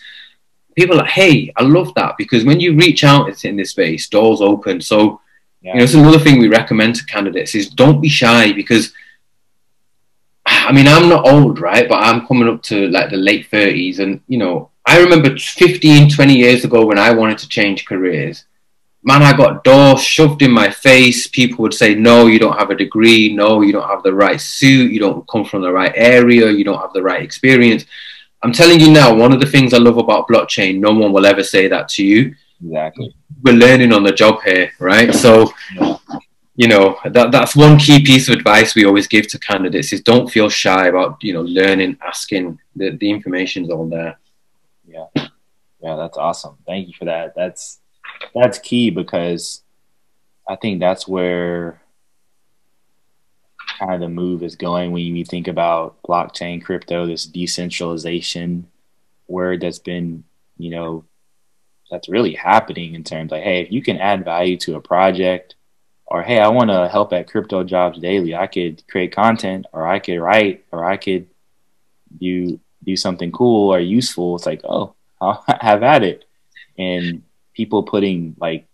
People 0.76 0.94
are 0.94 0.98
like, 0.98 1.10
hey, 1.10 1.52
I 1.56 1.64
love 1.64 1.92
that 1.94 2.16
because 2.16 2.44
when 2.44 2.60
you 2.60 2.76
reach 2.76 3.02
out 3.02 3.44
in 3.44 3.56
this 3.56 3.70
space, 3.70 4.08
doors 4.08 4.40
open. 4.40 4.80
So, 4.80 5.20
yeah. 5.62 5.72
you 5.72 5.78
know, 5.78 5.84
it's 5.84 5.94
another 5.94 6.20
thing 6.20 6.38
we 6.38 6.46
recommend 6.48 6.94
to 6.96 7.06
candidates 7.06 7.56
is 7.56 7.70
don't 7.70 8.00
be 8.00 8.08
shy 8.08 8.52
because, 8.52 8.92
I 10.68 10.72
mean, 10.72 10.88
I'm 10.88 11.08
not 11.08 11.28
old, 11.28 11.60
right? 11.60 11.88
But 11.88 12.02
I'm 12.02 12.26
coming 12.26 12.48
up 12.48 12.62
to 12.64 12.88
like 12.88 13.10
the 13.10 13.16
late 13.16 13.50
30s 13.50 13.98
and, 14.00 14.20
you 14.28 14.38
know, 14.38 14.70
I 14.84 15.00
remember 15.00 15.36
15, 15.36 16.10
20 16.10 16.34
years 16.34 16.64
ago 16.64 16.84
when 16.86 16.98
I 16.98 17.10
wanted 17.10 17.38
to 17.38 17.48
change 17.48 17.86
careers 17.86 18.44
man, 19.06 19.22
I 19.22 19.34
got 19.34 19.62
doors 19.62 20.02
shoved 20.02 20.42
in 20.42 20.50
my 20.50 20.68
face. 20.68 21.28
People 21.28 21.62
would 21.62 21.72
say, 21.72 21.94
no, 21.94 22.26
you 22.26 22.40
don't 22.40 22.58
have 22.58 22.70
a 22.70 22.74
degree. 22.74 23.32
No, 23.32 23.62
you 23.62 23.72
don't 23.72 23.88
have 23.88 24.02
the 24.02 24.12
right 24.12 24.40
suit. 24.40 24.92
You 24.92 24.98
don't 24.98 25.26
come 25.28 25.44
from 25.44 25.62
the 25.62 25.72
right 25.72 25.92
area. 25.94 26.50
You 26.50 26.64
don't 26.64 26.80
have 26.80 26.92
the 26.92 27.02
right 27.02 27.22
experience. 27.22 27.84
I'm 28.42 28.52
telling 28.52 28.80
you 28.80 28.90
now, 28.90 29.14
one 29.14 29.32
of 29.32 29.40
the 29.40 29.46
things 29.46 29.72
I 29.72 29.78
love 29.78 29.96
about 29.96 30.28
blockchain, 30.28 30.80
no 30.80 30.92
one 30.92 31.12
will 31.12 31.24
ever 31.24 31.44
say 31.44 31.68
that 31.68 31.88
to 31.90 32.04
you. 32.04 32.34
Exactly. 32.64 33.14
We're 33.42 33.54
learning 33.54 33.92
on 33.92 34.02
the 34.02 34.12
job 34.12 34.42
here, 34.42 34.72
right? 34.80 35.14
So, 35.14 35.52
you 36.56 36.68
know, 36.68 36.98
that, 37.04 37.30
that's 37.30 37.54
one 37.54 37.78
key 37.78 38.02
piece 38.02 38.28
of 38.28 38.34
advice 38.34 38.74
we 38.74 38.86
always 38.86 39.06
give 39.06 39.28
to 39.28 39.38
candidates 39.38 39.92
is 39.92 40.00
don't 40.00 40.30
feel 40.30 40.48
shy 40.48 40.86
about, 40.86 41.22
you 41.22 41.34
know, 41.34 41.42
learning, 41.42 41.98
asking. 42.02 42.58
The, 42.74 42.96
the 42.96 43.10
information's 43.10 43.70
all 43.70 43.88
there. 43.88 44.18
Yeah. 44.86 45.06
Yeah, 45.14 45.96
that's 45.96 46.16
awesome. 46.16 46.56
Thank 46.66 46.88
you 46.88 46.94
for 46.98 47.04
that. 47.04 47.34
That's 47.36 47.78
that's 48.34 48.58
key 48.58 48.90
because 48.90 49.62
I 50.48 50.56
think 50.56 50.80
that's 50.80 51.06
where 51.06 51.80
kind 53.78 53.92
of 53.94 54.00
the 54.00 54.08
move 54.08 54.42
is 54.42 54.56
going 54.56 54.92
when 54.92 55.02
you 55.02 55.24
think 55.24 55.48
about 55.48 56.02
blockchain, 56.02 56.64
crypto, 56.64 57.06
this 57.06 57.26
decentralization 57.26 58.66
word 59.28 59.60
that's 59.60 59.78
been, 59.78 60.24
you 60.56 60.70
know, 60.70 61.04
that's 61.90 62.08
really 62.08 62.34
happening 62.34 62.94
in 62.94 63.04
terms 63.04 63.30
like, 63.30 63.42
hey, 63.42 63.60
if 63.60 63.70
you 63.70 63.82
can 63.82 63.98
add 63.98 64.24
value 64.24 64.56
to 64.56 64.76
a 64.76 64.80
project, 64.80 65.54
or 66.06 66.22
hey, 66.22 66.38
I 66.38 66.48
want 66.48 66.70
to 66.70 66.88
help 66.88 67.12
at 67.12 67.28
Crypto 67.28 67.64
Jobs 67.64 67.98
Daily, 67.98 68.34
I 68.34 68.46
could 68.46 68.82
create 68.88 69.14
content, 69.14 69.66
or 69.72 69.86
I 69.86 69.98
could 69.98 70.18
write, 70.20 70.64
or 70.70 70.84
I 70.84 70.96
could 70.96 71.26
do 72.18 72.60
do 72.84 72.96
something 72.96 73.32
cool 73.32 73.74
or 73.74 73.80
useful. 73.80 74.36
It's 74.36 74.46
like, 74.46 74.62
oh, 74.64 74.94
I'll 75.20 75.44
have 75.60 75.82
at 75.82 76.02
it. 76.02 76.24
And 76.78 77.22
people 77.54 77.82
putting 77.82 78.36
like 78.38 78.66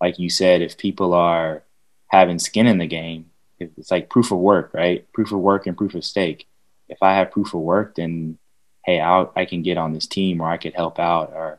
like 0.00 0.18
you 0.18 0.28
said, 0.28 0.60
if 0.60 0.76
people 0.76 1.14
are 1.14 1.62
having 2.08 2.38
skin 2.38 2.66
in 2.66 2.78
the 2.78 2.86
game, 2.86 3.30
it's 3.58 3.90
like 3.90 4.10
proof 4.10 4.30
of 4.32 4.38
work, 4.38 4.72
right? 4.74 5.10
Proof 5.12 5.32
of 5.32 5.38
work 5.38 5.66
and 5.66 5.76
proof 5.76 5.94
of 5.94 6.04
stake. 6.04 6.46
If 6.88 6.98
I 7.02 7.14
have 7.14 7.30
proof 7.30 7.54
of 7.54 7.60
work, 7.60 7.94
then 7.94 8.38
hey, 8.84 9.00
i 9.00 9.26
I 9.34 9.46
can 9.46 9.62
get 9.62 9.78
on 9.78 9.92
this 9.92 10.06
team, 10.06 10.40
or 10.42 10.48
I 10.50 10.58
could 10.58 10.74
help 10.74 10.98
out, 10.98 11.32
or 11.32 11.58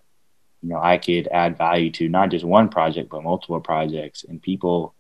you 0.62 0.70
know, 0.70 0.80
I 0.80 0.98
could 0.98 1.28
add 1.28 1.58
value 1.58 1.92
to 1.92 2.10
not 2.10 2.30
just 2.30 2.46
one 2.46 2.70
project 2.70 3.10
but 3.10 3.24
multiple 3.24 3.60
projects, 3.62 4.24
and 4.24 4.42
people 4.42 4.94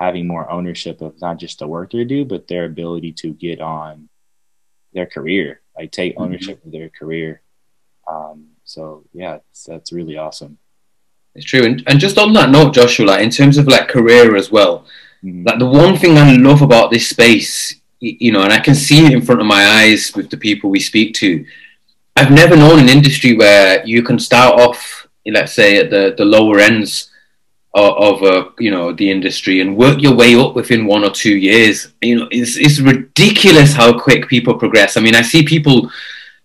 having 0.00 0.26
more 0.26 0.50
ownership 0.50 1.02
of 1.02 1.20
not 1.20 1.36
just 1.36 1.58
the 1.58 1.68
work 1.68 1.92
they 1.92 2.04
do, 2.04 2.24
but 2.24 2.48
their 2.48 2.64
ability 2.64 3.12
to 3.12 3.34
get 3.34 3.60
on 3.60 4.08
their 4.94 5.04
career, 5.04 5.60
like 5.76 5.92
take 5.92 6.14
mm-hmm. 6.14 6.22
ownership 6.22 6.58
mm-hmm. 6.58 6.68
of 6.68 6.72
their 6.72 6.88
career. 6.88 7.42
Um, 8.10 8.46
so 8.64 9.04
yeah, 9.12 9.38
that's 9.66 9.92
really 9.92 10.16
awesome. 10.16 10.56
It's 11.34 11.44
true. 11.44 11.64
And, 11.64 11.84
and 11.86 12.00
just 12.00 12.16
on 12.16 12.32
that 12.32 12.48
note, 12.48 12.72
Joshua, 12.74 13.04
like 13.04 13.22
in 13.22 13.30
terms 13.30 13.58
of 13.58 13.68
like 13.68 13.88
career 13.88 14.36
as 14.36 14.50
well, 14.50 14.86
mm-hmm. 15.22 15.44
like 15.44 15.58
the 15.58 15.66
one 15.66 15.98
thing 15.98 16.16
I 16.16 16.32
love 16.32 16.62
about 16.62 16.90
this 16.90 17.10
space, 17.10 17.74
you 18.00 18.32
know, 18.32 18.42
and 18.42 18.54
I 18.54 18.58
can 18.58 18.74
see 18.74 19.04
it 19.04 19.12
in 19.12 19.20
front 19.20 19.42
of 19.42 19.46
my 19.46 19.62
eyes 19.66 20.12
with 20.16 20.30
the 20.30 20.38
people 20.38 20.70
we 20.70 20.80
speak 20.80 21.12
to. 21.16 21.44
I've 22.16 22.32
never 22.32 22.56
known 22.56 22.78
an 22.78 22.88
industry 22.88 23.36
where 23.36 23.86
you 23.86 24.02
can 24.02 24.18
start 24.18 24.58
off, 24.58 25.06
let's 25.26 25.52
say, 25.52 25.76
at 25.76 25.90
the, 25.90 26.14
the 26.16 26.24
lower 26.24 26.58
ends 26.58 27.09
of, 27.74 28.22
uh, 28.22 28.50
you 28.58 28.70
know 28.70 28.92
the 28.92 29.10
industry 29.10 29.60
and 29.60 29.76
work 29.76 30.00
your 30.02 30.14
way 30.14 30.34
up 30.34 30.54
within 30.54 30.86
one 30.86 31.04
or 31.04 31.10
two 31.10 31.36
years. 31.36 31.92
You 32.02 32.20
know, 32.20 32.28
it's 32.30 32.56
it's 32.56 32.80
ridiculous 32.80 33.72
how 33.72 33.98
quick 33.98 34.28
people 34.28 34.54
progress. 34.54 34.96
I 34.96 35.00
mean, 35.00 35.14
I 35.14 35.22
see 35.22 35.44
people 35.44 35.90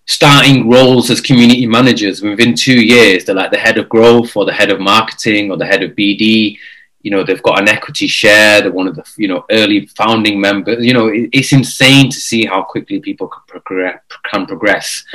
starting 0.05 0.69
roles 0.69 1.09
as 1.09 1.19
community 1.19 1.65
managers 1.65 2.21
within 2.21 2.55
two 2.55 2.79
years. 2.79 3.25
They're 3.25 3.35
like 3.35 3.51
the 3.51 3.57
head 3.57 3.77
of 3.77 3.89
growth 3.89 4.35
or 4.35 4.45
the 4.45 4.53
head 4.53 4.69
of 4.69 4.79
marketing 4.79 5.49
or 5.49 5.57
the 5.57 5.65
head 5.65 5.81
of 5.81 5.91
bd 5.91 6.59
you 7.05 7.11
know 7.11 7.23
they've 7.23 7.43
got 7.43 7.61
an 7.61 7.69
equity 7.69 8.07
share. 8.07 8.61
They're 8.61 8.71
one 8.71 8.87
of 8.87 8.95
the 8.95 9.05
you 9.15 9.27
know 9.27 9.45
early 9.51 9.85
founding 9.95 10.41
members. 10.41 10.83
You 10.83 10.93
know 10.93 11.07
it, 11.07 11.29
it's 11.31 11.53
insane 11.53 12.09
to 12.09 12.19
see 12.19 12.45
how 12.47 12.63
quickly 12.63 12.99
people 12.99 13.27
can 13.27 14.47
progress, 14.47 15.05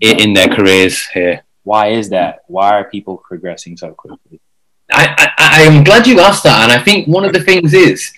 in, 0.00 0.34
their 0.34 0.48
careers 0.48 1.06
here. 1.06 1.42
Why 1.62 1.88
is 1.88 2.10
that? 2.10 2.42
Why 2.48 2.78
are 2.78 2.84
people 2.84 3.16
progressing 3.16 3.78
so 3.78 3.92
quickly 3.94 4.41
I, 4.92 5.14
I, 5.18 5.28
I 5.38 5.62
am 5.62 5.84
glad 5.84 6.06
you 6.06 6.20
asked 6.20 6.44
that 6.44 6.62
and 6.62 6.72
i 6.72 6.82
think 6.82 7.08
one 7.08 7.24
of 7.24 7.32
the 7.32 7.42
things 7.42 7.74
is 7.74 8.12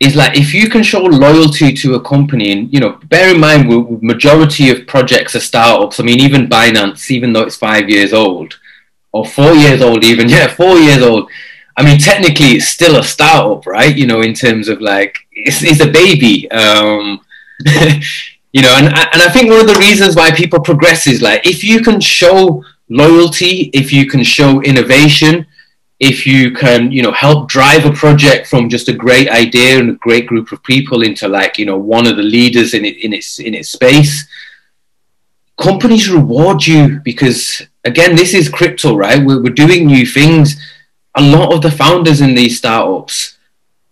is 0.00 0.16
like 0.16 0.36
if 0.36 0.52
you 0.52 0.68
can 0.68 0.82
show 0.82 1.02
loyalty 1.02 1.72
to 1.72 1.94
a 1.94 2.00
company 2.00 2.52
and 2.52 2.72
you 2.72 2.80
know 2.80 2.98
bear 3.04 3.34
in 3.34 3.40
mind 3.40 4.02
majority 4.02 4.70
of 4.70 4.86
projects 4.86 5.34
are 5.34 5.40
startups. 5.40 6.00
I 6.00 6.02
mean 6.02 6.20
even 6.20 6.48
binance 6.48 7.10
even 7.10 7.32
though 7.32 7.42
it's 7.42 7.56
five 7.56 7.88
years 7.88 8.12
old 8.12 8.58
or 9.12 9.24
four 9.24 9.52
years 9.52 9.80
old 9.80 10.04
even 10.04 10.28
yeah 10.36 10.48
four 10.48 10.76
years 10.76 11.02
old 11.02 11.30
i 11.76 11.84
mean 11.84 11.98
technically 11.98 12.52
it's 12.56 12.68
still 12.68 12.96
a 12.96 13.04
startup 13.04 13.66
right? 13.66 13.96
You 13.96 14.06
know 14.06 14.20
in 14.22 14.34
terms 14.34 14.68
of 14.68 14.80
like 14.80 15.16
it's, 15.32 15.62
it's 15.62 15.80
a 15.80 15.90
baby 15.90 16.50
um, 16.50 17.20
you 18.52 18.62
know 18.62 18.74
and, 18.76 18.86
and 18.86 19.22
i 19.22 19.30
think 19.32 19.48
one 19.48 19.60
of 19.60 19.66
the 19.66 19.78
reasons 19.78 20.16
why 20.16 20.30
people 20.30 20.60
progress 20.60 21.06
is 21.06 21.22
like 21.22 21.46
if 21.46 21.62
you 21.64 21.80
can 21.80 22.00
show 22.00 22.64
loyalty 22.88 23.70
if 23.72 23.92
you 23.92 24.06
can 24.06 24.22
show 24.22 24.60
innovation 24.62 25.46
if 26.04 26.26
you 26.26 26.50
can 26.52 26.92
you 26.92 27.02
know 27.02 27.12
help 27.12 27.48
drive 27.48 27.86
a 27.86 27.92
project 27.92 28.46
from 28.46 28.68
just 28.68 28.88
a 28.88 28.92
great 28.92 29.28
idea 29.30 29.78
and 29.78 29.90
a 29.90 29.94
great 29.94 30.26
group 30.26 30.52
of 30.52 30.62
people 30.62 31.02
into 31.02 31.26
like 31.26 31.58
you 31.58 31.64
know 31.64 31.78
one 31.78 32.06
of 32.06 32.16
the 32.16 32.22
leaders 32.22 32.74
in 32.74 32.84
it 32.84 32.96
in 32.98 33.12
its 33.12 33.38
in 33.38 33.54
its 33.54 33.70
space 33.70 34.26
companies 35.56 36.10
reward 36.10 36.66
you 36.66 37.00
because 37.04 37.62
again 37.84 38.16
this 38.16 38.34
is 38.34 38.48
crypto 38.48 38.96
right? 38.96 39.24
We're, 39.24 39.42
we're 39.42 39.62
doing 39.64 39.86
new 39.86 40.06
things. 40.06 40.60
A 41.16 41.22
lot 41.22 41.54
of 41.54 41.62
the 41.62 41.70
founders 41.70 42.20
in 42.20 42.34
these 42.34 42.58
startups 42.58 43.38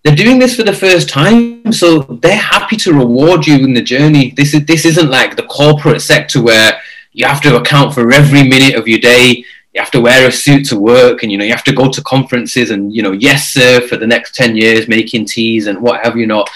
they're 0.03 0.16
doing 0.16 0.40
this 0.40 0.57
for 0.57 0.64
the 0.64 0.72
first 0.72 1.09
time 1.09 1.72
so 1.72 2.01
they're 2.22 2.37
happy 2.37 2.77
to 2.79 2.92
reward 2.92 3.46
you 3.46 3.57
in 3.64 3.72
the 3.72 3.83
journey. 3.83 4.33
This 4.37 4.55
is 4.55 4.66
this 4.66 4.85
isn't 4.85 5.11
like 5.11 5.37
the 5.37 5.44
corporate 5.44 6.03
sector 6.03 6.42
where 6.42 6.81
you 7.12 7.27
have 7.27 7.40
to 7.42 7.57
account 7.61 7.94
for 7.94 8.12
every 8.12 8.42
minute 8.42 8.75
of 8.75 8.88
your 8.88 8.98
day 8.98 9.44
you 9.72 9.80
have 9.80 9.90
to 9.90 10.00
wear 10.00 10.28
a 10.28 10.32
suit 10.32 10.66
to 10.66 10.78
work 10.78 11.22
and 11.22 11.32
you 11.32 11.38
know 11.38 11.44
you 11.44 11.50
have 11.50 11.64
to 11.64 11.72
go 11.72 11.90
to 11.90 12.02
conferences 12.02 12.70
and 12.70 12.94
you 12.94 13.02
know 13.02 13.12
yes 13.12 13.48
sir 13.48 13.80
for 13.87 13.96
the 13.96 14.06
next 14.06 14.35
10 14.35 14.56
years 14.56 14.88
making 14.88 15.24
teas 15.24 15.66
and 15.66 15.80
what 15.80 16.04
have 16.04 16.16
you 16.16 16.26
not. 16.26 16.50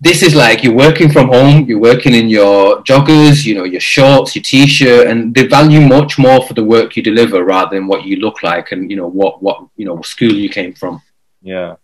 This 0.00 0.22
is 0.22 0.34
like 0.34 0.62
you're 0.62 0.74
working 0.74 1.10
from 1.10 1.28
home 1.28 1.64
you're 1.66 1.78
working 1.78 2.14
in 2.14 2.28
your 2.28 2.82
joggers 2.82 3.46
you 3.46 3.54
know 3.54 3.64
your 3.64 3.80
shorts 3.80 4.36
your 4.36 4.42
t-shirt 4.42 5.06
and 5.06 5.34
they 5.34 5.46
value 5.46 5.80
much 5.80 6.18
more 6.18 6.46
for 6.46 6.52
the 6.52 6.64
work 6.64 6.94
you 6.94 7.02
deliver 7.02 7.42
rather 7.42 7.76
than 7.76 7.86
what 7.86 8.04
you 8.04 8.16
look 8.16 8.42
like 8.42 8.72
and 8.72 8.90
you 8.90 8.96
know 8.96 9.08
what 9.08 9.42
what 9.42 9.66
you 9.76 9.86
know 9.86 10.00
school 10.02 10.32
you 10.32 10.50
came 10.50 10.74
from. 10.74 11.00
Yeah. 11.40 11.76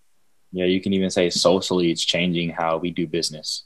Yeah 0.53 0.67
you 0.67 0.83
can 0.83 0.93
even 0.93 1.09
say 1.09 1.31
socially 1.31 1.91
it's 1.91 2.05
changing 2.05 2.51
how 2.51 2.77
we 2.77 2.91
do 2.91 3.07
business. 3.07 3.65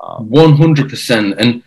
Um, 0.00 0.30
100% 0.30 1.36
and 1.36 1.62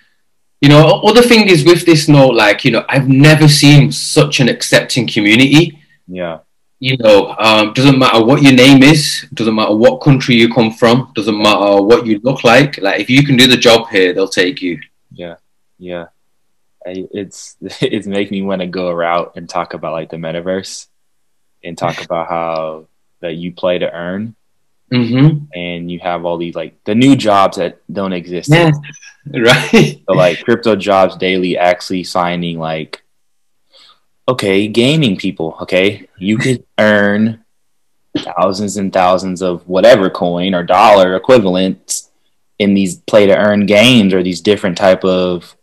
you 0.66 0.70
know, 0.70 1.00
other 1.02 1.22
thing 1.22 1.48
is 1.48 1.64
with 1.64 1.86
this 1.86 2.10
note, 2.10 2.34
like, 2.34 2.66
you 2.66 2.72
know, 2.72 2.84
I've 2.90 3.08
never 3.08 3.48
seen 3.48 3.92
such 3.92 4.40
an 4.40 4.50
accepting 4.50 5.06
community. 5.06 5.80
Yeah. 6.08 6.40
You 6.80 6.98
know, 6.98 7.36
um, 7.38 7.72
doesn't 7.74 8.00
matter 8.00 8.26
what 8.26 8.42
your 8.42 8.54
name 8.54 8.82
is, 8.82 9.28
doesn't 9.36 9.54
matter 9.54 9.76
what 9.76 10.02
country 10.02 10.34
you 10.34 10.52
come 10.52 10.72
from, 10.72 11.12
doesn't 11.14 11.40
matter 11.40 11.84
what 11.84 12.08
you 12.08 12.20
look 12.24 12.44
like. 12.44 12.80
Like, 12.80 13.00
if 13.00 13.12
you 13.12 13.24
can 13.24 13.38
do 13.38 13.46
the 13.46 13.56
job 13.56 13.90
here, 13.90 14.12
they'll 14.12 14.28
take 14.28 14.60
you. 14.60 14.80
Yeah, 15.12 15.36
yeah. 15.78 16.06
I, 16.84 17.08
it's 17.12 17.58
it's 17.62 18.08
making 18.08 18.40
me 18.40 18.42
want 18.42 18.62
to 18.62 18.68
go 18.68 18.90
around 18.90 19.34
and 19.36 19.48
talk 19.48 19.76
about 19.76 19.94
like 19.94 20.10
the 20.10 20.18
metaverse, 20.18 20.88
and 21.64 21.78
talk 21.78 22.04
about 22.04 22.28
how 22.28 22.88
that 23.22 23.36
you 23.36 23.54
play 23.54 23.78
to 23.78 23.92
earn, 23.92 24.36
mm-hmm. 24.92 25.46
and 25.54 25.92
you 25.92 26.00
have 26.00 26.26
all 26.26 26.38
these 26.38 26.56
like 26.56 26.84
the 26.84 26.96
new 26.96 27.16
jobs 27.16 27.58
that 27.58 27.82
don't 27.92 28.14
exist. 28.14 28.50
Yeah. 28.50 28.72
right? 29.34 30.02
so 30.08 30.14
like 30.14 30.44
crypto 30.44 30.76
jobs 30.76 31.18
daily 31.18 31.58
actually 31.58 32.04
signing 32.04 32.60
like 32.60 33.02
okay, 34.28 34.68
gaming 34.68 35.18
people, 35.18 35.58
okay? 35.62 36.08
You 36.18 36.38
could 36.38 36.66
earn 36.80 37.44
thousands 38.18 38.78
and 38.78 38.92
thousands 38.92 39.42
of 39.42 39.68
whatever 39.68 40.10
coin 40.10 40.56
or 40.56 40.64
dollar 40.64 41.16
equivalents 41.16 42.10
in 42.58 42.74
these 42.74 42.96
play 42.96 43.26
to 43.26 43.38
earn 43.38 43.66
games 43.66 44.14
or 44.14 44.24
these 44.24 44.42
different 44.42 44.78
type 44.78 45.04
of 45.04 45.56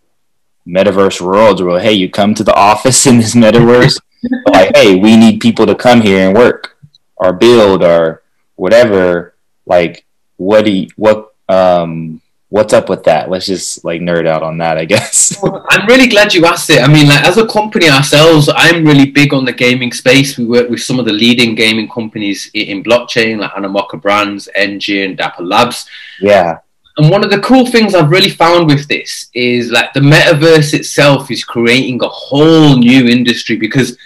metaverse 0.66 1.20
worlds 1.20 1.62
where 1.62 1.80
hey, 1.80 1.92
you 1.92 2.10
come 2.10 2.34
to 2.34 2.44
the 2.44 2.54
office 2.54 3.06
in 3.06 3.16
this 3.16 3.34
metaverse 3.34 3.98
like, 4.46 4.70
hey, 4.76 4.94
we 4.96 5.16
need 5.16 5.40
people 5.40 5.66
to 5.66 5.74
come 5.74 6.00
here 6.00 6.28
and 6.28 6.36
work 6.36 6.76
or 7.16 7.32
build 7.32 7.82
or 7.82 8.21
whatever. 8.62 9.34
Like, 9.66 10.04
what 10.36 10.64
do 10.64 10.70
you, 10.70 10.88
what 10.94 11.34
um 11.48 12.20
what's 12.48 12.72
up 12.72 12.88
with 12.88 13.02
that? 13.04 13.28
Let's 13.28 13.46
just 13.46 13.84
like 13.84 14.00
nerd 14.00 14.26
out 14.28 14.44
on 14.44 14.58
that, 14.58 14.78
I 14.78 14.84
guess. 14.84 15.36
I'm 15.70 15.86
really 15.88 16.06
glad 16.06 16.32
you 16.32 16.46
asked 16.46 16.70
it. 16.70 16.80
I 16.80 16.86
mean, 16.86 17.08
like 17.08 17.24
as 17.24 17.38
a 17.38 17.46
company 17.46 17.90
ourselves, 17.90 18.48
I'm 18.54 18.84
really 18.84 19.10
big 19.10 19.34
on 19.34 19.44
the 19.44 19.52
gaming 19.52 19.92
space. 19.92 20.38
We 20.38 20.44
work 20.44 20.70
with 20.70 20.80
some 20.80 21.00
of 21.00 21.06
the 21.06 21.12
leading 21.12 21.56
gaming 21.56 21.88
companies 21.88 22.50
in 22.54 22.84
blockchain, 22.84 23.40
like 23.40 23.50
Animoca 23.52 24.00
Brands, 24.00 24.48
Enjin, 24.56 25.16
Dapper 25.16 25.42
Labs. 25.42 25.88
Yeah. 26.20 26.58
And 26.98 27.10
one 27.10 27.24
of 27.24 27.30
the 27.30 27.40
cool 27.40 27.66
things 27.66 27.94
I've 27.94 28.10
really 28.10 28.30
found 28.30 28.68
with 28.68 28.86
this 28.86 29.28
is 29.34 29.72
like 29.72 29.92
the 29.92 30.00
metaverse 30.00 30.74
itself 30.74 31.30
is 31.30 31.42
creating 31.42 32.00
a 32.04 32.08
whole 32.08 32.76
new 32.76 33.08
industry 33.08 33.56
because 33.56 33.96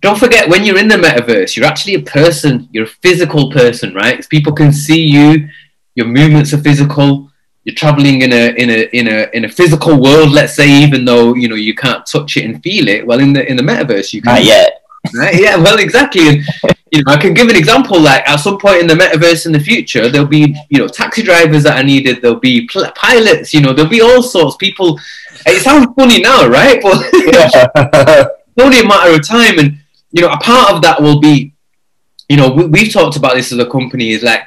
don't 0.00 0.18
forget 0.18 0.48
when 0.48 0.64
you're 0.64 0.78
in 0.78 0.88
the 0.88 0.96
metaverse, 0.96 1.56
you're 1.56 1.66
actually 1.66 1.94
a 1.94 2.02
person, 2.02 2.68
you're 2.72 2.84
a 2.84 2.96
physical 3.04 3.50
person, 3.50 3.94
right? 3.94 4.26
People 4.28 4.52
can 4.52 4.72
see 4.72 5.02
you, 5.02 5.48
your 5.94 6.06
movements 6.06 6.52
are 6.54 6.58
physical, 6.58 7.30
you're 7.64 7.74
traveling 7.74 8.22
in 8.22 8.32
a 8.32 8.54
in 8.56 8.70
a 8.70 8.88
in 8.92 9.08
a 9.08 9.28
in 9.36 9.44
a 9.44 9.48
physical 9.48 10.00
world, 10.00 10.30
let's 10.30 10.54
say, 10.54 10.68
even 10.82 11.04
though 11.04 11.34
you 11.34 11.48
know 11.48 11.54
you 11.56 11.74
can't 11.74 12.06
touch 12.06 12.36
it 12.36 12.44
and 12.46 12.62
feel 12.62 12.88
it. 12.88 13.06
Well, 13.06 13.20
in 13.20 13.32
the 13.34 13.48
in 13.48 13.56
the 13.56 13.62
metaverse, 13.62 14.12
you 14.14 14.22
can. 14.22 14.34
Not 14.34 14.44
yet. 14.44 14.82
Right? 15.14 15.34
Yeah. 15.38 15.56
Well, 15.56 15.78
exactly. 15.78 16.28
And 16.28 16.44
you 16.90 17.04
know, 17.04 17.12
I 17.12 17.16
can 17.16 17.34
give 17.34 17.48
an 17.48 17.56
example. 17.56 18.00
Like 18.00 18.26
at 18.28 18.36
some 18.36 18.58
point 18.58 18.80
in 18.80 18.86
the 18.86 18.94
metaverse 18.94 19.44
in 19.46 19.52
the 19.52 19.60
future, 19.60 20.08
there'll 20.08 20.26
be 20.26 20.56
you 20.70 20.78
know 20.78 20.88
taxi 20.88 21.22
drivers 21.22 21.62
that 21.64 21.78
are 21.78 21.84
needed. 21.84 22.22
There'll 22.22 22.40
be 22.40 22.66
pl- 22.66 22.90
pilots. 22.94 23.52
You 23.52 23.60
know, 23.60 23.74
there'll 23.74 23.90
be 23.90 24.00
all 24.00 24.22
sorts. 24.22 24.54
of 24.54 24.58
People. 24.58 24.98
It 25.46 25.62
sounds 25.62 25.88
funny 25.96 26.20
now, 26.20 26.46
right? 26.46 26.82
But 26.82 27.00
it's 27.12 28.64
only 28.64 28.80
a 28.80 28.84
matter 28.86 29.14
of 29.14 29.26
time. 29.26 29.58
And 29.58 29.79
you 30.12 30.22
know, 30.22 30.30
a 30.30 30.38
part 30.38 30.72
of 30.72 30.82
that 30.82 31.00
will 31.00 31.20
be, 31.20 31.54
you 32.28 32.36
know, 32.36 32.50
we, 32.50 32.66
we've 32.66 32.92
talked 32.92 33.16
about 33.16 33.34
this 33.34 33.52
as 33.52 33.58
a 33.58 33.66
company. 33.66 34.10
Is 34.10 34.22
like 34.22 34.42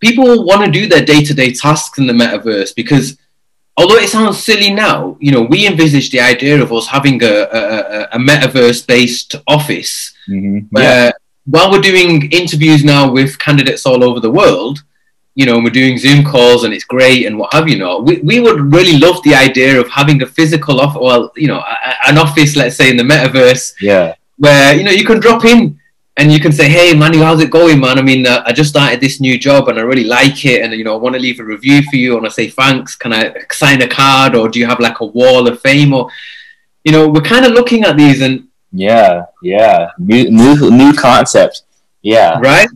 people 0.00 0.44
want 0.44 0.64
to 0.64 0.70
do 0.70 0.86
their 0.86 1.04
day-to-day 1.04 1.52
tasks 1.52 1.98
in 1.98 2.06
the 2.06 2.12
metaverse 2.12 2.74
because 2.74 3.18
although 3.76 3.96
it 3.96 4.08
sounds 4.08 4.38
silly 4.38 4.70
now, 4.70 5.16
you 5.20 5.32
know, 5.32 5.42
we 5.42 5.66
envisage 5.66 6.10
the 6.10 6.20
idea 6.20 6.60
of 6.60 6.72
us 6.72 6.86
having 6.86 7.22
a, 7.22 7.26
a, 7.26 8.08
a 8.12 8.18
metaverse-based 8.18 9.36
office 9.46 10.12
mm-hmm. 10.28 10.66
where 10.70 11.06
yeah. 11.06 11.12
while 11.46 11.70
we're 11.70 11.80
doing 11.80 12.30
interviews 12.32 12.84
now 12.84 13.10
with 13.10 13.38
candidates 13.38 13.86
all 13.86 14.02
over 14.02 14.20
the 14.20 14.30
world, 14.30 14.82
you 15.36 15.46
know, 15.46 15.60
we're 15.60 15.70
doing 15.70 15.96
Zoom 15.96 16.24
calls 16.24 16.64
and 16.64 16.74
it's 16.74 16.82
great 16.84 17.24
and 17.26 17.38
what 17.38 17.52
have 17.54 17.68
you 17.68 17.78
not. 17.78 18.04
We, 18.04 18.18
we 18.22 18.40
would 18.40 18.72
really 18.74 18.98
love 18.98 19.22
the 19.22 19.36
idea 19.36 19.80
of 19.80 19.88
having 19.88 20.20
a 20.22 20.26
physical 20.26 20.80
office, 20.80 21.00
well, 21.00 21.32
you 21.36 21.46
know, 21.46 21.60
a, 21.60 22.08
an 22.08 22.18
office, 22.18 22.56
let's 22.56 22.74
say 22.74 22.90
in 22.90 22.96
the 22.96 23.04
metaverse, 23.04 23.74
yeah, 23.80 24.14
where 24.38 24.74
you 24.74 24.84
know 24.84 24.90
you 24.90 25.04
can 25.04 25.20
drop 25.20 25.44
in 25.44 25.78
and 26.16 26.32
you 26.32 26.40
can 26.40 26.52
say, 26.52 26.68
"Hey, 26.68 26.94
Manu, 26.94 27.20
how's 27.20 27.40
it 27.40 27.50
going, 27.50 27.80
man? 27.80 27.98
I 27.98 28.02
mean, 28.02 28.26
uh, 28.26 28.42
I 28.44 28.52
just 28.52 28.70
started 28.70 29.00
this 29.00 29.20
new 29.20 29.38
job 29.38 29.68
and 29.68 29.78
I 29.78 29.82
really 29.82 30.04
like 30.04 30.44
it, 30.44 30.62
and 30.62 30.72
you 30.72 30.84
know, 30.84 30.94
I 30.94 30.98
want 30.98 31.14
to 31.14 31.20
leave 31.20 31.40
a 31.40 31.44
review 31.44 31.82
for 31.90 31.96
you. 31.96 32.12
I 32.12 32.14
want 32.14 32.26
to 32.26 32.30
say 32.32 32.48
thanks. 32.48 32.96
Can 32.96 33.12
I 33.12 33.34
sign 33.50 33.82
a 33.82 33.88
card, 33.88 34.34
or 34.34 34.48
do 34.48 34.58
you 34.58 34.66
have 34.66 34.80
like 34.80 35.00
a 35.00 35.06
wall 35.06 35.46
of 35.46 35.60
fame, 35.60 35.92
or 35.92 36.10
you 36.84 36.92
know, 36.92 37.08
we're 37.08 37.20
kind 37.20 37.44
of 37.44 37.52
looking 37.52 37.84
at 37.84 37.96
these 37.96 38.22
and 38.22 38.48
yeah, 38.72 39.26
yeah, 39.42 39.90
new 39.98 40.30
new 40.30 40.70
new. 40.70 40.92
Yeah. 42.02 42.38
Right. 42.38 42.68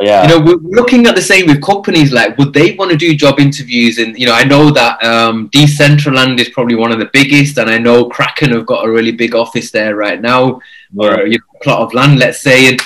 Yeah. 0.00 0.22
You 0.22 0.28
know, 0.28 0.40
we're 0.44 0.80
looking 0.80 1.06
at 1.06 1.14
the 1.14 1.22
same 1.22 1.46
with 1.46 1.60
companies. 1.62 2.12
Like, 2.12 2.38
would 2.38 2.52
they 2.52 2.74
want 2.76 2.90
to 2.92 2.96
do 2.96 3.14
job 3.14 3.40
interviews? 3.40 3.98
And 3.98 4.16
you 4.16 4.26
know, 4.26 4.32
I 4.32 4.44
know 4.44 4.70
that 4.70 5.02
um, 5.04 5.50
Decentraland 5.50 6.38
is 6.38 6.48
probably 6.50 6.76
one 6.76 6.92
of 6.92 6.98
the 6.98 7.10
biggest, 7.12 7.58
and 7.58 7.68
I 7.68 7.78
know 7.78 8.08
Kraken 8.08 8.52
have 8.52 8.66
got 8.66 8.86
a 8.86 8.90
really 8.90 9.12
big 9.12 9.34
office 9.34 9.70
there 9.70 9.96
right 9.96 10.20
now 10.20 10.60
or 10.96 11.26
you 11.26 11.38
know, 11.38 11.58
plot 11.62 11.80
of 11.80 11.94
land, 11.94 12.18
let's 12.20 12.40
say. 12.40 12.68
And 12.68 12.80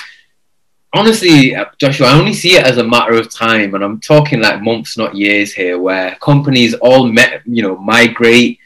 honestly, 0.93 1.55
Joshua, 1.77 2.07
I 2.07 2.19
only 2.19 2.33
see 2.33 2.55
it 2.57 2.65
as 2.65 2.77
a 2.77 2.83
matter 2.83 3.13
of 3.13 3.31
time, 3.31 3.75
and 3.75 3.83
I'm 3.83 4.01
talking 4.01 4.41
like 4.41 4.63
months, 4.63 4.97
not 4.97 5.15
years 5.15 5.53
here, 5.53 5.77
where 5.77 6.15
companies 6.15 6.73
all 6.73 7.07
met, 7.07 7.41
you 7.45 7.61
know, 7.61 7.77
migrate. 7.77 8.59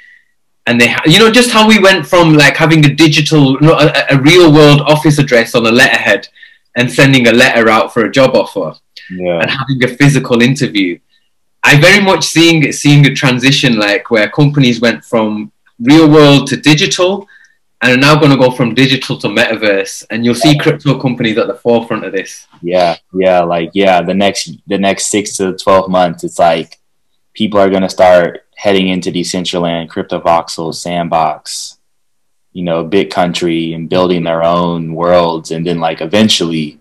And 0.68 0.80
they, 0.80 0.96
you 1.06 1.20
know, 1.20 1.32
just 1.32 1.50
how 1.50 1.68
we 1.68 1.80
went 1.80 2.06
from 2.06 2.34
like 2.34 2.56
having 2.56 2.86
a 2.86 2.94
digital, 2.94 3.58
a, 3.68 4.06
a 4.12 4.22
real 4.22 4.54
world 4.54 4.82
office 4.82 5.18
address 5.18 5.54
on 5.54 5.66
a 5.66 5.72
letterhead 5.72 6.28
and 6.80 6.90
sending 6.90 7.28
a 7.28 7.32
letter 7.34 7.70
out 7.70 7.94
for 7.94 8.06
a 8.06 8.12
job 8.12 8.36
offer 8.36 8.74
yeah. 9.12 9.42
and 9.42 9.52
having 9.52 9.84
a 9.84 9.88
physical 9.88 10.42
interview. 10.42 10.98
I 11.62 11.80
very 11.80 12.02
much 12.02 12.24
seeing 12.26 12.72
seeing 12.72 13.06
a 13.06 13.14
transition 13.14 13.78
like 13.78 14.10
where 14.10 14.30
companies 14.30 14.80
went 14.80 15.04
from 15.04 15.52
real 15.82 16.10
world 16.10 16.48
to 16.48 16.56
digital 16.56 17.28
and 17.82 17.92
are 17.92 17.98
now 17.98 18.16
going 18.18 18.32
to 18.32 18.38
go 18.38 18.50
from 18.52 18.74
digital 18.74 19.18
to 19.20 19.28
metaverse 19.28 20.06
and 20.10 20.24
you'll 20.24 20.36
see 20.36 20.58
crypto 20.58 20.98
companies 21.00 21.38
at 21.38 21.48
the 21.48 21.54
forefront 21.56 22.06
of 22.06 22.12
this 22.12 22.48
yeah 22.62 22.96
yeah 23.14 23.42
like 23.42 23.70
yeah 23.74 24.02
the 24.02 24.14
next 24.14 24.52
the 24.68 24.78
next 24.78 25.10
six 25.10 25.38
to 25.38 25.56
12 25.56 25.90
months 25.90 26.24
it's 26.24 26.40
like 26.40 26.80
people 27.34 27.60
are 27.60 27.70
going 27.70 27.82
to 27.82 27.90
start 27.90 28.46
heading 28.56 28.90
into 28.90 29.12
decentraland 29.12 29.88
Cryptovoxels 29.90 30.76
sandbox 30.76 31.79
you 32.54 32.64
know 32.64 32.84
big 32.84 33.10
country 33.10 33.74
and 33.74 33.90
building 33.90 34.24
their 34.24 34.44
own 34.44 34.94
worlds. 34.94 35.52
And 35.52 35.66
then 35.66 35.80
like 35.80 36.02
eventually 36.02 36.80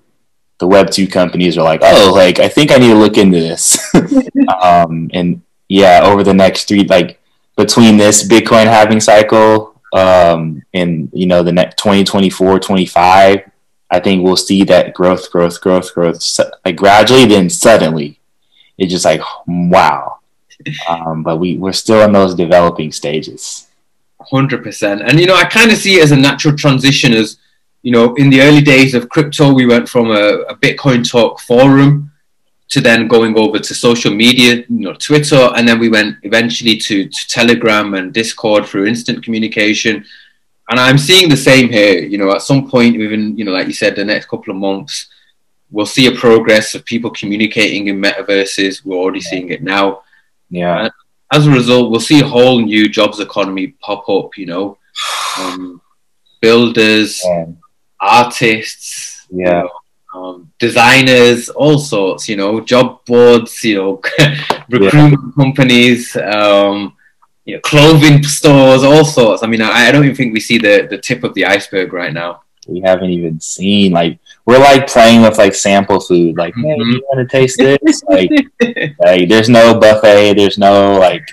the 0.59 0.67
web 0.67 0.91
2 0.91 1.07
companies 1.07 1.57
are 1.57 1.63
like 1.63 1.81
oh 1.85 2.13
like 2.13 2.41
i 2.41 2.49
think 2.49 2.73
i 2.73 2.79
need 2.79 2.89
to 2.89 2.95
look 2.95 3.17
into 3.17 3.39
this. 3.39 3.79
Um 4.63 5.11
and 5.13 5.43
yeah 5.69 6.01
over 6.03 6.25
the 6.25 6.35
next 6.35 6.67
three 6.67 6.85
like 6.85 7.21
between 7.57 7.97
this 7.97 8.27
bitcoin 8.27 8.65
halving 8.65 9.01
cycle 9.01 9.81
um, 9.93 10.63
in 10.73 11.11
you 11.13 11.27
know 11.27 11.43
the 11.43 11.53
next 11.53 11.79
2024 11.79 12.61
25 12.61 13.51
i 13.91 14.01
think 14.01 14.23
we'll 14.23 14.37
see 14.37 14.65
that 14.65 14.95
growth 14.95 15.31
growth 15.31 15.61
growth 15.61 15.95
growth 15.95 16.21
like 16.65 16.77
gradually 16.77 17.25
then 17.25 17.49
suddenly 17.49 18.19
it's 18.79 18.93
just 18.93 19.05
like 19.05 19.21
wow. 19.47 20.15
Um, 20.89 21.23
but 21.23 21.37
we, 21.37 21.57
we're 21.57 21.73
still 21.73 22.03
in 22.03 22.11
those 22.11 22.35
developing 22.35 22.91
stages 22.91 23.68
100% 24.21 25.09
and 25.09 25.21
you 25.21 25.27
know 25.27 25.35
i 25.35 25.45
kind 25.45 25.71
of 25.71 25.79
see 25.79 25.99
it 25.99 26.03
as 26.03 26.11
a 26.11 26.17
natural 26.17 26.57
transition 26.57 27.13
as 27.13 27.39
you 27.83 27.93
know 27.93 28.15
in 28.15 28.31
the 28.31 28.41
early 28.41 28.61
days 28.61 28.95
of 28.95 29.09
crypto 29.09 29.53
we 29.53 29.67
went 29.67 29.89
from 29.89 30.11
a, 30.11 30.43
a 30.49 30.57
Bitcointalk 30.57 31.39
forum 31.41 32.11
to 32.69 32.81
then 32.81 33.09
going 33.09 33.39
over 33.39 33.59
to 33.59 33.75
social 33.75 34.13
media, 34.15 34.57
you 34.57 34.65
know, 34.69 34.93
Twitter, 34.93 35.51
and 35.57 35.67
then 35.67 35.79
we 35.79 35.89
went 35.89 36.19
eventually 36.23 36.77
to, 36.77 37.09
to 37.09 37.29
Telegram 37.29 37.95
and 37.95 38.13
Discord 38.13 38.67
through 38.67 38.87
instant 38.87 39.25
communication. 39.25 40.05
And 40.69 40.79
I'm 40.79 40.99
seeing 40.99 41.31
the 41.31 41.37
same 41.37 41.71
here. 41.71 42.01
You 42.01 42.19
know, 42.19 42.31
at 42.33 42.43
some 42.43 42.69
point, 42.69 42.99
within 42.99 43.37
you 43.39 43.45
know, 43.45 43.53
like 43.53 43.67
you 43.67 43.73
said, 43.73 43.97
the 43.97 44.05
next 44.05 44.27
couple 44.27 44.53
of 44.53 44.61
months, 44.61 45.09
we'll 45.71 45.87
see 45.87 46.07
a 46.07 46.13
progress 46.15 46.75
of 46.75 46.85
people 46.85 47.11
communicating 47.11 47.89
in 47.89 48.01
metaverses. 48.01 48.85
We're 48.85 48.97
already 48.97 49.23
seeing 49.23 49.49
it 49.49 49.63
now. 49.63 50.03
Yeah. 50.51 50.85
And 50.85 50.93
as 51.33 51.47
a 51.47 51.51
result, 51.51 51.91
we'll 51.91 52.01
see 52.01 52.21
a 52.21 52.27
whole 52.27 52.61
new 52.61 52.89
jobs 52.89 53.21
economy 53.21 53.69
pop 53.81 54.09
up. 54.09 54.37
You 54.37 54.47
know, 54.47 54.79
um, 55.39 55.81
builders, 56.41 57.23
yeah. 57.25 57.47
artists. 58.01 59.27
Yeah. 59.31 59.47
You 59.47 59.53
know, 59.63 59.71
um, 60.15 60.53
designers, 60.59 61.49
all 61.51 61.79
sorts, 61.79 62.29
you 62.29 62.37
know, 62.37 62.61
job 62.61 63.05
boards, 63.05 63.63
you 63.63 63.77
know, 63.77 64.03
recruitment 64.69 65.23
yeah. 65.37 65.45
companies, 65.45 66.17
um, 66.17 66.97
you 67.45 67.55
know, 67.55 67.61
clothing 67.61 68.23
stores, 68.23 68.85
all 68.85 69.05
sorts. 69.05 69.43
I 69.43 69.47
mean, 69.47 69.63
I, 69.63 69.89
I, 69.89 69.93
don't 69.93 70.05
even 70.05 70.17
think 70.17 70.33
we 70.33 70.41
see 70.41 70.59
the, 70.59 70.87
the 70.91 70.99
tip 70.99 71.25
of 71.25 71.35
the 71.35 71.45
iceberg 71.45 71.93
right 71.93 72.13
now. 72.13 72.43
We 72.67 72.81
haven't 72.81 73.11
even 73.11 73.41
seen 73.41 73.93
like 73.93 74.19
we're 74.49 74.59
like 74.59 74.87
playing 74.87 75.21
with 75.21 75.37
like 75.37 75.55
sample 75.55 76.01
food. 76.01 76.39
Like, 76.39 76.55
mm-hmm. 76.55 76.65
hey, 76.65 76.77
you 76.79 77.05
want 77.07 77.29
to 77.29 77.37
taste 77.37 77.59
this? 77.59 78.03
like, 78.05 78.31
like, 78.99 79.29
there's 79.29 79.51
no 79.51 79.79
buffet. 79.79 80.39
There's 80.39 80.57
no 80.57 80.99
like, 80.99 81.29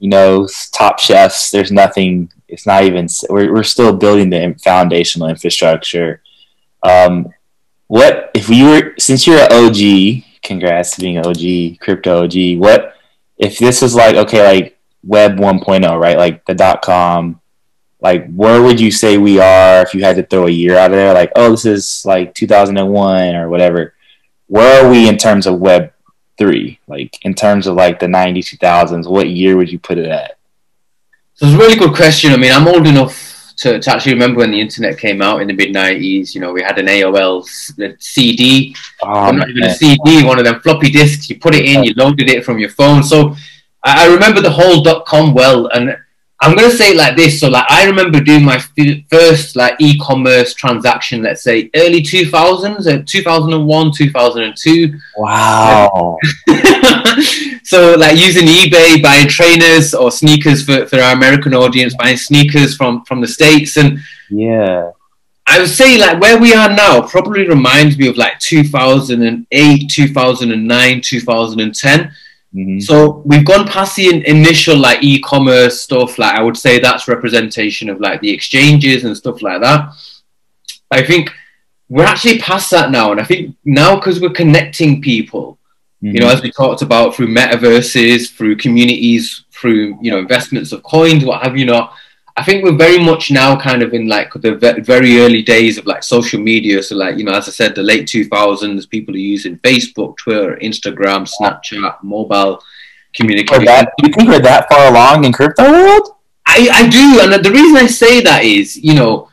you 0.00 0.08
know, 0.08 0.48
top 0.72 0.98
chefs. 0.98 1.52
There's 1.52 1.70
nothing. 1.70 2.32
It's 2.48 2.66
not 2.66 2.82
even. 2.82 3.06
We're 3.30 3.52
we're 3.52 3.62
still 3.62 3.94
building 3.94 4.28
the 4.30 4.56
foundational 4.60 5.28
infrastructure. 5.28 6.20
Um, 6.82 7.32
what 7.86 8.32
if 8.34 8.48
you 8.48 8.64
were 8.70 8.94
since 8.98 9.24
you're 9.24 9.38
an 9.38 9.52
OG? 9.52 10.24
Congrats 10.42 10.96
to 10.96 11.00
being 11.00 11.18
OG, 11.18 11.78
crypto 11.78 12.24
OG. 12.24 12.58
What 12.58 12.96
if 13.36 13.60
this 13.60 13.82
was 13.82 13.94
like 13.94 14.16
okay, 14.16 14.44
like 14.44 14.78
Web 15.04 15.36
1.0, 15.36 16.00
right? 16.00 16.18
Like 16.18 16.44
the 16.44 16.54
dot 16.54 16.82
com. 16.82 17.40
Like 18.00 18.32
where 18.32 18.62
would 18.62 18.80
you 18.80 18.90
say 18.90 19.18
we 19.18 19.40
are 19.40 19.82
if 19.82 19.94
you 19.94 20.02
had 20.02 20.16
to 20.16 20.22
throw 20.22 20.46
a 20.46 20.50
year 20.50 20.76
out 20.76 20.92
of 20.92 20.96
there? 20.96 21.14
Like 21.14 21.32
oh, 21.36 21.50
this 21.50 21.64
is 21.64 22.04
like 22.06 22.34
2001 22.34 23.34
or 23.34 23.48
whatever. 23.48 23.94
Where 24.46 24.84
are 24.84 24.90
we 24.90 25.08
in 25.08 25.16
terms 25.16 25.46
of 25.46 25.58
Web 25.58 25.92
three? 26.38 26.78
Like 26.86 27.24
in 27.24 27.34
terms 27.34 27.66
of 27.66 27.74
like 27.74 27.98
the 27.98 28.06
90s, 28.06 28.56
2000s, 28.56 29.10
what 29.10 29.28
year 29.28 29.56
would 29.56 29.70
you 29.70 29.78
put 29.78 29.98
it 29.98 30.06
at? 30.06 30.38
So 31.34 31.46
it's 31.46 31.54
a 31.54 31.58
really 31.58 31.76
good 31.76 31.94
question. 31.94 32.32
I 32.32 32.36
mean, 32.36 32.52
I'm 32.52 32.66
old 32.66 32.86
enough 32.86 33.52
to, 33.58 33.80
to 33.80 33.90
actually 33.90 34.14
remember 34.14 34.38
when 34.38 34.52
the 34.52 34.60
internet 34.60 34.98
came 34.98 35.20
out 35.20 35.42
in 35.42 35.48
the 35.48 35.52
mid 35.52 35.74
90s. 35.74 36.34
You 36.34 36.40
know, 36.40 36.52
we 36.52 36.62
had 36.62 36.78
an 36.78 36.86
AOL 36.86 37.44
CD, 37.98 38.74
oh, 39.02 39.30
not 39.32 39.50
even 39.50 39.64
a 39.64 39.74
CD, 39.74 40.24
one 40.24 40.38
of 40.38 40.44
them 40.44 40.60
floppy 40.60 40.90
disks. 40.90 41.28
You 41.28 41.38
put 41.38 41.54
it 41.54 41.64
in, 41.64 41.84
you 41.84 41.92
loaded 41.96 42.30
it 42.30 42.44
from 42.44 42.58
your 42.58 42.70
phone. 42.70 43.02
So 43.02 43.34
I, 43.84 44.06
I 44.06 44.12
remember 44.12 44.40
the 44.40 44.50
whole 44.50 44.82
dot 44.82 45.06
com 45.06 45.34
well. 45.34 45.66
And 45.68 45.96
I'm 46.40 46.54
gonna 46.54 46.70
say 46.70 46.92
it 46.92 46.96
like 46.96 47.16
this. 47.16 47.40
So 47.40 47.48
like 47.48 47.66
I 47.68 47.84
remember 47.86 48.20
doing 48.20 48.44
my 48.44 48.58
first 49.10 49.56
like 49.56 49.74
e-commerce 49.80 50.54
transaction, 50.54 51.22
let's 51.22 51.42
say 51.42 51.68
early 51.74 52.00
2000s, 52.00 52.86
uh, 52.86 53.02
2001, 53.04 53.92
2002. 53.92 54.98
Wow. 55.16 56.16
so 57.64 57.94
like 57.96 58.16
using 58.16 58.46
eBay, 58.46 59.02
buying 59.02 59.26
trainers 59.26 59.94
or 59.94 60.12
sneakers 60.12 60.64
for, 60.64 60.86
for 60.86 61.00
our 61.00 61.12
American 61.12 61.54
audience, 61.54 61.96
buying 61.96 62.16
sneakers 62.16 62.76
from 62.76 63.04
from 63.04 63.20
the 63.20 63.28
states, 63.28 63.76
and 63.76 63.98
yeah, 64.30 64.92
I 65.44 65.58
would 65.58 65.68
say 65.68 65.98
like 65.98 66.20
where 66.20 66.38
we 66.38 66.54
are 66.54 66.68
now 66.68 67.02
probably 67.02 67.48
reminds 67.48 67.98
me 67.98 68.06
of 68.06 68.16
like 68.16 68.38
2008, 68.38 69.90
2009, 69.90 71.00
2010 71.00 72.12
Mm-hmm. 72.54 72.80
So 72.80 73.22
we've 73.26 73.44
gone 73.44 73.68
past 73.68 73.96
the 73.96 74.26
initial 74.26 74.76
like 74.76 75.02
e-commerce 75.02 75.82
stuff. 75.82 76.18
Like 76.18 76.34
I 76.34 76.42
would 76.42 76.56
say 76.56 76.78
that's 76.78 77.08
representation 77.08 77.90
of 77.90 78.00
like 78.00 78.20
the 78.20 78.30
exchanges 78.30 79.04
and 79.04 79.16
stuff 79.16 79.42
like 79.42 79.60
that. 79.60 79.90
I 80.90 81.02
think 81.04 81.30
we're 81.90 82.04
actually 82.04 82.38
past 82.38 82.70
that 82.70 82.90
now, 82.90 83.12
and 83.12 83.20
I 83.20 83.24
think 83.24 83.54
now 83.64 83.96
because 83.96 84.20
we're 84.20 84.30
connecting 84.30 85.02
people, 85.02 85.58
mm-hmm. 86.02 86.14
you 86.14 86.20
know, 86.20 86.28
as 86.28 86.42
we 86.42 86.50
talked 86.50 86.82
about 86.82 87.14
through 87.14 87.28
metaverses, 87.28 88.30
through 88.34 88.56
communities, 88.56 89.44
through 89.52 89.98
you 90.00 90.10
know 90.10 90.18
investments 90.18 90.72
of 90.72 90.82
coins, 90.82 91.24
what 91.24 91.42
have 91.42 91.56
you 91.56 91.66
not. 91.66 91.94
I 92.38 92.44
think 92.44 92.62
we're 92.62 92.76
very 92.76 93.00
much 93.00 93.32
now 93.32 93.58
kind 93.58 93.82
of 93.82 93.92
in 93.92 94.06
like 94.06 94.32
the 94.32 94.54
very 94.84 95.18
early 95.18 95.42
days 95.42 95.76
of 95.76 95.86
like 95.86 96.04
social 96.04 96.38
media. 96.38 96.80
So 96.84 96.94
like, 96.94 97.18
you 97.18 97.24
know, 97.24 97.32
as 97.32 97.48
I 97.48 97.50
said, 97.50 97.74
the 97.74 97.82
late 97.82 98.06
2000s, 98.06 98.88
people 98.88 99.12
are 99.16 99.18
using 99.18 99.58
Facebook, 99.58 100.16
Twitter, 100.18 100.56
Instagram, 100.62 101.28
Snapchat, 101.28 102.00
mobile 102.04 102.62
communication. 103.12 103.64
That, 103.64 103.90
do 103.98 104.06
you 104.06 104.14
think 104.14 104.28
we're 104.28 104.38
that 104.38 104.68
far 104.70 104.88
along 104.88 105.24
in 105.24 105.32
crypto 105.32 105.68
world? 105.68 106.14
I, 106.46 106.68
I 106.72 106.88
do. 106.88 107.18
And 107.20 107.44
the 107.44 107.50
reason 107.50 107.76
I 107.76 107.88
say 107.88 108.20
that 108.20 108.44
is, 108.44 108.76
you 108.76 108.94
know, 108.94 109.28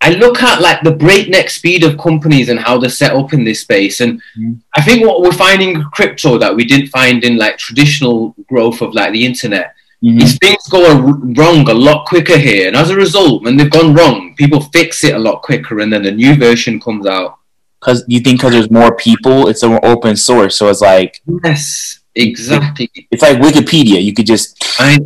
I 0.00 0.12
look 0.12 0.42
at 0.42 0.62
like 0.62 0.82
the 0.82 0.92
breakneck 0.92 1.50
speed 1.50 1.84
of 1.84 1.98
companies 1.98 2.48
and 2.48 2.58
how 2.58 2.78
they're 2.78 2.88
set 2.88 3.12
up 3.12 3.34
in 3.34 3.44
this 3.44 3.60
space. 3.60 4.00
And 4.00 4.18
mm-hmm. 4.38 4.54
I 4.74 4.80
think 4.80 5.06
what 5.06 5.20
we're 5.20 5.32
finding 5.32 5.74
in 5.74 5.84
crypto 5.92 6.38
that 6.38 6.56
we 6.56 6.64
didn't 6.64 6.86
find 6.86 7.22
in 7.22 7.36
like 7.36 7.58
traditional 7.58 8.34
growth 8.48 8.80
of 8.80 8.94
like 8.94 9.12
the 9.12 9.26
internet 9.26 9.75
Mm-hmm. 10.04 10.18
These 10.18 10.38
things 10.38 10.68
go 10.68 11.00
wrong 11.00 11.68
a 11.68 11.74
lot 11.74 12.06
quicker 12.06 12.36
here, 12.36 12.68
and 12.68 12.76
as 12.76 12.90
a 12.90 12.96
result, 12.96 13.42
when 13.42 13.56
they've 13.56 13.70
gone 13.70 13.94
wrong, 13.94 14.34
people 14.36 14.60
fix 14.60 15.02
it 15.04 15.14
a 15.14 15.18
lot 15.18 15.40
quicker, 15.42 15.80
and 15.80 15.90
then 15.92 16.04
a 16.04 16.10
new 16.10 16.34
version 16.36 16.78
comes 16.78 17.06
out. 17.06 17.38
Because 17.80 18.04
you 18.06 18.20
think 18.20 18.40
because 18.40 18.52
there's 18.52 18.70
more 18.70 18.94
people, 18.96 19.48
it's 19.48 19.62
an 19.62 19.78
open 19.82 20.16
source, 20.16 20.56
so 20.56 20.68
it's 20.68 20.82
like 20.82 21.22
yes, 21.44 22.00
exactly. 22.14 22.90
It's 23.10 23.22
like 23.22 23.38
Wikipedia. 23.38 24.02
You 24.02 24.12
could 24.12 24.26
just 24.26 24.62
I, 24.78 24.98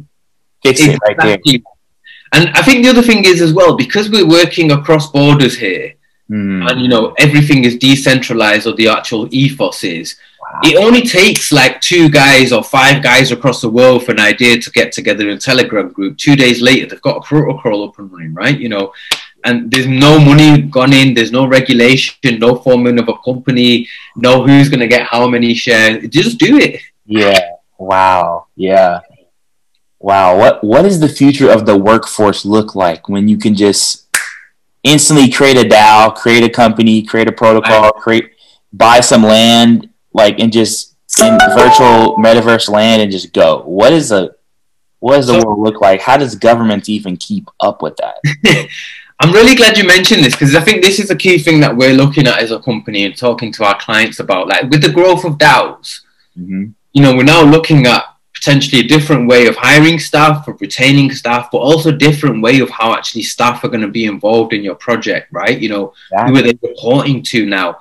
fix 0.62 0.80
exactly. 0.80 0.94
it 0.94 1.18
right 1.20 1.40
there. 1.44 1.58
And 2.32 2.48
I 2.50 2.62
think 2.62 2.84
the 2.84 2.90
other 2.90 3.02
thing 3.02 3.24
is 3.24 3.40
as 3.40 3.52
well 3.52 3.76
because 3.76 4.10
we're 4.10 4.26
working 4.26 4.72
across 4.72 5.10
borders 5.10 5.56
here, 5.56 5.94
mm. 6.28 6.68
and 6.68 6.80
you 6.80 6.88
know 6.88 7.14
everything 7.18 7.64
is 7.64 7.76
decentralized, 7.76 8.66
or 8.66 8.74
the 8.74 8.88
actual 8.88 9.28
ethos 9.32 9.84
is 9.84 10.16
it 10.62 10.76
only 10.76 11.02
takes 11.02 11.52
like 11.52 11.80
two 11.80 12.08
guys 12.08 12.52
or 12.52 12.62
five 12.62 13.02
guys 13.02 13.32
across 13.32 13.60
the 13.60 13.68
world 13.68 14.04
for 14.04 14.12
an 14.12 14.20
idea 14.20 14.60
to 14.60 14.70
get 14.70 14.92
together 14.92 15.28
in 15.28 15.36
a 15.36 15.40
Telegram 15.40 15.90
group. 15.90 16.18
Two 16.18 16.36
days 16.36 16.60
later, 16.60 16.86
they've 16.86 17.02
got 17.02 17.18
a 17.18 17.20
protocol 17.20 17.88
up 17.88 17.98
and 17.98 18.12
running, 18.12 18.34
right? 18.34 18.58
You 18.58 18.68
know, 18.68 18.92
and 19.44 19.70
there's 19.70 19.86
no 19.86 20.18
money 20.18 20.62
gone 20.62 20.92
in, 20.92 21.14
there's 21.14 21.32
no 21.32 21.46
regulation, 21.46 22.38
no 22.38 22.56
forming 22.56 22.98
of 22.98 23.08
a 23.08 23.16
company, 23.24 23.88
no 24.16 24.46
who's 24.46 24.68
going 24.68 24.80
to 24.80 24.88
get 24.88 25.06
how 25.06 25.28
many 25.28 25.54
shares. 25.54 26.06
Just 26.08 26.38
do 26.38 26.58
it. 26.58 26.80
Yeah. 27.06 27.40
Wow. 27.78 28.46
Yeah. 28.56 29.00
Wow. 29.98 30.36
What 30.36 30.64
What 30.64 30.82
does 30.82 31.00
the 31.00 31.08
future 31.08 31.50
of 31.50 31.66
the 31.66 31.76
workforce 31.76 32.44
look 32.44 32.74
like 32.74 33.08
when 33.08 33.28
you 33.28 33.38
can 33.38 33.54
just 33.54 34.08
instantly 34.82 35.30
create 35.30 35.56
a 35.56 35.68
DAO, 35.68 36.14
create 36.14 36.42
a 36.42 36.50
company, 36.50 37.02
create 37.02 37.28
a 37.28 37.32
protocol, 37.32 37.92
create 37.92 38.32
buy 38.72 39.00
some 39.00 39.22
land 39.22 39.89
like 40.12 40.38
and 40.38 40.52
just 40.52 40.96
in 41.20 41.38
virtual 41.56 42.16
metaverse 42.16 42.68
land 42.68 43.02
and 43.02 43.10
just 43.10 43.32
go. 43.32 43.62
What 43.62 43.92
is 43.92 44.12
a 44.12 44.30
what 45.00 45.16
does 45.16 45.28
the 45.28 45.40
so, 45.40 45.46
world 45.46 45.60
look 45.60 45.80
like? 45.80 46.00
How 46.00 46.16
does 46.16 46.34
governments 46.34 46.88
even 46.88 47.16
keep 47.16 47.48
up 47.60 47.82
with 47.82 47.96
that? 47.96 48.16
I'm 49.20 49.32
really 49.32 49.54
glad 49.54 49.76
you 49.76 49.84
mentioned 49.84 50.24
this 50.24 50.34
because 50.34 50.54
I 50.54 50.60
think 50.60 50.82
this 50.82 50.98
is 50.98 51.10
a 51.10 51.16
key 51.16 51.38
thing 51.38 51.60
that 51.60 51.76
we're 51.76 51.92
looking 51.92 52.26
at 52.26 52.38
as 52.38 52.52
a 52.52 52.60
company 52.60 53.04
and 53.04 53.16
talking 53.16 53.52
to 53.52 53.64
our 53.64 53.78
clients 53.78 54.18
about. 54.18 54.48
Like 54.48 54.70
with 54.70 54.82
the 54.82 54.92
growth 54.92 55.24
of 55.24 55.36
DAOs, 55.36 56.00
mm-hmm. 56.38 56.68
you 56.92 57.02
know, 57.02 57.14
we're 57.14 57.24
now 57.24 57.42
looking 57.42 57.86
at 57.86 58.04
potentially 58.34 58.80
a 58.80 58.88
different 58.88 59.28
way 59.28 59.46
of 59.46 59.56
hiring 59.56 59.98
staff, 59.98 60.48
of 60.48 60.58
retaining 60.60 61.12
staff, 61.12 61.50
but 61.52 61.58
also 61.58 61.90
a 61.90 61.96
different 61.96 62.42
way 62.42 62.60
of 62.60 62.70
how 62.70 62.94
actually 62.94 63.22
staff 63.22 63.62
are 63.62 63.68
going 63.68 63.82
to 63.82 63.88
be 63.88 64.06
involved 64.06 64.54
in 64.54 64.62
your 64.62 64.74
project, 64.74 65.28
right? 65.32 65.60
You 65.60 65.68
know, 65.68 65.92
exactly. 66.12 66.32
who 66.32 66.38
are 66.38 66.42
they 66.42 66.68
reporting 66.68 67.22
to 67.24 67.44
now? 67.44 67.78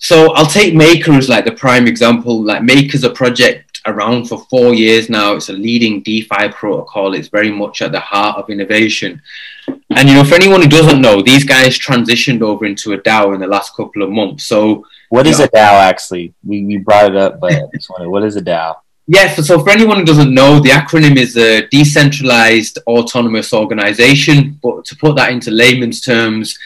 So 0.00 0.32
I'll 0.32 0.46
take 0.46 0.74
Maker 0.74 1.12
as 1.12 1.28
like 1.28 1.44
the 1.44 1.52
prime 1.52 1.86
example. 1.86 2.42
Like 2.42 2.62
Maker's 2.62 3.04
a 3.04 3.10
project 3.10 3.82
around 3.86 4.26
for 4.26 4.44
four 4.50 4.74
years 4.74 5.10
now. 5.10 5.34
It's 5.34 5.50
a 5.50 5.52
leading 5.52 6.02
DeFi 6.02 6.48
protocol. 6.52 7.14
It's 7.14 7.28
very 7.28 7.52
much 7.52 7.82
at 7.82 7.92
the 7.92 8.00
heart 8.00 8.38
of 8.38 8.48
innovation. 8.48 9.20
And 9.68 10.08
you 10.08 10.14
know, 10.14 10.24
for 10.24 10.34
anyone 10.34 10.62
who 10.62 10.68
doesn't 10.68 11.02
know, 11.02 11.20
these 11.20 11.44
guys 11.44 11.78
transitioned 11.78 12.40
over 12.40 12.64
into 12.64 12.94
a 12.94 12.98
DAO 12.98 13.34
in 13.34 13.40
the 13.40 13.46
last 13.46 13.76
couple 13.76 14.02
of 14.02 14.10
months. 14.10 14.44
So 14.44 14.86
what 15.10 15.26
is 15.26 15.38
know, 15.38 15.44
a 15.44 15.48
DAO 15.48 15.80
actually? 15.90 16.32
We, 16.44 16.64
we 16.64 16.78
brought 16.78 17.10
it 17.10 17.16
up, 17.16 17.38
but 17.38 17.70
what 18.00 18.24
is 18.24 18.36
a 18.36 18.42
DAO? 18.42 18.76
Yes, 19.06 19.36
yeah, 19.36 19.44
so 19.44 19.62
for 19.62 19.70
anyone 19.70 19.98
who 19.98 20.04
doesn't 20.04 20.32
know, 20.32 20.60
the 20.60 20.70
acronym 20.70 21.16
is 21.16 21.36
a 21.36 21.66
decentralized 21.66 22.78
autonomous 22.86 23.52
organization. 23.52 24.58
But 24.62 24.84
to 24.86 24.96
put 24.96 25.16
that 25.16 25.30
into 25.30 25.50
layman's 25.50 26.00
terms, 26.00 26.56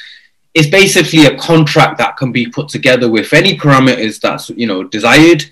it's 0.55 0.69
basically 0.69 1.27
a 1.27 1.37
contract 1.37 1.99
that 1.99 2.17
can 2.17 2.31
be 2.31 2.47
put 2.47 2.69
together 2.69 3.11
with 3.11 3.33
any 3.33 3.59
parameters 3.59 4.21
that's 4.21 4.51
you 4.51 4.67
know 4.67 4.85
desired. 4.85 5.45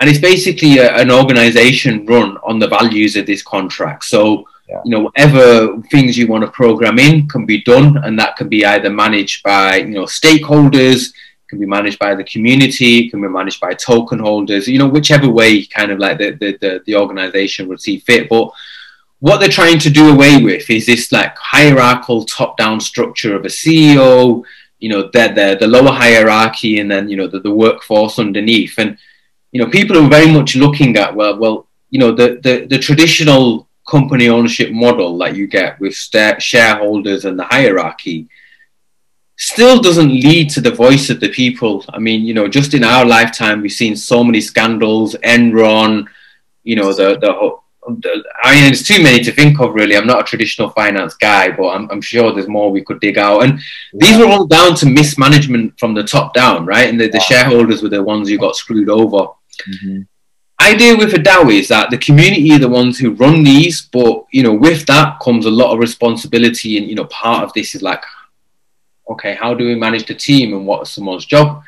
And 0.00 0.08
it's 0.08 0.20
basically 0.20 0.78
a, 0.78 0.94
an 0.94 1.10
organization 1.10 2.06
run 2.06 2.38
on 2.44 2.58
the 2.58 2.68
values 2.68 3.16
of 3.16 3.26
this 3.26 3.42
contract. 3.42 4.04
So 4.04 4.46
yeah. 4.68 4.80
you 4.84 4.90
know 4.90 5.00
whatever 5.00 5.80
things 5.90 6.16
you 6.16 6.26
want 6.28 6.44
to 6.44 6.50
program 6.50 6.98
in 6.98 7.28
can 7.28 7.44
be 7.46 7.62
done 7.62 7.98
and 8.04 8.18
that 8.18 8.36
can 8.36 8.48
be 8.48 8.64
either 8.64 8.90
managed 8.90 9.42
by 9.42 9.76
you 9.76 9.94
know 9.94 10.04
stakeholders 10.04 11.12
can 11.48 11.58
be 11.58 11.66
managed 11.66 11.98
by 11.98 12.14
the 12.14 12.24
community 12.24 13.08
can 13.08 13.22
be 13.22 13.28
managed 13.28 13.60
by 13.60 13.72
token 13.72 14.18
holders 14.18 14.68
you 14.68 14.78
know 14.78 14.86
whichever 14.86 15.28
way 15.30 15.64
kind 15.64 15.90
of 15.90 15.98
like 15.98 16.18
the 16.18 16.32
the, 16.32 16.58
the, 16.60 16.82
the 16.86 16.96
organization 16.96 17.66
would 17.68 17.80
see 17.80 17.98
fit. 17.98 18.28
But 18.28 18.50
what 19.20 19.38
they're 19.38 19.48
trying 19.48 19.78
to 19.80 19.90
do 19.90 20.12
away 20.12 20.42
with 20.42 20.70
is 20.70 20.86
this 20.86 21.10
like 21.10 21.36
hierarchical 21.36 22.24
top-down 22.24 22.80
structure 22.80 23.34
of 23.34 23.44
a 23.44 23.48
CEO, 23.48 24.44
you 24.78 24.88
know, 24.88 25.02
the, 25.12 25.32
the, 25.34 25.56
the 25.58 25.66
lower 25.66 25.92
hierarchy 25.92 26.78
and 26.78 26.90
then, 26.90 27.08
you 27.08 27.16
know, 27.16 27.26
the, 27.26 27.40
the 27.40 27.50
workforce 27.50 28.18
underneath. 28.18 28.74
And, 28.78 28.96
you 29.50 29.60
know, 29.60 29.70
people 29.70 29.98
are 29.98 30.08
very 30.08 30.30
much 30.30 30.54
looking 30.54 30.96
at, 30.96 31.14
well, 31.14 31.36
well, 31.36 31.66
you 31.90 31.98
know, 31.98 32.12
the, 32.12 32.38
the, 32.42 32.66
the 32.66 32.78
traditional 32.78 33.68
company 33.88 34.28
ownership 34.28 34.70
model 34.70 35.18
that 35.18 35.34
you 35.34 35.46
get 35.46 35.80
with 35.80 35.94
shareholders 35.94 37.24
and 37.24 37.38
the 37.38 37.44
hierarchy 37.44 38.28
still 39.36 39.80
doesn't 39.80 40.10
lead 40.10 40.50
to 40.50 40.60
the 40.60 40.70
voice 40.70 41.10
of 41.10 41.20
the 41.20 41.28
people. 41.28 41.84
I 41.88 41.98
mean, 41.98 42.24
you 42.24 42.34
know, 42.34 42.48
just 42.48 42.74
in 42.74 42.84
our 42.84 43.04
lifetime, 43.04 43.62
we've 43.62 43.72
seen 43.72 43.96
so 43.96 44.22
many 44.22 44.40
scandals, 44.40 45.14
Enron, 45.24 46.06
you 46.64 46.76
know, 46.76 46.92
the, 46.92 47.18
the 47.18 47.56
I 48.42 48.54
mean, 48.54 48.64
there's 48.64 48.82
too 48.82 49.02
many 49.02 49.22
to 49.24 49.32
think 49.32 49.60
of, 49.60 49.74
really. 49.74 49.96
I'm 49.96 50.06
not 50.06 50.20
a 50.20 50.24
traditional 50.24 50.70
finance 50.70 51.14
guy, 51.14 51.50
but 51.50 51.68
I'm, 51.68 51.90
I'm 51.90 52.00
sure 52.00 52.32
there's 52.32 52.48
more 52.48 52.70
we 52.70 52.84
could 52.84 53.00
dig 53.00 53.18
out. 53.18 53.44
And 53.44 53.60
yeah. 53.92 54.06
these 54.06 54.18
were 54.18 54.26
all 54.26 54.46
down 54.46 54.74
to 54.76 54.86
mismanagement 54.86 55.78
from 55.78 55.94
the 55.94 56.02
top 56.02 56.34
down, 56.34 56.66
right? 56.66 56.88
And 56.88 57.00
the, 57.00 57.08
the 57.08 57.20
shareholders 57.20 57.82
were 57.82 57.88
the 57.88 58.02
ones 58.02 58.28
who 58.28 58.38
got 58.38 58.56
screwed 58.56 58.88
over. 58.88 59.28
Mm-hmm. 59.68 60.02
Idea 60.60 60.96
with 60.96 61.14
a 61.14 61.18
DAO 61.18 61.52
is 61.52 61.68
that 61.68 61.90
the 61.90 61.98
community 61.98 62.52
are 62.52 62.58
the 62.58 62.68
ones 62.68 62.98
who 62.98 63.12
run 63.12 63.44
these, 63.44 63.82
but 63.82 64.26
you 64.32 64.42
know, 64.42 64.52
with 64.52 64.86
that 64.86 65.20
comes 65.20 65.46
a 65.46 65.50
lot 65.50 65.72
of 65.72 65.78
responsibility, 65.78 66.78
and 66.78 66.88
you 66.88 66.96
know, 66.96 67.04
part 67.04 67.44
of 67.44 67.52
this 67.52 67.76
is 67.76 67.82
like, 67.82 68.02
okay, 69.08 69.34
how 69.34 69.54
do 69.54 69.64
we 69.64 69.76
manage 69.76 70.06
the 70.06 70.14
team, 70.14 70.52
and 70.52 70.66
what's 70.66 70.90
someone's 70.90 71.26
job? 71.26 71.62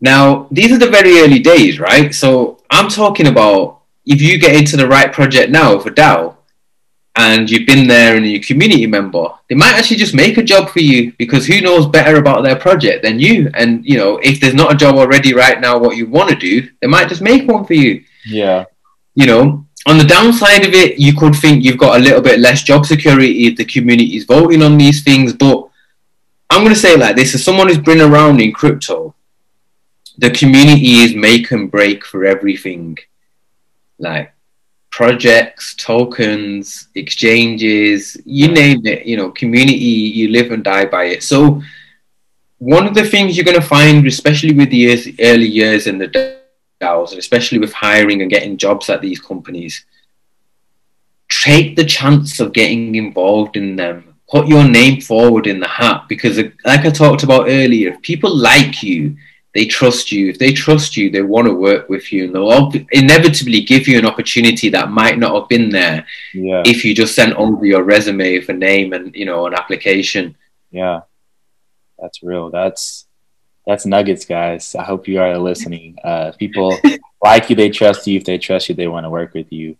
Now, 0.00 0.48
these 0.50 0.72
are 0.72 0.78
the 0.78 0.90
very 0.90 1.20
early 1.20 1.38
days, 1.38 1.78
right? 1.78 2.12
So 2.12 2.60
I'm 2.68 2.88
talking 2.88 3.28
about 3.28 3.81
if 4.04 4.20
you 4.20 4.38
get 4.38 4.56
into 4.56 4.76
the 4.76 4.88
right 4.88 5.12
project 5.12 5.50
now 5.50 5.78
for 5.78 5.90
DAO 5.90 6.36
and 7.14 7.50
you've 7.50 7.66
been 7.66 7.86
there 7.86 8.16
and 8.16 8.26
you're 8.26 8.40
a 8.40 8.44
community 8.44 8.86
member, 8.86 9.28
they 9.48 9.54
might 9.54 9.74
actually 9.74 9.98
just 9.98 10.14
make 10.14 10.38
a 10.38 10.42
job 10.42 10.70
for 10.70 10.80
you 10.80 11.12
because 11.18 11.46
who 11.46 11.60
knows 11.60 11.86
better 11.86 12.16
about 12.16 12.42
their 12.42 12.56
project 12.56 13.02
than 13.02 13.18
you? 13.18 13.50
And 13.54 13.84
you 13.84 13.98
know, 13.98 14.18
if 14.22 14.40
there's 14.40 14.54
not 14.54 14.72
a 14.72 14.76
job 14.76 14.96
already 14.96 15.34
right 15.34 15.60
now, 15.60 15.78
what 15.78 15.96
you 15.96 16.06
want 16.06 16.30
to 16.30 16.36
do, 16.36 16.68
they 16.80 16.88
might 16.88 17.08
just 17.08 17.22
make 17.22 17.48
one 17.48 17.64
for 17.64 17.74
you. 17.74 18.02
Yeah. 18.26 18.64
You 19.14 19.26
know, 19.26 19.66
on 19.86 19.98
the 19.98 20.04
downside 20.04 20.64
of 20.64 20.74
it, 20.74 20.98
you 20.98 21.14
could 21.14 21.34
think 21.34 21.64
you've 21.64 21.78
got 21.78 21.98
a 21.98 22.02
little 22.02 22.22
bit 22.22 22.40
less 22.40 22.62
job 22.62 22.86
security 22.86 23.46
if 23.46 23.56
the 23.56 23.64
community 23.64 24.16
is 24.16 24.24
voting 24.24 24.62
on 24.62 24.78
these 24.78 25.02
things. 25.02 25.32
But 25.32 25.68
I'm 26.50 26.62
going 26.62 26.74
to 26.74 26.80
say 26.80 26.96
like 26.96 27.16
this: 27.16 27.34
as 27.34 27.44
someone 27.44 27.68
who's 27.68 27.78
been 27.78 28.00
around 28.00 28.40
in 28.40 28.52
crypto, 28.52 29.14
the 30.16 30.30
community 30.30 31.00
is 31.00 31.14
make 31.14 31.50
and 31.50 31.70
break 31.70 32.04
for 32.04 32.24
everything 32.24 32.96
like 34.02 34.34
projects, 34.90 35.74
tokens, 35.76 36.88
exchanges, 36.94 38.20
you 38.26 38.48
name 38.48 38.86
it, 38.86 39.06
you 39.06 39.16
know, 39.16 39.30
community, 39.30 39.74
you 40.18 40.28
live 40.28 40.52
and 40.52 40.62
die 40.62 40.84
by 40.84 41.04
it. 41.04 41.22
So 41.22 41.62
one 42.58 42.86
of 42.86 42.94
the 42.94 43.04
things 43.04 43.36
you're 43.36 43.44
going 43.44 43.60
to 43.60 43.66
find, 43.66 44.06
especially 44.06 44.52
with 44.52 44.70
the 44.70 44.76
years, 44.76 45.08
early 45.20 45.46
years 45.46 45.86
in 45.86 45.96
the 45.98 46.08
DAOs, 46.08 47.10
and 47.10 47.18
especially 47.18 47.58
with 47.58 47.72
hiring 47.72 48.20
and 48.20 48.30
getting 48.30 48.58
jobs 48.58 48.90
at 48.90 49.00
these 49.00 49.20
companies, 49.20 49.84
take 51.42 51.74
the 51.74 51.84
chance 51.84 52.38
of 52.40 52.52
getting 52.52 52.94
involved 52.96 53.56
in 53.56 53.76
them. 53.76 54.14
Put 54.30 54.46
your 54.46 54.64
name 54.64 55.00
forward 55.00 55.46
in 55.46 55.60
the 55.60 55.68
hat 55.68 56.04
because, 56.08 56.38
like 56.64 56.86
I 56.86 56.90
talked 56.90 57.22
about 57.22 57.48
earlier, 57.48 57.90
if 57.90 58.02
people 58.02 58.34
like 58.34 58.82
you, 58.82 59.16
they 59.54 59.66
trust 59.66 60.10
you. 60.10 60.30
If 60.30 60.38
they 60.38 60.52
trust 60.52 60.96
you, 60.96 61.10
they 61.10 61.22
want 61.22 61.46
to 61.46 61.54
work 61.54 61.88
with 61.88 62.12
you, 62.12 62.24
and 62.24 62.34
they'll 62.34 62.72
inevitably 62.92 63.60
give 63.62 63.86
you 63.86 63.98
an 63.98 64.06
opportunity 64.06 64.68
that 64.70 64.90
might 64.90 65.18
not 65.18 65.34
have 65.38 65.48
been 65.48 65.68
there 65.68 66.06
yeah. 66.32 66.62
if 66.64 66.84
you 66.84 66.94
just 66.94 67.14
sent 67.14 67.34
over 67.34 67.64
your 67.64 67.82
resume 67.82 68.38
with 68.38 68.48
a 68.48 68.54
name 68.54 68.92
and 68.92 69.14
you 69.14 69.26
know 69.26 69.46
an 69.46 69.54
application. 69.54 70.36
Yeah, 70.70 71.00
that's 71.98 72.22
real. 72.22 72.50
That's 72.50 73.06
that's 73.66 73.86
nuggets, 73.86 74.24
guys. 74.24 74.74
I 74.74 74.84
hope 74.84 75.06
you 75.06 75.20
are 75.20 75.36
listening. 75.38 75.98
Uh, 76.02 76.32
people 76.38 76.76
like 77.22 77.50
you, 77.50 77.56
they 77.56 77.70
trust 77.70 78.06
you. 78.06 78.16
If 78.16 78.24
they 78.24 78.38
trust 78.38 78.68
you, 78.68 78.74
they 78.74 78.88
want 78.88 79.04
to 79.04 79.10
work 79.10 79.34
with 79.34 79.52
you. 79.52 79.76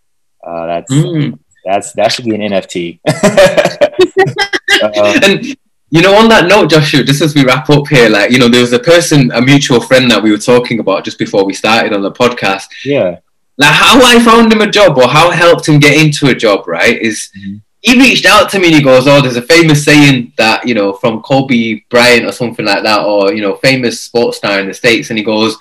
Uh, 0.46 0.66
that's 0.66 0.92
mm. 0.92 1.38
that's 1.64 1.92
that 1.94 2.12
should 2.12 2.26
be 2.26 2.34
an 2.34 2.42
NFT. 2.42 3.00
uh, 4.82 5.20
and 5.22 5.56
you 5.92 6.00
know, 6.00 6.16
on 6.16 6.26
that 6.30 6.48
note, 6.48 6.70
Joshua, 6.70 7.04
just 7.04 7.20
as 7.20 7.34
we 7.34 7.44
wrap 7.44 7.68
up 7.68 7.86
here, 7.86 8.08
like, 8.08 8.30
you 8.30 8.38
know, 8.38 8.48
there 8.48 8.62
was 8.62 8.72
a 8.72 8.78
person, 8.78 9.30
a 9.32 9.42
mutual 9.42 9.78
friend 9.78 10.10
that 10.10 10.22
we 10.22 10.30
were 10.30 10.38
talking 10.38 10.80
about 10.80 11.04
just 11.04 11.18
before 11.18 11.44
we 11.44 11.52
started 11.52 11.92
on 11.92 12.00
the 12.00 12.10
podcast. 12.10 12.68
Yeah. 12.82 13.18
Like, 13.58 13.74
how 13.74 14.00
I 14.02 14.18
found 14.24 14.50
him 14.50 14.62
a 14.62 14.70
job 14.70 14.96
or 14.96 15.06
how 15.06 15.28
I 15.28 15.34
helped 15.34 15.68
him 15.68 15.78
get 15.78 16.02
into 16.02 16.28
a 16.28 16.34
job, 16.34 16.66
right? 16.66 16.98
Is 16.98 17.30
mm-hmm. 17.38 17.58
he 17.82 18.00
reached 18.00 18.24
out 18.24 18.48
to 18.50 18.58
me 18.58 18.68
and 18.68 18.76
he 18.76 18.82
goes, 18.82 19.06
Oh, 19.06 19.20
there's 19.20 19.36
a 19.36 19.42
famous 19.42 19.84
saying 19.84 20.32
that, 20.38 20.66
you 20.66 20.74
know, 20.74 20.94
from 20.94 21.20
Kobe 21.20 21.82
Bryant 21.90 22.24
or 22.24 22.32
something 22.32 22.64
like 22.64 22.84
that, 22.84 23.04
or, 23.04 23.34
you 23.34 23.42
know, 23.42 23.56
famous 23.56 24.00
sports 24.00 24.38
star 24.38 24.60
in 24.60 24.68
the 24.68 24.72
States. 24.72 25.10
And 25.10 25.18
he 25.18 25.24
goes, 25.24 25.58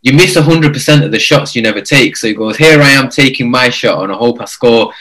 You 0.00 0.14
miss 0.14 0.34
100% 0.34 1.04
of 1.04 1.12
the 1.12 1.18
shots 1.18 1.54
you 1.54 1.60
never 1.60 1.82
take. 1.82 2.16
So 2.16 2.26
he 2.26 2.32
goes, 2.32 2.56
Here 2.56 2.80
I 2.80 2.88
am 2.88 3.10
taking 3.10 3.50
my 3.50 3.68
shot 3.68 4.02
and 4.02 4.10
I 4.10 4.16
hope 4.16 4.40
I 4.40 4.46
score 4.46 4.94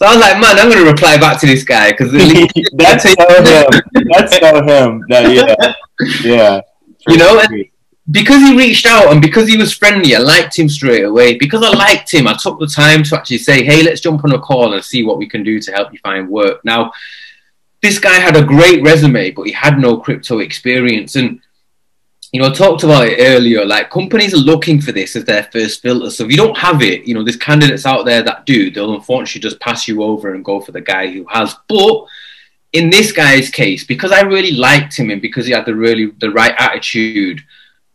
so 0.00 0.06
I 0.06 0.16
was 0.16 0.20
like, 0.20 0.40
man, 0.40 0.58
I'm 0.58 0.70
going 0.70 0.82
to 0.82 0.90
reply 0.90 1.18
back 1.18 1.38
to 1.40 1.46
this 1.46 1.62
guy 1.62 1.90
because 1.90 2.10
that's 2.72 3.02
so 3.02 3.42
him. 3.44 3.82
That's 4.10 4.38
so 4.38 4.54
him. 4.64 5.04
That, 5.08 5.30
yeah, 5.30 5.74
yeah. 6.22 6.60
You 7.06 7.18
know, 7.18 7.38
and 7.38 7.66
because 8.10 8.40
he 8.40 8.56
reached 8.56 8.86
out 8.86 9.12
and 9.12 9.20
because 9.20 9.46
he 9.46 9.58
was 9.58 9.74
friendly, 9.74 10.16
I 10.16 10.20
liked 10.20 10.58
him 10.58 10.70
straight 10.70 11.04
away. 11.04 11.36
Because 11.36 11.62
I 11.62 11.68
liked 11.76 12.12
him, 12.12 12.26
I 12.26 12.34
took 12.40 12.58
the 12.58 12.66
time 12.66 13.02
to 13.04 13.16
actually 13.18 13.38
say, 13.38 13.62
hey, 13.62 13.82
let's 13.82 14.00
jump 14.00 14.24
on 14.24 14.32
a 14.32 14.38
call 14.38 14.72
and 14.72 14.82
see 14.82 15.04
what 15.04 15.18
we 15.18 15.28
can 15.28 15.42
do 15.42 15.60
to 15.60 15.72
help 15.72 15.92
you 15.92 15.98
find 15.98 16.30
work. 16.30 16.64
Now, 16.64 16.92
this 17.82 17.98
guy 17.98 18.14
had 18.14 18.36
a 18.36 18.44
great 18.44 18.82
resume, 18.82 19.32
but 19.32 19.42
he 19.42 19.52
had 19.52 19.78
no 19.78 19.98
crypto 19.98 20.38
experience. 20.38 21.16
And 21.16 21.40
you 22.32 22.40
know, 22.40 22.48
I 22.48 22.52
talked 22.52 22.84
about 22.84 23.08
it 23.08 23.18
earlier. 23.18 23.64
Like 23.64 23.90
companies 23.90 24.34
are 24.34 24.38
looking 24.38 24.80
for 24.80 24.92
this 24.92 25.16
as 25.16 25.24
their 25.24 25.44
first 25.44 25.82
filter. 25.82 26.10
So 26.10 26.24
if 26.24 26.30
you 26.30 26.36
don't 26.36 26.56
have 26.56 26.80
it, 26.80 27.04
you 27.04 27.14
know, 27.14 27.24
there's 27.24 27.36
candidates 27.36 27.86
out 27.86 28.04
there 28.04 28.22
that 28.22 28.46
do. 28.46 28.70
They'll 28.70 28.94
unfortunately 28.94 29.40
just 29.40 29.60
pass 29.60 29.88
you 29.88 30.02
over 30.02 30.34
and 30.34 30.44
go 30.44 30.60
for 30.60 30.70
the 30.70 30.80
guy 30.80 31.10
who 31.10 31.26
has. 31.28 31.56
But 31.68 32.06
in 32.72 32.88
this 32.88 33.10
guy's 33.10 33.50
case, 33.50 33.82
because 33.82 34.12
I 34.12 34.20
really 34.20 34.52
liked 34.52 34.96
him 34.96 35.10
and 35.10 35.20
because 35.20 35.46
he 35.46 35.52
had 35.52 35.66
the 35.66 35.74
really 35.74 36.12
the 36.18 36.30
right 36.30 36.54
attitude, 36.56 37.42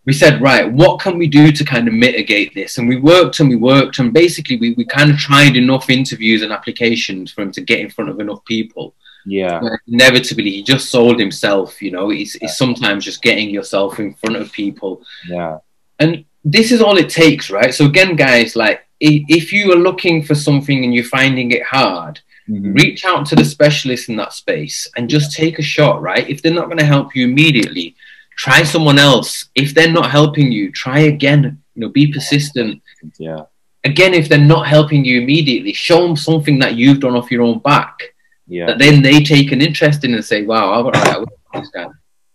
we 0.05 0.11
said, 0.11 0.41
right, 0.41 0.69
what 0.69 0.99
can 0.99 1.17
we 1.17 1.27
do 1.27 1.51
to 1.51 1.63
kind 1.63 1.87
of 1.87 1.93
mitigate 1.93 2.53
this? 2.53 2.77
And 2.77 2.89
we 2.89 2.97
worked 2.97 3.39
and 3.39 3.49
we 3.49 3.55
worked 3.55 3.99
and 3.99 4.13
basically 4.13 4.57
we, 4.57 4.73
we 4.73 4.83
kind 4.83 5.09
of 5.09 5.17
tried 5.17 5.55
enough 5.55 5.89
interviews 5.89 6.41
and 6.41 6.51
applications 6.51 7.31
for 7.31 7.41
him 7.41 7.51
to 7.53 7.61
get 7.61 7.79
in 7.79 7.89
front 7.89 8.09
of 8.09 8.19
enough 8.19 8.43
people. 8.43 8.95
Yeah. 9.25 9.61
inevitably, 9.87 10.51
he 10.51 10.63
just 10.63 10.89
sold 10.89 11.19
himself. 11.19 11.81
You 11.81 11.91
know, 11.91 12.11
it's, 12.11 12.35
it's 12.35 12.57
sometimes 12.57 13.03
just 13.03 13.21
getting 13.21 13.49
yourself 13.49 13.99
in 13.99 14.13
front 14.15 14.35
of 14.35 14.51
people. 14.51 15.03
Yeah. 15.27 15.59
And 15.99 16.25
this 16.43 16.71
is 16.71 16.81
all 16.81 16.97
it 16.97 17.09
takes, 17.09 17.49
right? 17.49 17.73
So 17.73 17.85
again, 17.85 18.15
guys, 18.15 18.55
like 18.55 18.85
if 18.99 19.51
you 19.51 19.71
are 19.73 19.77
looking 19.77 20.23
for 20.23 20.35
something 20.35 20.83
and 20.83 20.93
you're 20.93 21.03
finding 21.03 21.51
it 21.51 21.63
hard, 21.63 22.19
mm-hmm. 22.47 22.73
reach 22.73 23.05
out 23.05 23.25
to 23.27 23.35
the 23.35 23.45
specialist 23.45 24.09
in 24.09 24.15
that 24.17 24.33
space 24.33 24.89
and 24.95 25.09
just 25.09 25.35
take 25.35 25.59
a 25.59 25.63
shot, 25.63 26.01
right? 26.01 26.29
If 26.29 26.41
they're 26.41 26.53
not 26.53 26.65
going 26.65 26.77
to 26.77 26.85
help 26.85 27.15
you 27.15 27.27
immediately, 27.27 27.95
try 28.37 28.63
someone 28.63 28.99
else. 28.99 29.49
If 29.55 29.73
they're 29.73 29.91
not 29.91 30.11
helping 30.11 30.51
you, 30.51 30.71
try 30.71 30.99
again. 30.99 31.61
You 31.73 31.81
know, 31.81 31.89
be 31.89 32.11
persistent. 32.11 32.81
Yeah. 33.17 33.41
Again, 33.83 34.13
if 34.13 34.29
they're 34.29 34.39
not 34.39 34.67
helping 34.67 35.05
you 35.05 35.21
immediately, 35.21 35.73
show 35.73 36.07
them 36.07 36.15
something 36.15 36.57
that 36.59 36.75
you've 36.75 37.01
done 37.01 37.15
off 37.15 37.29
your 37.29 37.43
own 37.43 37.59
back 37.59 38.14
yeah. 38.47 38.67
that 38.67 38.79
then 38.79 39.01
they 39.01 39.23
take 39.23 39.51
an 39.51 39.61
interest 39.61 40.03
in 40.03 40.13
and 40.13 40.23
say, 40.23 40.43
"Wow, 40.43 40.73
all 40.73 40.91
right, 40.91 41.25
this 41.53 41.69
guy." 41.69 41.87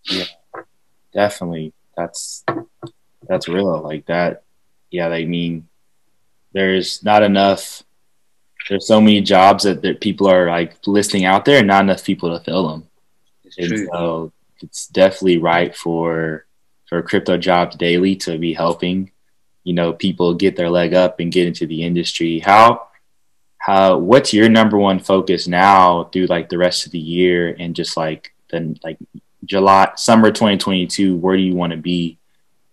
Yeah, 0.05 0.25
definitely. 1.13 1.73
That's 1.97 2.45
that's 3.29 3.49
real. 3.49 3.81
Like 3.81 4.07
that. 4.07 4.43
Yeah, 4.91 5.09
I 5.09 5.25
mean, 5.25 5.69
there's 6.53 7.05
not 7.05 7.23
enough. 7.23 7.83
There's 8.69 8.87
so 8.87 9.01
many 9.01 9.21
jobs 9.21 9.65
that, 9.65 9.83
that 9.83 10.01
people 10.01 10.29
are 10.29 10.49
like 10.49 10.77
listing 10.87 11.25
out 11.25 11.45
there, 11.45 11.59
and 11.59 11.69
not 11.69 11.85
enough 11.85 12.05
people 12.05 12.37
to 12.37 12.45
fill 12.45 12.69
them. 12.69 12.89
It's 13.45 13.59
and 13.59 13.69
true. 13.69 13.89
so 13.93 14.33
it's 14.61 14.87
definitely 14.89 15.39
right 15.39 15.75
for 15.75 16.47
for 16.89 17.03
crypto 17.03 17.37
jobs 17.37 17.77
daily 17.77 18.17
to 18.17 18.37
be 18.37 18.53
helping 18.53 19.13
you 19.65 19.73
know 19.75 19.93
people 19.93 20.35
get 20.35 20.57
their 20.57 20.71
leg 20.71 20.95
up 20.95 21.21
and 21.21 21.33
get 21.33 21.47
into 21.47 21.67
the 21.67 21.83
industry 21.83 22.39
how 22.39 22.89
how 23.61 23.99
what's 23.99 24.33
your 24.33 24.49
number 24.49 24.77
one 24.77 24.99
focus 24.99 25.47
now 25.47 26.05
through 26.05 26.27
like 26.27 26.49
the 26.49 26.59
rest 26.59 26.87
of 26.87 26.93
the 26.93 26.99
year 26.99 27.55
and 27.59 27.77
just 27.77 27.97
like 27.97 28.33
then 28.51 28.79
like 28.83 28.99
July 29.45 29.93
summer 29.97 30.31
2022 30.31 31.17
where 31.17 31.37
do 31.37 31.43
you 31.43 31.55
want 31.55 31.71
to 31.73 31.77
be 31.77 32.19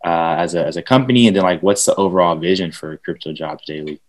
uh, 0.05 0.35
as 0.39 0.55
a 0.55 0.65
as 0.65 0.77
a 0.77 0.81
company 0.81 1.27
and 1.27 1.35
then 1.35 1.43
like 1.43 1.61
what's 1.61 1.85
the 1.85 1.95
overall 1.95 2.35
vision 2.35 2.71
for 2.71 2.97
crypto 2.97 3.33
jobs 3.33 3.65
daily 3.65 3.99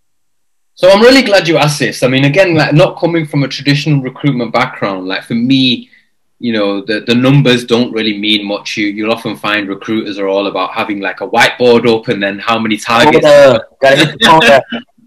so 0.79 0.89
I'm 0.89 1.01
really 1.01 1.23
glad 1.23 1.49
you 1.49 1.57
asked 1.57 1.81
this. 1.81 2.05
I 2.05 2.07
mean, 2.07 2.25
again, 2.25 2.55
like 2.55 2.73
not 2.73 3.01
coming 3.01 3.27
from 3.27 3.43
a 3.43 3.49
traditional 3.49 4.01
recruitment 4.01 4.53
background, 4.53 5.09
like 5.09 5.25
for 5.25 5.35
me, 5.35 5.91
you 6.39 6.53
know, 6.53 6.85
the, 6.85 7.01
the 7.01 7.17
numbers 7.17 7.65
don't 7.65 7.93
really 7.93 8.17
mean 8.17 8.47
much. 8.47 8.77
You 8.77 8.87
you'll 8.87 9.13
often 9.13 9.35
find 9.37 9.69
recruiters 9.69 10.21
are 10.21 10.29
all 10.29 10.47
about 10.47 10.71
having 10.71 11.01
like 11.01 11.21
a 11.21 11.29
whiteboard 11.29 11.85
open 11.85 12.15
and 12.15 12.23
then 12.23 12.39
how 12.39 12.61
many 12.61 12.77
targets. 12.77 13.27
Oh, 13.27 13.59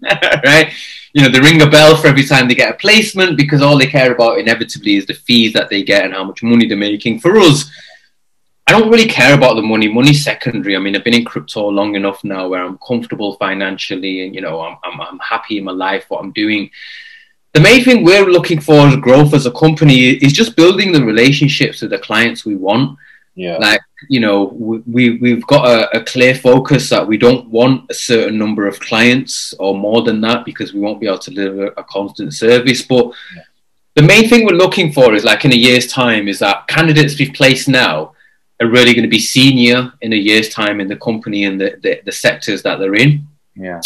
right? 0.44 0.70
You 1.12 1.22
know, 1.22 1.28
they 1.28 1.40
ring 1.40 1.60
a 1.62 1.68
bell 1.68 1.96
for 1.96 2.06
every 2.08 2.24
time 2.24 2.48
they 2.48 2.54
get 2.54 2.74
a 2.74 2.78
placement 2.78 3.36
because 3.36 3.60
all 3.60 3.78
they 3.78 3.86
care 3.86 4.12
about 4.12 4.38
inevitably 4.38 4.96
is 4.96 5.06
the 5.06 5.14
fees 5.14 5.52
that 5.52 5.68
they 5.68 5.82
get 5.82 6.04
and 6.04 6.14
how 6.14 6.24
much 6.24 6.42
money 6.42 6.66
they're 6.66 6.76
making. 6.76 7.20
For 7.20 7.36
us, 7.38 7.70
I 8.66 8.72
don't 8.72 8.90
really 8.90 9.08
care 9.08 9.34
about 9.34 9.54
the 9.54 9.62
money. 9.62 9.88
Money's 9.88 10.24
secondary. 10.24 10.74
I 10.74 10.78
mean, 10.78 10.96
I've 10.96 11.04
been 11.04 11.14
in 11.14 11.24
crypto 11.24 11.68
long 11.68 11.96
enough 11.96 12.24
now 12.24 12.48
where 12.48 12.62
I'm 12.64 12.78
comfortable 12.78 13.36
financially 13.36 14.24
and, 14.24 14.34
you 14.34 14.40
know, 14.40 14.60
I'm, 14.60 14.78
I'm, 14.84 15.00
I'm 15.00 15.18
happy 15.18 15.58
in 15.58 15.64
my 15.64 15.72
life, 15.72 16.06
what 16.08 16.22
I'm 16.22 16.32
doing. 16.32 16.70
The 17.52 17.60
main 17.60 17.84
thing 17.84 18.02
we're 18.02 18.24
looking 18.24 18.60
for 18.60 18.86
as 18.86 18.96
growth 18.96 19.34
as 19.34 19.44
a 19.44 19.52
company 19.52 20.10
is 20.10 20.32
just 20.32 20.56
building 20.56 20.92
the 20.92 21.04
relationships 21.04 21.82
with 21.82 21.90
the 21.90 21.98
clients 21.98 22.46
we 22.46 22.56
want. 22.56 22.98
Yeah. 23.34 23.56
Like, 23.56 23.80
you 24.08 24.20
know, 24.20 24.44
we, 24.44 25.16
we've 25.16 25.46
got 25.46 25.66
a, 25.66 25.98
a, 25.98 26.04
clear 26.04 26.34
focus 26.34 26.90
that 26.90 27.06
we 27.06 27.16
don't 27.16 27.48
want 27.48 27.90
a 27.90 27.94
certain 27.94 28.36
number 28.36 28.66
of 28.66 28.78
clients 28.78 29.54
or 29.58 29.74
more 29.74 30.02
than 30.02 30.20
that 30.20 30.44
because 30.44 30.74
we 30.74 30.80
won't 30.80 31.00
be 31.00 31.06
able 31.06 31.18
to 31.20 31.30
deliver 31.30 31.66
a 31.68 31.84
constant 31.84 32.34
service. 32.34 32.82
But 32.82 33.06
yeah. 33.34 33.42
the 33.94 34.02
main 34.02 34.28
thing 34.28 34.44
we're 34.44 34.52
looking 34.52 34.92
for 34.92 35.14
is 35.14 35.24
like 35.24 35.46
in 35.46 35.52
a 35.52 35.56
year's 35.56 35.86
time 35.86 36.28
is 36.28 36.40
that 36.40 36.66
candidates 36.68 37.18
we've 37.18 37.32
placed 37.32 37.68
now 37.68 38.12
are 38.60 38.68
really 38.68 38.92
going 38.92 39.04
to 39.04 39.08
be 39.08 39.18
senior 39.18 39.92
in 40.02 40.12
a 40.12 40.16
year's 40.16 40.50
time 40.50 40.78
in 40.80 40.88
the 40.88 40.96
company 40.96 41.44
and 41.44 41.58
the, 41.58 41.78
the, 41.82 42.02
the 42.04 42.12
sectors 42.12 42.62
that 42.62 42.78
they're 42.78 42.94
in. 42.94 43.26
Yeah. 43.54 43.80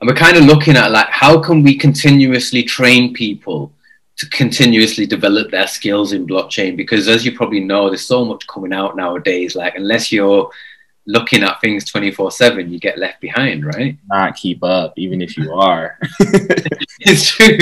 And 0.00 0.08
we're 0.08 0.16
kind 0.16 0.36
of 0.36 0.44
looking 0.44 0.76
at 0.76 0.90
like, 0.90 1.08
how 1.08 1.40
can 1.40 1.62
we 1.62 1.76
continuously 1.76 2.64
train 2.64 3.14
people 3.14 3.72
to 4.16 4.28
continuously 4.28 5.06
develop 5.06 5.50
their 5.50 5.66
skills 5.66 6.12
in 6.12 6.26
blockchain 6.26 6.76
because 6.76 7.08
as 7.08 7.24
you 7.24 7.34
probably 7.36 7.60
know 7.60 7.88
there's 7.88 8.06
so 8.06 8.24
much 8.24 8.46
coming 8.46 8.72
out 8.72 8.96
nowadays 8.96 9.56
like 9.56 9.74
unless 9.74 10.12
you're 10.12 10.50
looking 11.06 11.42
at 11.42 11.60
things 11.60 11.90
24 11.90 12.30
7 12.30 12.70
you 12.70 12.78
get 12.78 12.98
left 12.98 13.20
behind 13.20 13.64
right? 13.64 13.96
Not 14.08 14.36
keep 14.36 14.62
up 14.62 14.94
even 14.96 15.20
if 15.22 15.36
you 15.36 15.52
are. 15.52 15.98
It's 17.04 17.30
true 17.30 17.58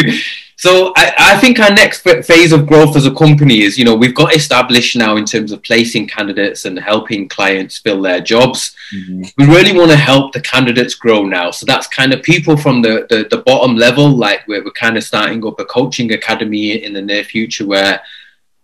so 0.60 0.92
I, 0.94 1.14
I, 1.16 1.40
think 1.40 1.58
our 1.58 1.70
next 1.70 2.02
phase 2.02 2.52
of 2.52 2.66
growth 2.66 2.94
as 2.94 3.06
a 3.06 3.14
company 3.14 3.62
is 3.62 3.78
you 3.78 3.84
know 3.86 3.94
we've 3.94 4.14
got 4.14 4.36
established 4.36 4.94
now 4.94 5.16
in 5.16 5.24
terms 5.24 5.52
of 5.52 5.62
placing 5.62 6.06
candidates 6.06 6.66
and 6.66 6.78
helping 6.78 7.30
clients 7.30 7.78
fill 7.78 8.02
their 8.02 8.20
jobs 8.20 8.76
mm-hmm. 8.94 9.22
we 9.38 9.46
really 9.46 9.72
want 9.72 9.90
to 9.90 9.96
help 9.96 10.32
the 10.32 10.40
candidates 10.42 10.94
grow 10.94 11.24
now 11.24 11.50
so 11.50 11.64
that's 11.64 11.86
kind 11.86 12.12
of 12.12 12.22
people 12.22 12.58
from 12.58 12.82
the, 12.82 13.06
the, 13.08 13.26
the 13.30 13.42
bottom 13.42 13.74
level 13.74 14.10
like 14.10 14.46
we're, 14.46 14.62
we're 14.62 14.70
kind 14.72 14.98
of 14.98 15.02
starting 15.02 15.44
up 15.46 15.58
a 15.58 15.64
coaching 15.64 16.12
academy 16.12 16.84
in 16.84 16.92
the 16.92 17.00
near 17.00 17.24
future 17.24 17.66
where 17.66 18.02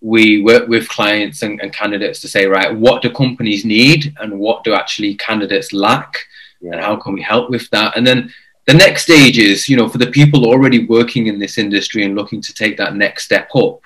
we 0.03 0.43
work 0.43 0.69
with 0.69 0.89
clients 0.91 1.43
and, 1.43 1.59
and, 1.63 1.73
candidates 1.73 2.21
to 2.21 2.29
say, 2.29 2.47
right, 2.47 2.73
what 2.77 3.01
do 3.01 3.11
companies 3.11 3.65
need 3.65 4.15
and 4.21 4.39
what 4.39 4.63
do 4.63 4.75
actually 4.75 5.15
candidates 5.15 5.73
lack? 5.73 6.19
Yeah. 6.61 6.73
And 6.73 6.81
how 6.81 6.97
can 6.97 7.15
we 7.15 7.23
help 7.23 7.49
with 7.49 7.69
that? 7.71 7.97
And 7.97 8.07
then 8.07 8.33
the 8.67 8.75
next 8.75 9.05
stage 9.05 9.39
is, 9.39 9.69
you 9.69 9.77
know, 9.77 9.89
for 9.89 9.99
the 9.99 10.09
people 10.09 10.45
already 10.45 10.87
working 10.87 11.29
in 11.29 11.39
this 11.39 11.57
industry 11.57 12.05
and 12.05 12.17
looking 12.17 12.41
to 12.43 12.53
take 12.53 12.77
that 12.77 12.97
next 12.97 13.25
step 13.25 13.49
up, 13.55 13.81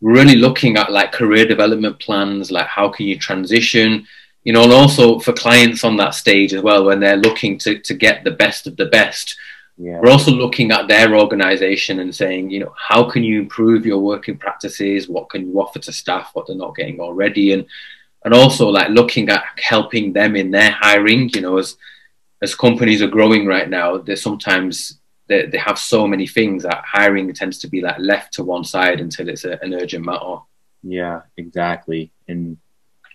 really 0.00 0.36
looking 0.36 0.76
at 0.76 0.92
like 0.92 1.12
career 1.12 1.44
development 1.44 1.98
plans, 1.98 2.52
like 2.52 2.68
how 2.68 2.88
can 2.88 3.06
you 3.06 3.18
transition, 3.18 4.06
you 4.44 4.52
know, 4.52 4.62
and 4.62 4.72
also 4.72 5.18
for 5.18 5.32
clients 5.32 5.82
on 5.82 5.96
that 5.96 6.14
stage 6.14 6.54
as 6.54 6.62
well, 6.62 6.84
when 6.84 7.00
they're 7.00 7.16
looking 7.16 7.58
to, 7.58 7.80
to 7.80 7.94
get 7.94 8.22
the 8.22 8.30
best 8.30 8.68
of 8.68 8.76
the 8.76 8.86
best, 8.86 9.36
yeah. 9.76 9.98
we're 9.98 10.10
also 10.10 10.30
looking 10.30 10.70
at 10.70 10.86
their 10.86 11.16
organization 11.16 11.98
and 11.98 12.14
saying, 12.14 12.48
you 12.48 12.60
know, 12.60 12.72
how 12.76 13.10
can 13.10 13.24
you 13.24 13.40
improve 13.40 13.84
your 13.84 13.98
working 13.98 14.36
practices? 14.36 15.08
What 15.08 15.30
can 15.30 15.48
you 15.48 15.60
offer 15.60 15.80
to 15.80 15.92
staff, 15.92 16.30
what 16.32 16.46
they're 16.46 16.54
not 16.54 16.76
getting 16.76 17.00
already? 17.00 17.54
And, 17.54 17.66
and 18.24 18.34
also 18.34 18.68
like 18.68 18.90
looking 18.90 19.30
at 19.30 19.42
helping 19.56 20.12
them 20.12 20.36
in 20.36 20.52
their 20.52 20.70
hiring, 20.70 21.28
you 21.30 21.40
know, 21.40 21.58
as, 21.58 21.76
as 22.42 22.54
companies 22.54 23.00
are 23.00 23.08
growing 23.08 23.46
right 23.46 23.70
now, 23.70 23.98
they 23.98 24.16
sometimes 24.16 24.98
they, 25.28 25.46
they 25.46 25.58
have 25.58 25.78
so 25.78 26.06
many 26.06 26.26
things 26.26 26.64
that 26.64 26.84
hiring 26.84 27.32
tends 27.32 27.58
to 27.60 27.68
be 27.68 27.80
like 27.80 27.98
left 27.98 28.34
to 28.34 28.44
one 28.44 28.64
side 28.64 29.00
until 29.00 29.28
it's 29.28 29.44
a, 29.44 29.58
an 29.62 29.72
urgent 29.74 30.04
matter. 30.04 30.38
Yeah, 30.82 31.22
exactly. 31.36 32.10
And 32.26 32.58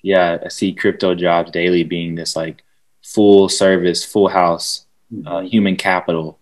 yeah, 0.02 0.38
I 0.44 0.48
see 0.48 0.74
crypto 0.74 1.14
jobs 1.14 1.52
daily 1.52 1.84
being 1.84 2.16
this 2.16 2.36
like 2.36 2.64
full 3.04 3.50
service, 3.50 4.06
full 4.06 4.30
house, 4.30 4.86
mm-hmm. 5.14 5.28
uh, 5.28 5.42
human 5.42 5.76
capital 5.76 6.40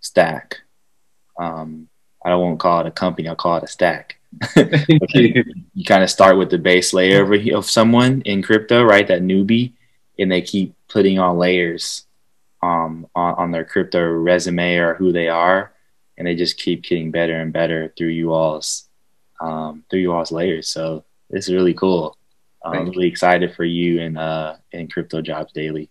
stack. 0.00 0.60
Um, 1.38 1.88
I 2.24 2.30
don't 2.30 2.40
want 2.40 2.58
to 2.58 2.62
call 2.62 2.80
it 2.80 2.86
a 2.86 2.90
company. 2.90 3.28
I'll 3.28 3.36
call 3.36 3.56
it 3.56 3.64
a 3.64 3.68
stack. 3.68 4.18
you, 5.14 5.44
you 5.74 5.84
kind 5.84 6.02
of 6.02 6.10
start 6.10 6.36
with 6.36 6.50
the 6.50 6.58
base 6.58 6.92
layer 6.92 7.24
of 7.54 7.70
someone 7.70 8.20
in 8.22 8.42
crypto, 8.42 8.82
right? 8.82 9.06
That 9.08 9.22
newbie, 9.22 9.72
and 10.18 10.30
they 10.30 10.42
keep 10.42 10.74
putting 10.88 11.18
on 11.18 11.38
layers 11.38 12.06
um, 12.62 13.06
on, 13.14 13.34
on 13.34 13.50
their 13.50 13.64
crypto 13.64 14.02
resume 14.02 14.76
or 14.76 14.94
who 14.94 15.12
they 15.12 15.28
are, 15.28 15.72
and 16.16 16.26
they 16.26 16.34
just 16.34 16.58
keep 16.58 16.82
getting 16.82 17.10
better 17.10 17.40
and 17.40 17.52
better 17.52 17.92
through 17.96 18.08
you 18.08 18.32
all's 18.32 18.88
um, 19.40 19.84
through 19.90 20.00
you 20.00 20.12
all's 20.12 20.32
layers. 20.32 20.68
So 20.68 21.04
it's 21.30 21.50
really 21.50 21.74
cool. 21.74 22.16
I'm 22.64 22.88
really 22.88 23.08
excited 23.08 23.54
for 23.54 23.64
you 23.64 24.00
and 24.00 24.16
uh, 24.16 24.56
in 24.72 24.88
Crypto 24.88 25.20
Jobs 25.20 25.52
Daily. 25.52 25.90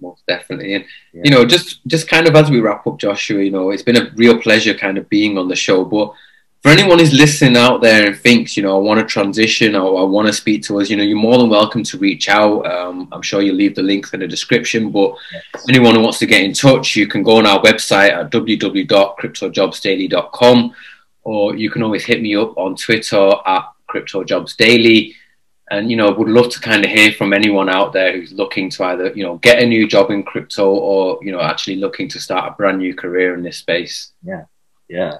Most 0.00 0.24
definitely, 0.26 0.74
and 0.74 0.84
yeah. 1.12 1.22
you 1.24 1.30
know, 1.30 1.44
just 1.44 1.84
just 1.86 2.08
kind 2.08 2.28
of 2.28 2.34
as 2.36 2.50
we 2.50 2.60
wrap 2.60 2.86
up, 2.86 2.98
Joshua, 2.98 3.42
you 3.42 3.50
know, 3.50 3.70
it's 3.70 3.82
been 3.82 3.96
a 3.96 4.10
real 4.14 4.40
pleasure 4.40 4.74
kind 4.74 4.96
of 4.96 5.08
being 5.08 5.36
on 5.38 5.48
the 5.48 5.56
show, 5.56 5.84
but 5.84 6.12
for 6.62 6.70
anyone 6.70 6.98
who's 6.98 7.12
listening 7.12 7.56
out 7.56 7.80
there 7.80 8.08
and 8.08 8.18
thinks, 8.18 8.56
you 8.56 8.64
know, 8.64 8.76
I 8.76 8.80
want 8.80 8.98
to 8.98 9.06
transition 9.06 9.76
or 9.76 10.00
I 10.00 10.02
want 10.02 10.26
to 10.26 10.32
speak 10.32 10.64
to 10.64 10.80
us, 10.80 10.90
you 10.90 10.96
know, 10.96 11.04
you're 11.04 11.16
more 11.16 11.38
than 11.38 11.48
welcome 11.48 11.84
to 11.84 11.98
reach 11.98 12.28
out. 12.28 12.66
Um, 12.66 13.06
I'm 13.12 13.22
sure 13.22 13.40
you'll 13.40 13.54
leave 13.54 13.76
the 13.76 13.82
link 13.82 14.12
in 14.12 14.18
the 14.20 14.26
description. 14.26 14.90
But 14.90 15.14
yes. 15.32 15.44
anyone 15.68 15.94
who 15.94 16.00
wants 16.00 16.18
to 16.18 16.26
get 16.26 16.42
in 16.42 16.52
touch, 16.52 16.96
you 16.96 17.06
can 17.06 17.22
go 17.22 17.36
on 17.36 17.46
our 17.46 17.62
website 17.62 18.10
at 18.10 18.32
www.cryptojobsdaily.com 18.32 20.74
or 21.22 21.54
you 21.54 21.70
can 21.70 21.84
always 21.84 22.04
hit 22.04 22.20
me 22.20 22.34
up 22.34 22.58
on 22.58 22.74
Twitter 22.74 23.30
at 23.46 23.62
cryptojobsdaily. 23.88 25.14
And, 25.70 25.90
you 25.90 25.96
know, 25.96 26.10
would 26.10 26.28
love 26.28 26.50
to 26.50 26.60
kind 26.60 26.84
of 26.84 26.90
hear 26.90 27.12
from 27.12 27.32
anyone 27.34 27.68
out 27.68 27.92
there 27.92 28.12
who's 28.12 28.32
looking 28.32 28.68
to 28.70 28.82
either, 28.84 29.12
you 29.12 29.22
know, 29.22 29.36
get 29.36 29.62
a 29.62 29.66
new 29.66 29.86
job 29.86 30.10
in 30.10 30.24
crypto 30.24 30.70
or, 30.70 31.20
you 31.22 31.30
know, 31.30 31.40
actually 31.40 31.76
looking 31.76 32.08
to 32.08 32.18
start 32.18 32.50
a 32.50 32.56
brand 32.56 32.78
new 32.78 32.94
career 32.94 33.34
in 33.34 33.44
this 33.44 33.58
space. 33.58 34.10
Yeah. 34.24 34.46
Yeah 34.88 35.18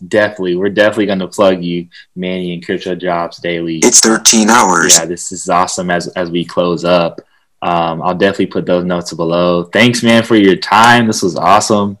definitely, 0.00 0.56
we're 0.56 0.70
definitely 0.70 1.06
going 1.06 1.18
to 1.20 1.28
plug 1.28 1.62
you, 1.62 1.88
Manny, 2.16 2.54
and 2.54 2.64
Crypto 2.64 2.94
Jobs 2.94 3.38
Daily. 3.38 3.78
It's 3.78 4.00
13 4.00 4.50
hours. 4.50 4.98
Yeah, 4.98 5.06
this 5.06 5.32
is 5.32 5.48
awesome 5.48 5.90
as, 5.90 6.08
as 6.08 6.30
we 6.30 6.44
close 6.44 6.84
up. 6.84 7.20
Um, 7.62 8.02
I'll 8.02 8.14
definitely 8.14 8.46
put 8.46 8.66
those 8.66 8.84
notes 8.84 9.12
below. 9.12 9.64
Thanks, 9.64 10.02
man, 10.02 10.22
for 10.22 10.36
your 10.36 10.56
time. 10.56 11.06
This 11.06 11.22
was 11.22 11.36
awesome. 11.36 11.98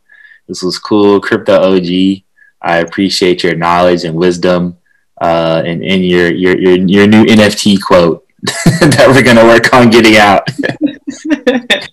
This 0.48 0.62
was 0.62 0.78
cool. 0.78 1.20
Crypto 1.20 1.54
OG, 1.54 2.22
I 2.62 2.78
appreciate 2.78 3.44
your 3.44 3.56
knowledge 3.56 4.04
and 4.04 4.16
wisdom 4.16 4.78
uh, 5.20 5.62
and, 5.64 5.84
and 5.84 6.04
your, 6.04 6.32
your, 6.32 6.58
your, 6.58 6.78
your 6.78 7.06
new 7.06 7.24
NFT 7.24 7.80
quote 7.80 8.26
that 8.42 9.06
we're 9.08 9.22
going 9.22 9.36
to 9.36 9.44
work 9.44 9.72
on 9.74 9.90
getting 9.90 10.16
out. 10.16 10.48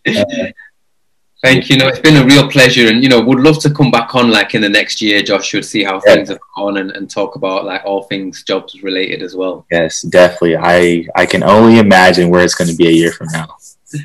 uh, 0.07 0.51
Thank 1.43 1.69
you. 1.69 1.77
No, 1.77 1.87
it's 1.87 1.99
been 1.99 2.17
a 2.17 2.25
real 2.25 2.49
pleasure, 2.49 2.87
and 2.87 3.03
you 3.03 3.09
know, 3.09 3.21
would 3.21 3.39
love 3.39 3.59
to 3.59 3.69
come 3.69 3.91
back 3.91 4.15
on 4.15 4.31
like 4.31 4.55
in 4.55 4.61
the 4.61 4.69
next 4.69 5.01
year, 5.01 5.21
Joshua, 5.21 5.61
to 5.61 5.67
see 5.67 5.83
how 5.83 6.01
yeah. 6.05 6.15
things 6.15 6.29
have 6.29 6.39
gone 6.55 6.77
and, 6.77 6.91
and 6.91 7.09
talk 7.09 7.35
about 7.35 7.63
like 7.63 7.85
all 7.85 8.03
things 8.03 8.43
jobs 8.43 8.81
related 8.81 9.21
as 9.21 9.35
well. 9.35 9.65
Yes, 9.71 10.01
definitely. 10.01 10.57
I 10.57 11.05
I 11.15 11.27
can 11.27 11.43
only 11.43 11.77
imagine 11.77 12.29
where 12.29 12.43
it's 12.43 12.55
going 12.55 12.69
to 12.69 12.75
be 12.75 12.87
a 12.87 12.91
year 12.91 13.11
from 13.11 13.27
now. 13.31 13.55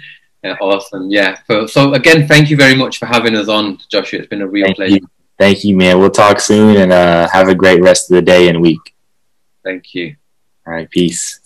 Yeah, 0.44 0.56
awesome. 0.60 1.08
Yeah. 1.08 1.38
So, 1.46 1.66
so 1.66 1.94
again, 1.94 2.26
thank 2.26 2.50
you 2.50 2.56
very 2.56 2.74
much 2.74 2.98
for 2.98 3.06
having 3.06 3.36
us 3.36 3.48
on, 3.48 3.78
Joshua. 3.88 4.18
It's 4.18 4.28
been 4.28 4.42
a 4.42 4.46
real 4.48 4.66
thank 4.66 4.76
pleasure. 4.76 4.94
You. 4.94 5.08
Thank 5.38 5.62
you, 5.62 5.76
man. 5.76 6.00
We'll 6.00 6.10
talk 6.10 6.40
soon, 6.40 6.78
and 6.78 6.92
uh, 6.92 7.28
have 7.28 7.46
a 7.46 7.54
great 7.54 7.80
rest 7.80 8.10
of 8.10 8.16
the 8.16 8.22
day 8.22 8.48
and 8.48 8.60
week. 8.60 8.80
Thank 9.64 9.94
you. 9.94 10.16
All 10.66 10.72
right. 10.72 10.90
Peace. 10.90 11.40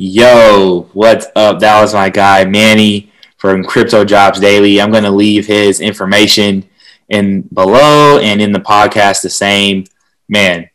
Yo, 0.00 0.88
what's 0.92 1.26
up? 1.34 1.58
That 1.58 1.80
was 1.80 1.92
my 1.92 2.08
guy 2.08 2.44
Manny 2.44 3.10
from 3.36 3.64
Crypto 3.64 4.04
Jobs 4.04 4.38
Daily. 4.38 4.80
I'm 4.80 4.92
going 4.92 5.02
to 5.02 5.10
leave 5.10 5.44
his 5.44 5.80
information 5.80 6.68
in 7.08 7.42
below 7.52 8.20
and 8.20 8.40
in 8.40 8.52
the 8.52 8.60
podcast 8.60 9.22
the 9.22 9.28
same. 9.28 9.86
Man, 10.28 10.70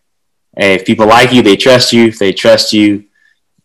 hey, 0.57 0.73
if 0.73 0.83
people 0.83 1.07
like 1.07 1.31
you, 1.31 1.41
they 1.41 1.55
trust 1.55 1.93
you. 1.93 2.07
If 2.07 2.19
they 2.19 2.33
trust 2.33 2.73
you, 2.73 3.05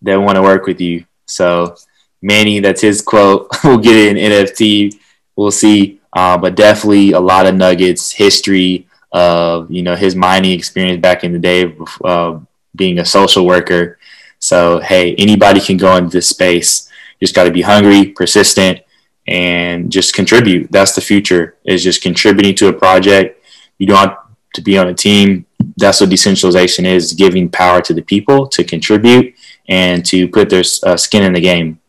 they 0.01 0.17
want 0.17 0.37
to 0.37 0.43
work 0.43 0.67
with 0.67 0.81
you. 0.81 1.07
So, 1.27 1.75
Manny, 2.23 2.61
that's 2.61 2.83
his 2.83 3.03
quote. 3.03 3.49
we'll 3.65 3.79
get 3.79 3.97
it 3.97 4.17
in 4.17 4.31
NFT. 4.31 4.95
We'll 5.35 5.51
see. 5.51 5.99
Uh, 6.13 6.39
but 6.39 6.55
definitely 6.55 7.11
a 7.11 7.21
lot 7.21 7.47
of 7.47 7.57
nuggets, 7.57 8.13
history 8.13 8.87
of 9.11 9.69
you 9.73 9.83
know 9.83 9.97
his 9.97 10.15
mining 10.15 10.53
experience 10.53 11.01
back 11.01 11.25
in 11.25 11.33
the 11.33 11.39
day 11.41 11.75
uh, 12.05 12.39
being 12.77 13.01
a 13.01 13.05
social 13.05 13.45
worker 13.45 13.99
so, 14.39 14.78
hey, 14.80 15.14
anybody 15.16 15.61
can 15.61 15.76
go 15.76 15.97
into 15.97 16.11
this 16.11 16.28
space. 16.28 16.89
You 17.18 17.26
just 17.26 17.34
got 17.34 17.45
to 17.45 17.51
be 17.51 17.62
hungry, 17.62 18.07
persistent, 18.07 18.80
and 19.26 19.91
just 19.91 20.14
contribute. 20.14 20.70
That's 20.70 20.95
the 20.95 21.01
future 21.01 21.57
is 21.64 21.82
just 21.82 22.03
contributing 22.03 22.55
to 22.57 22.68
a 22.68 22.72
project. 22.72 23.45
You 23.78 23.86
don't 23.86 23.99
have 23.99 24.18
to 24.55 24.62
be 24.62 24.78
on 24.78 24.89
a 24.89 24.95
team. 24.95 25.47
That's 25.76 26.01
what 26.01 26.11
decentralization 26.11 26.86
is, 26.86 27.12
giving 27.12 27.49
power 27.49 27.80
to 27.82 27.93
the 27.93 28.03
people 28.03 28.47
to 28.49 28.64
contribute 28.64 29.34
and 29.68 30.05
to 30.07 30.28
put 30.28 30.51
their 30.51 30.64
uh, 30.84 30.97
skin 30.97 31.22
in 31.24 31.32
the 31.32 31.41
game, 31.41 31.80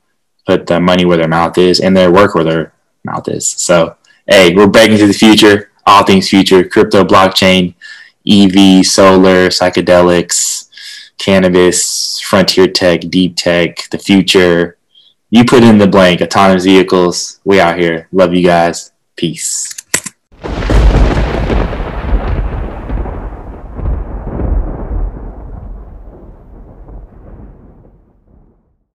put 0.46 0.68
their 0.68 0.82
money 0.82 1.06
where 1.06 1.18
their 1.18 1.28
mouth 1.28 1.58
is 1.58 1.80
and 1.80 1.96
their 1.96 2.12
work 2.12 2.36
where 2.36 2.44
their 2.44 2.74
mouth 3.04 3.28
is. 3.30 3.48
So, 3.48 3.96
hey, 4.28 4.54
we're 4.54 4.68
breaking 4.68 4.98
to 4.98 5.08
the 5.08 5.14
future, 5.14 5.72
all 5.86 6.04
things 6.04 6.30
future, 6.30 6.64
crypto, 6.64 7.04
blockchain, 7.04 7.74
EV, 8.28 8.86
solar, 8.86 9.48
psychedelics, 9.48 10.70
cannabis, 11.18 11.99
frontier 12.30 12.68
tech, 12.68 13.02
deep 13.10 13.36
tech, 13.36 13.90
the 13.90 13.98
future. 13.98 14.78
You 15.32 15.44
put 15.46 15.64
in 15.64 15.80
the 15.80 15.88
blank, 15.88 16.22
autonomous 16.22 16.64
vehicles. 16.64 17.40
We 17.44 17.60
out 17.60 17.80
here. 17.80 18.08
Love 18.12 18.36
you 18.36 18.44
guys. 18.46 18.92
Peace. 19.16 19.69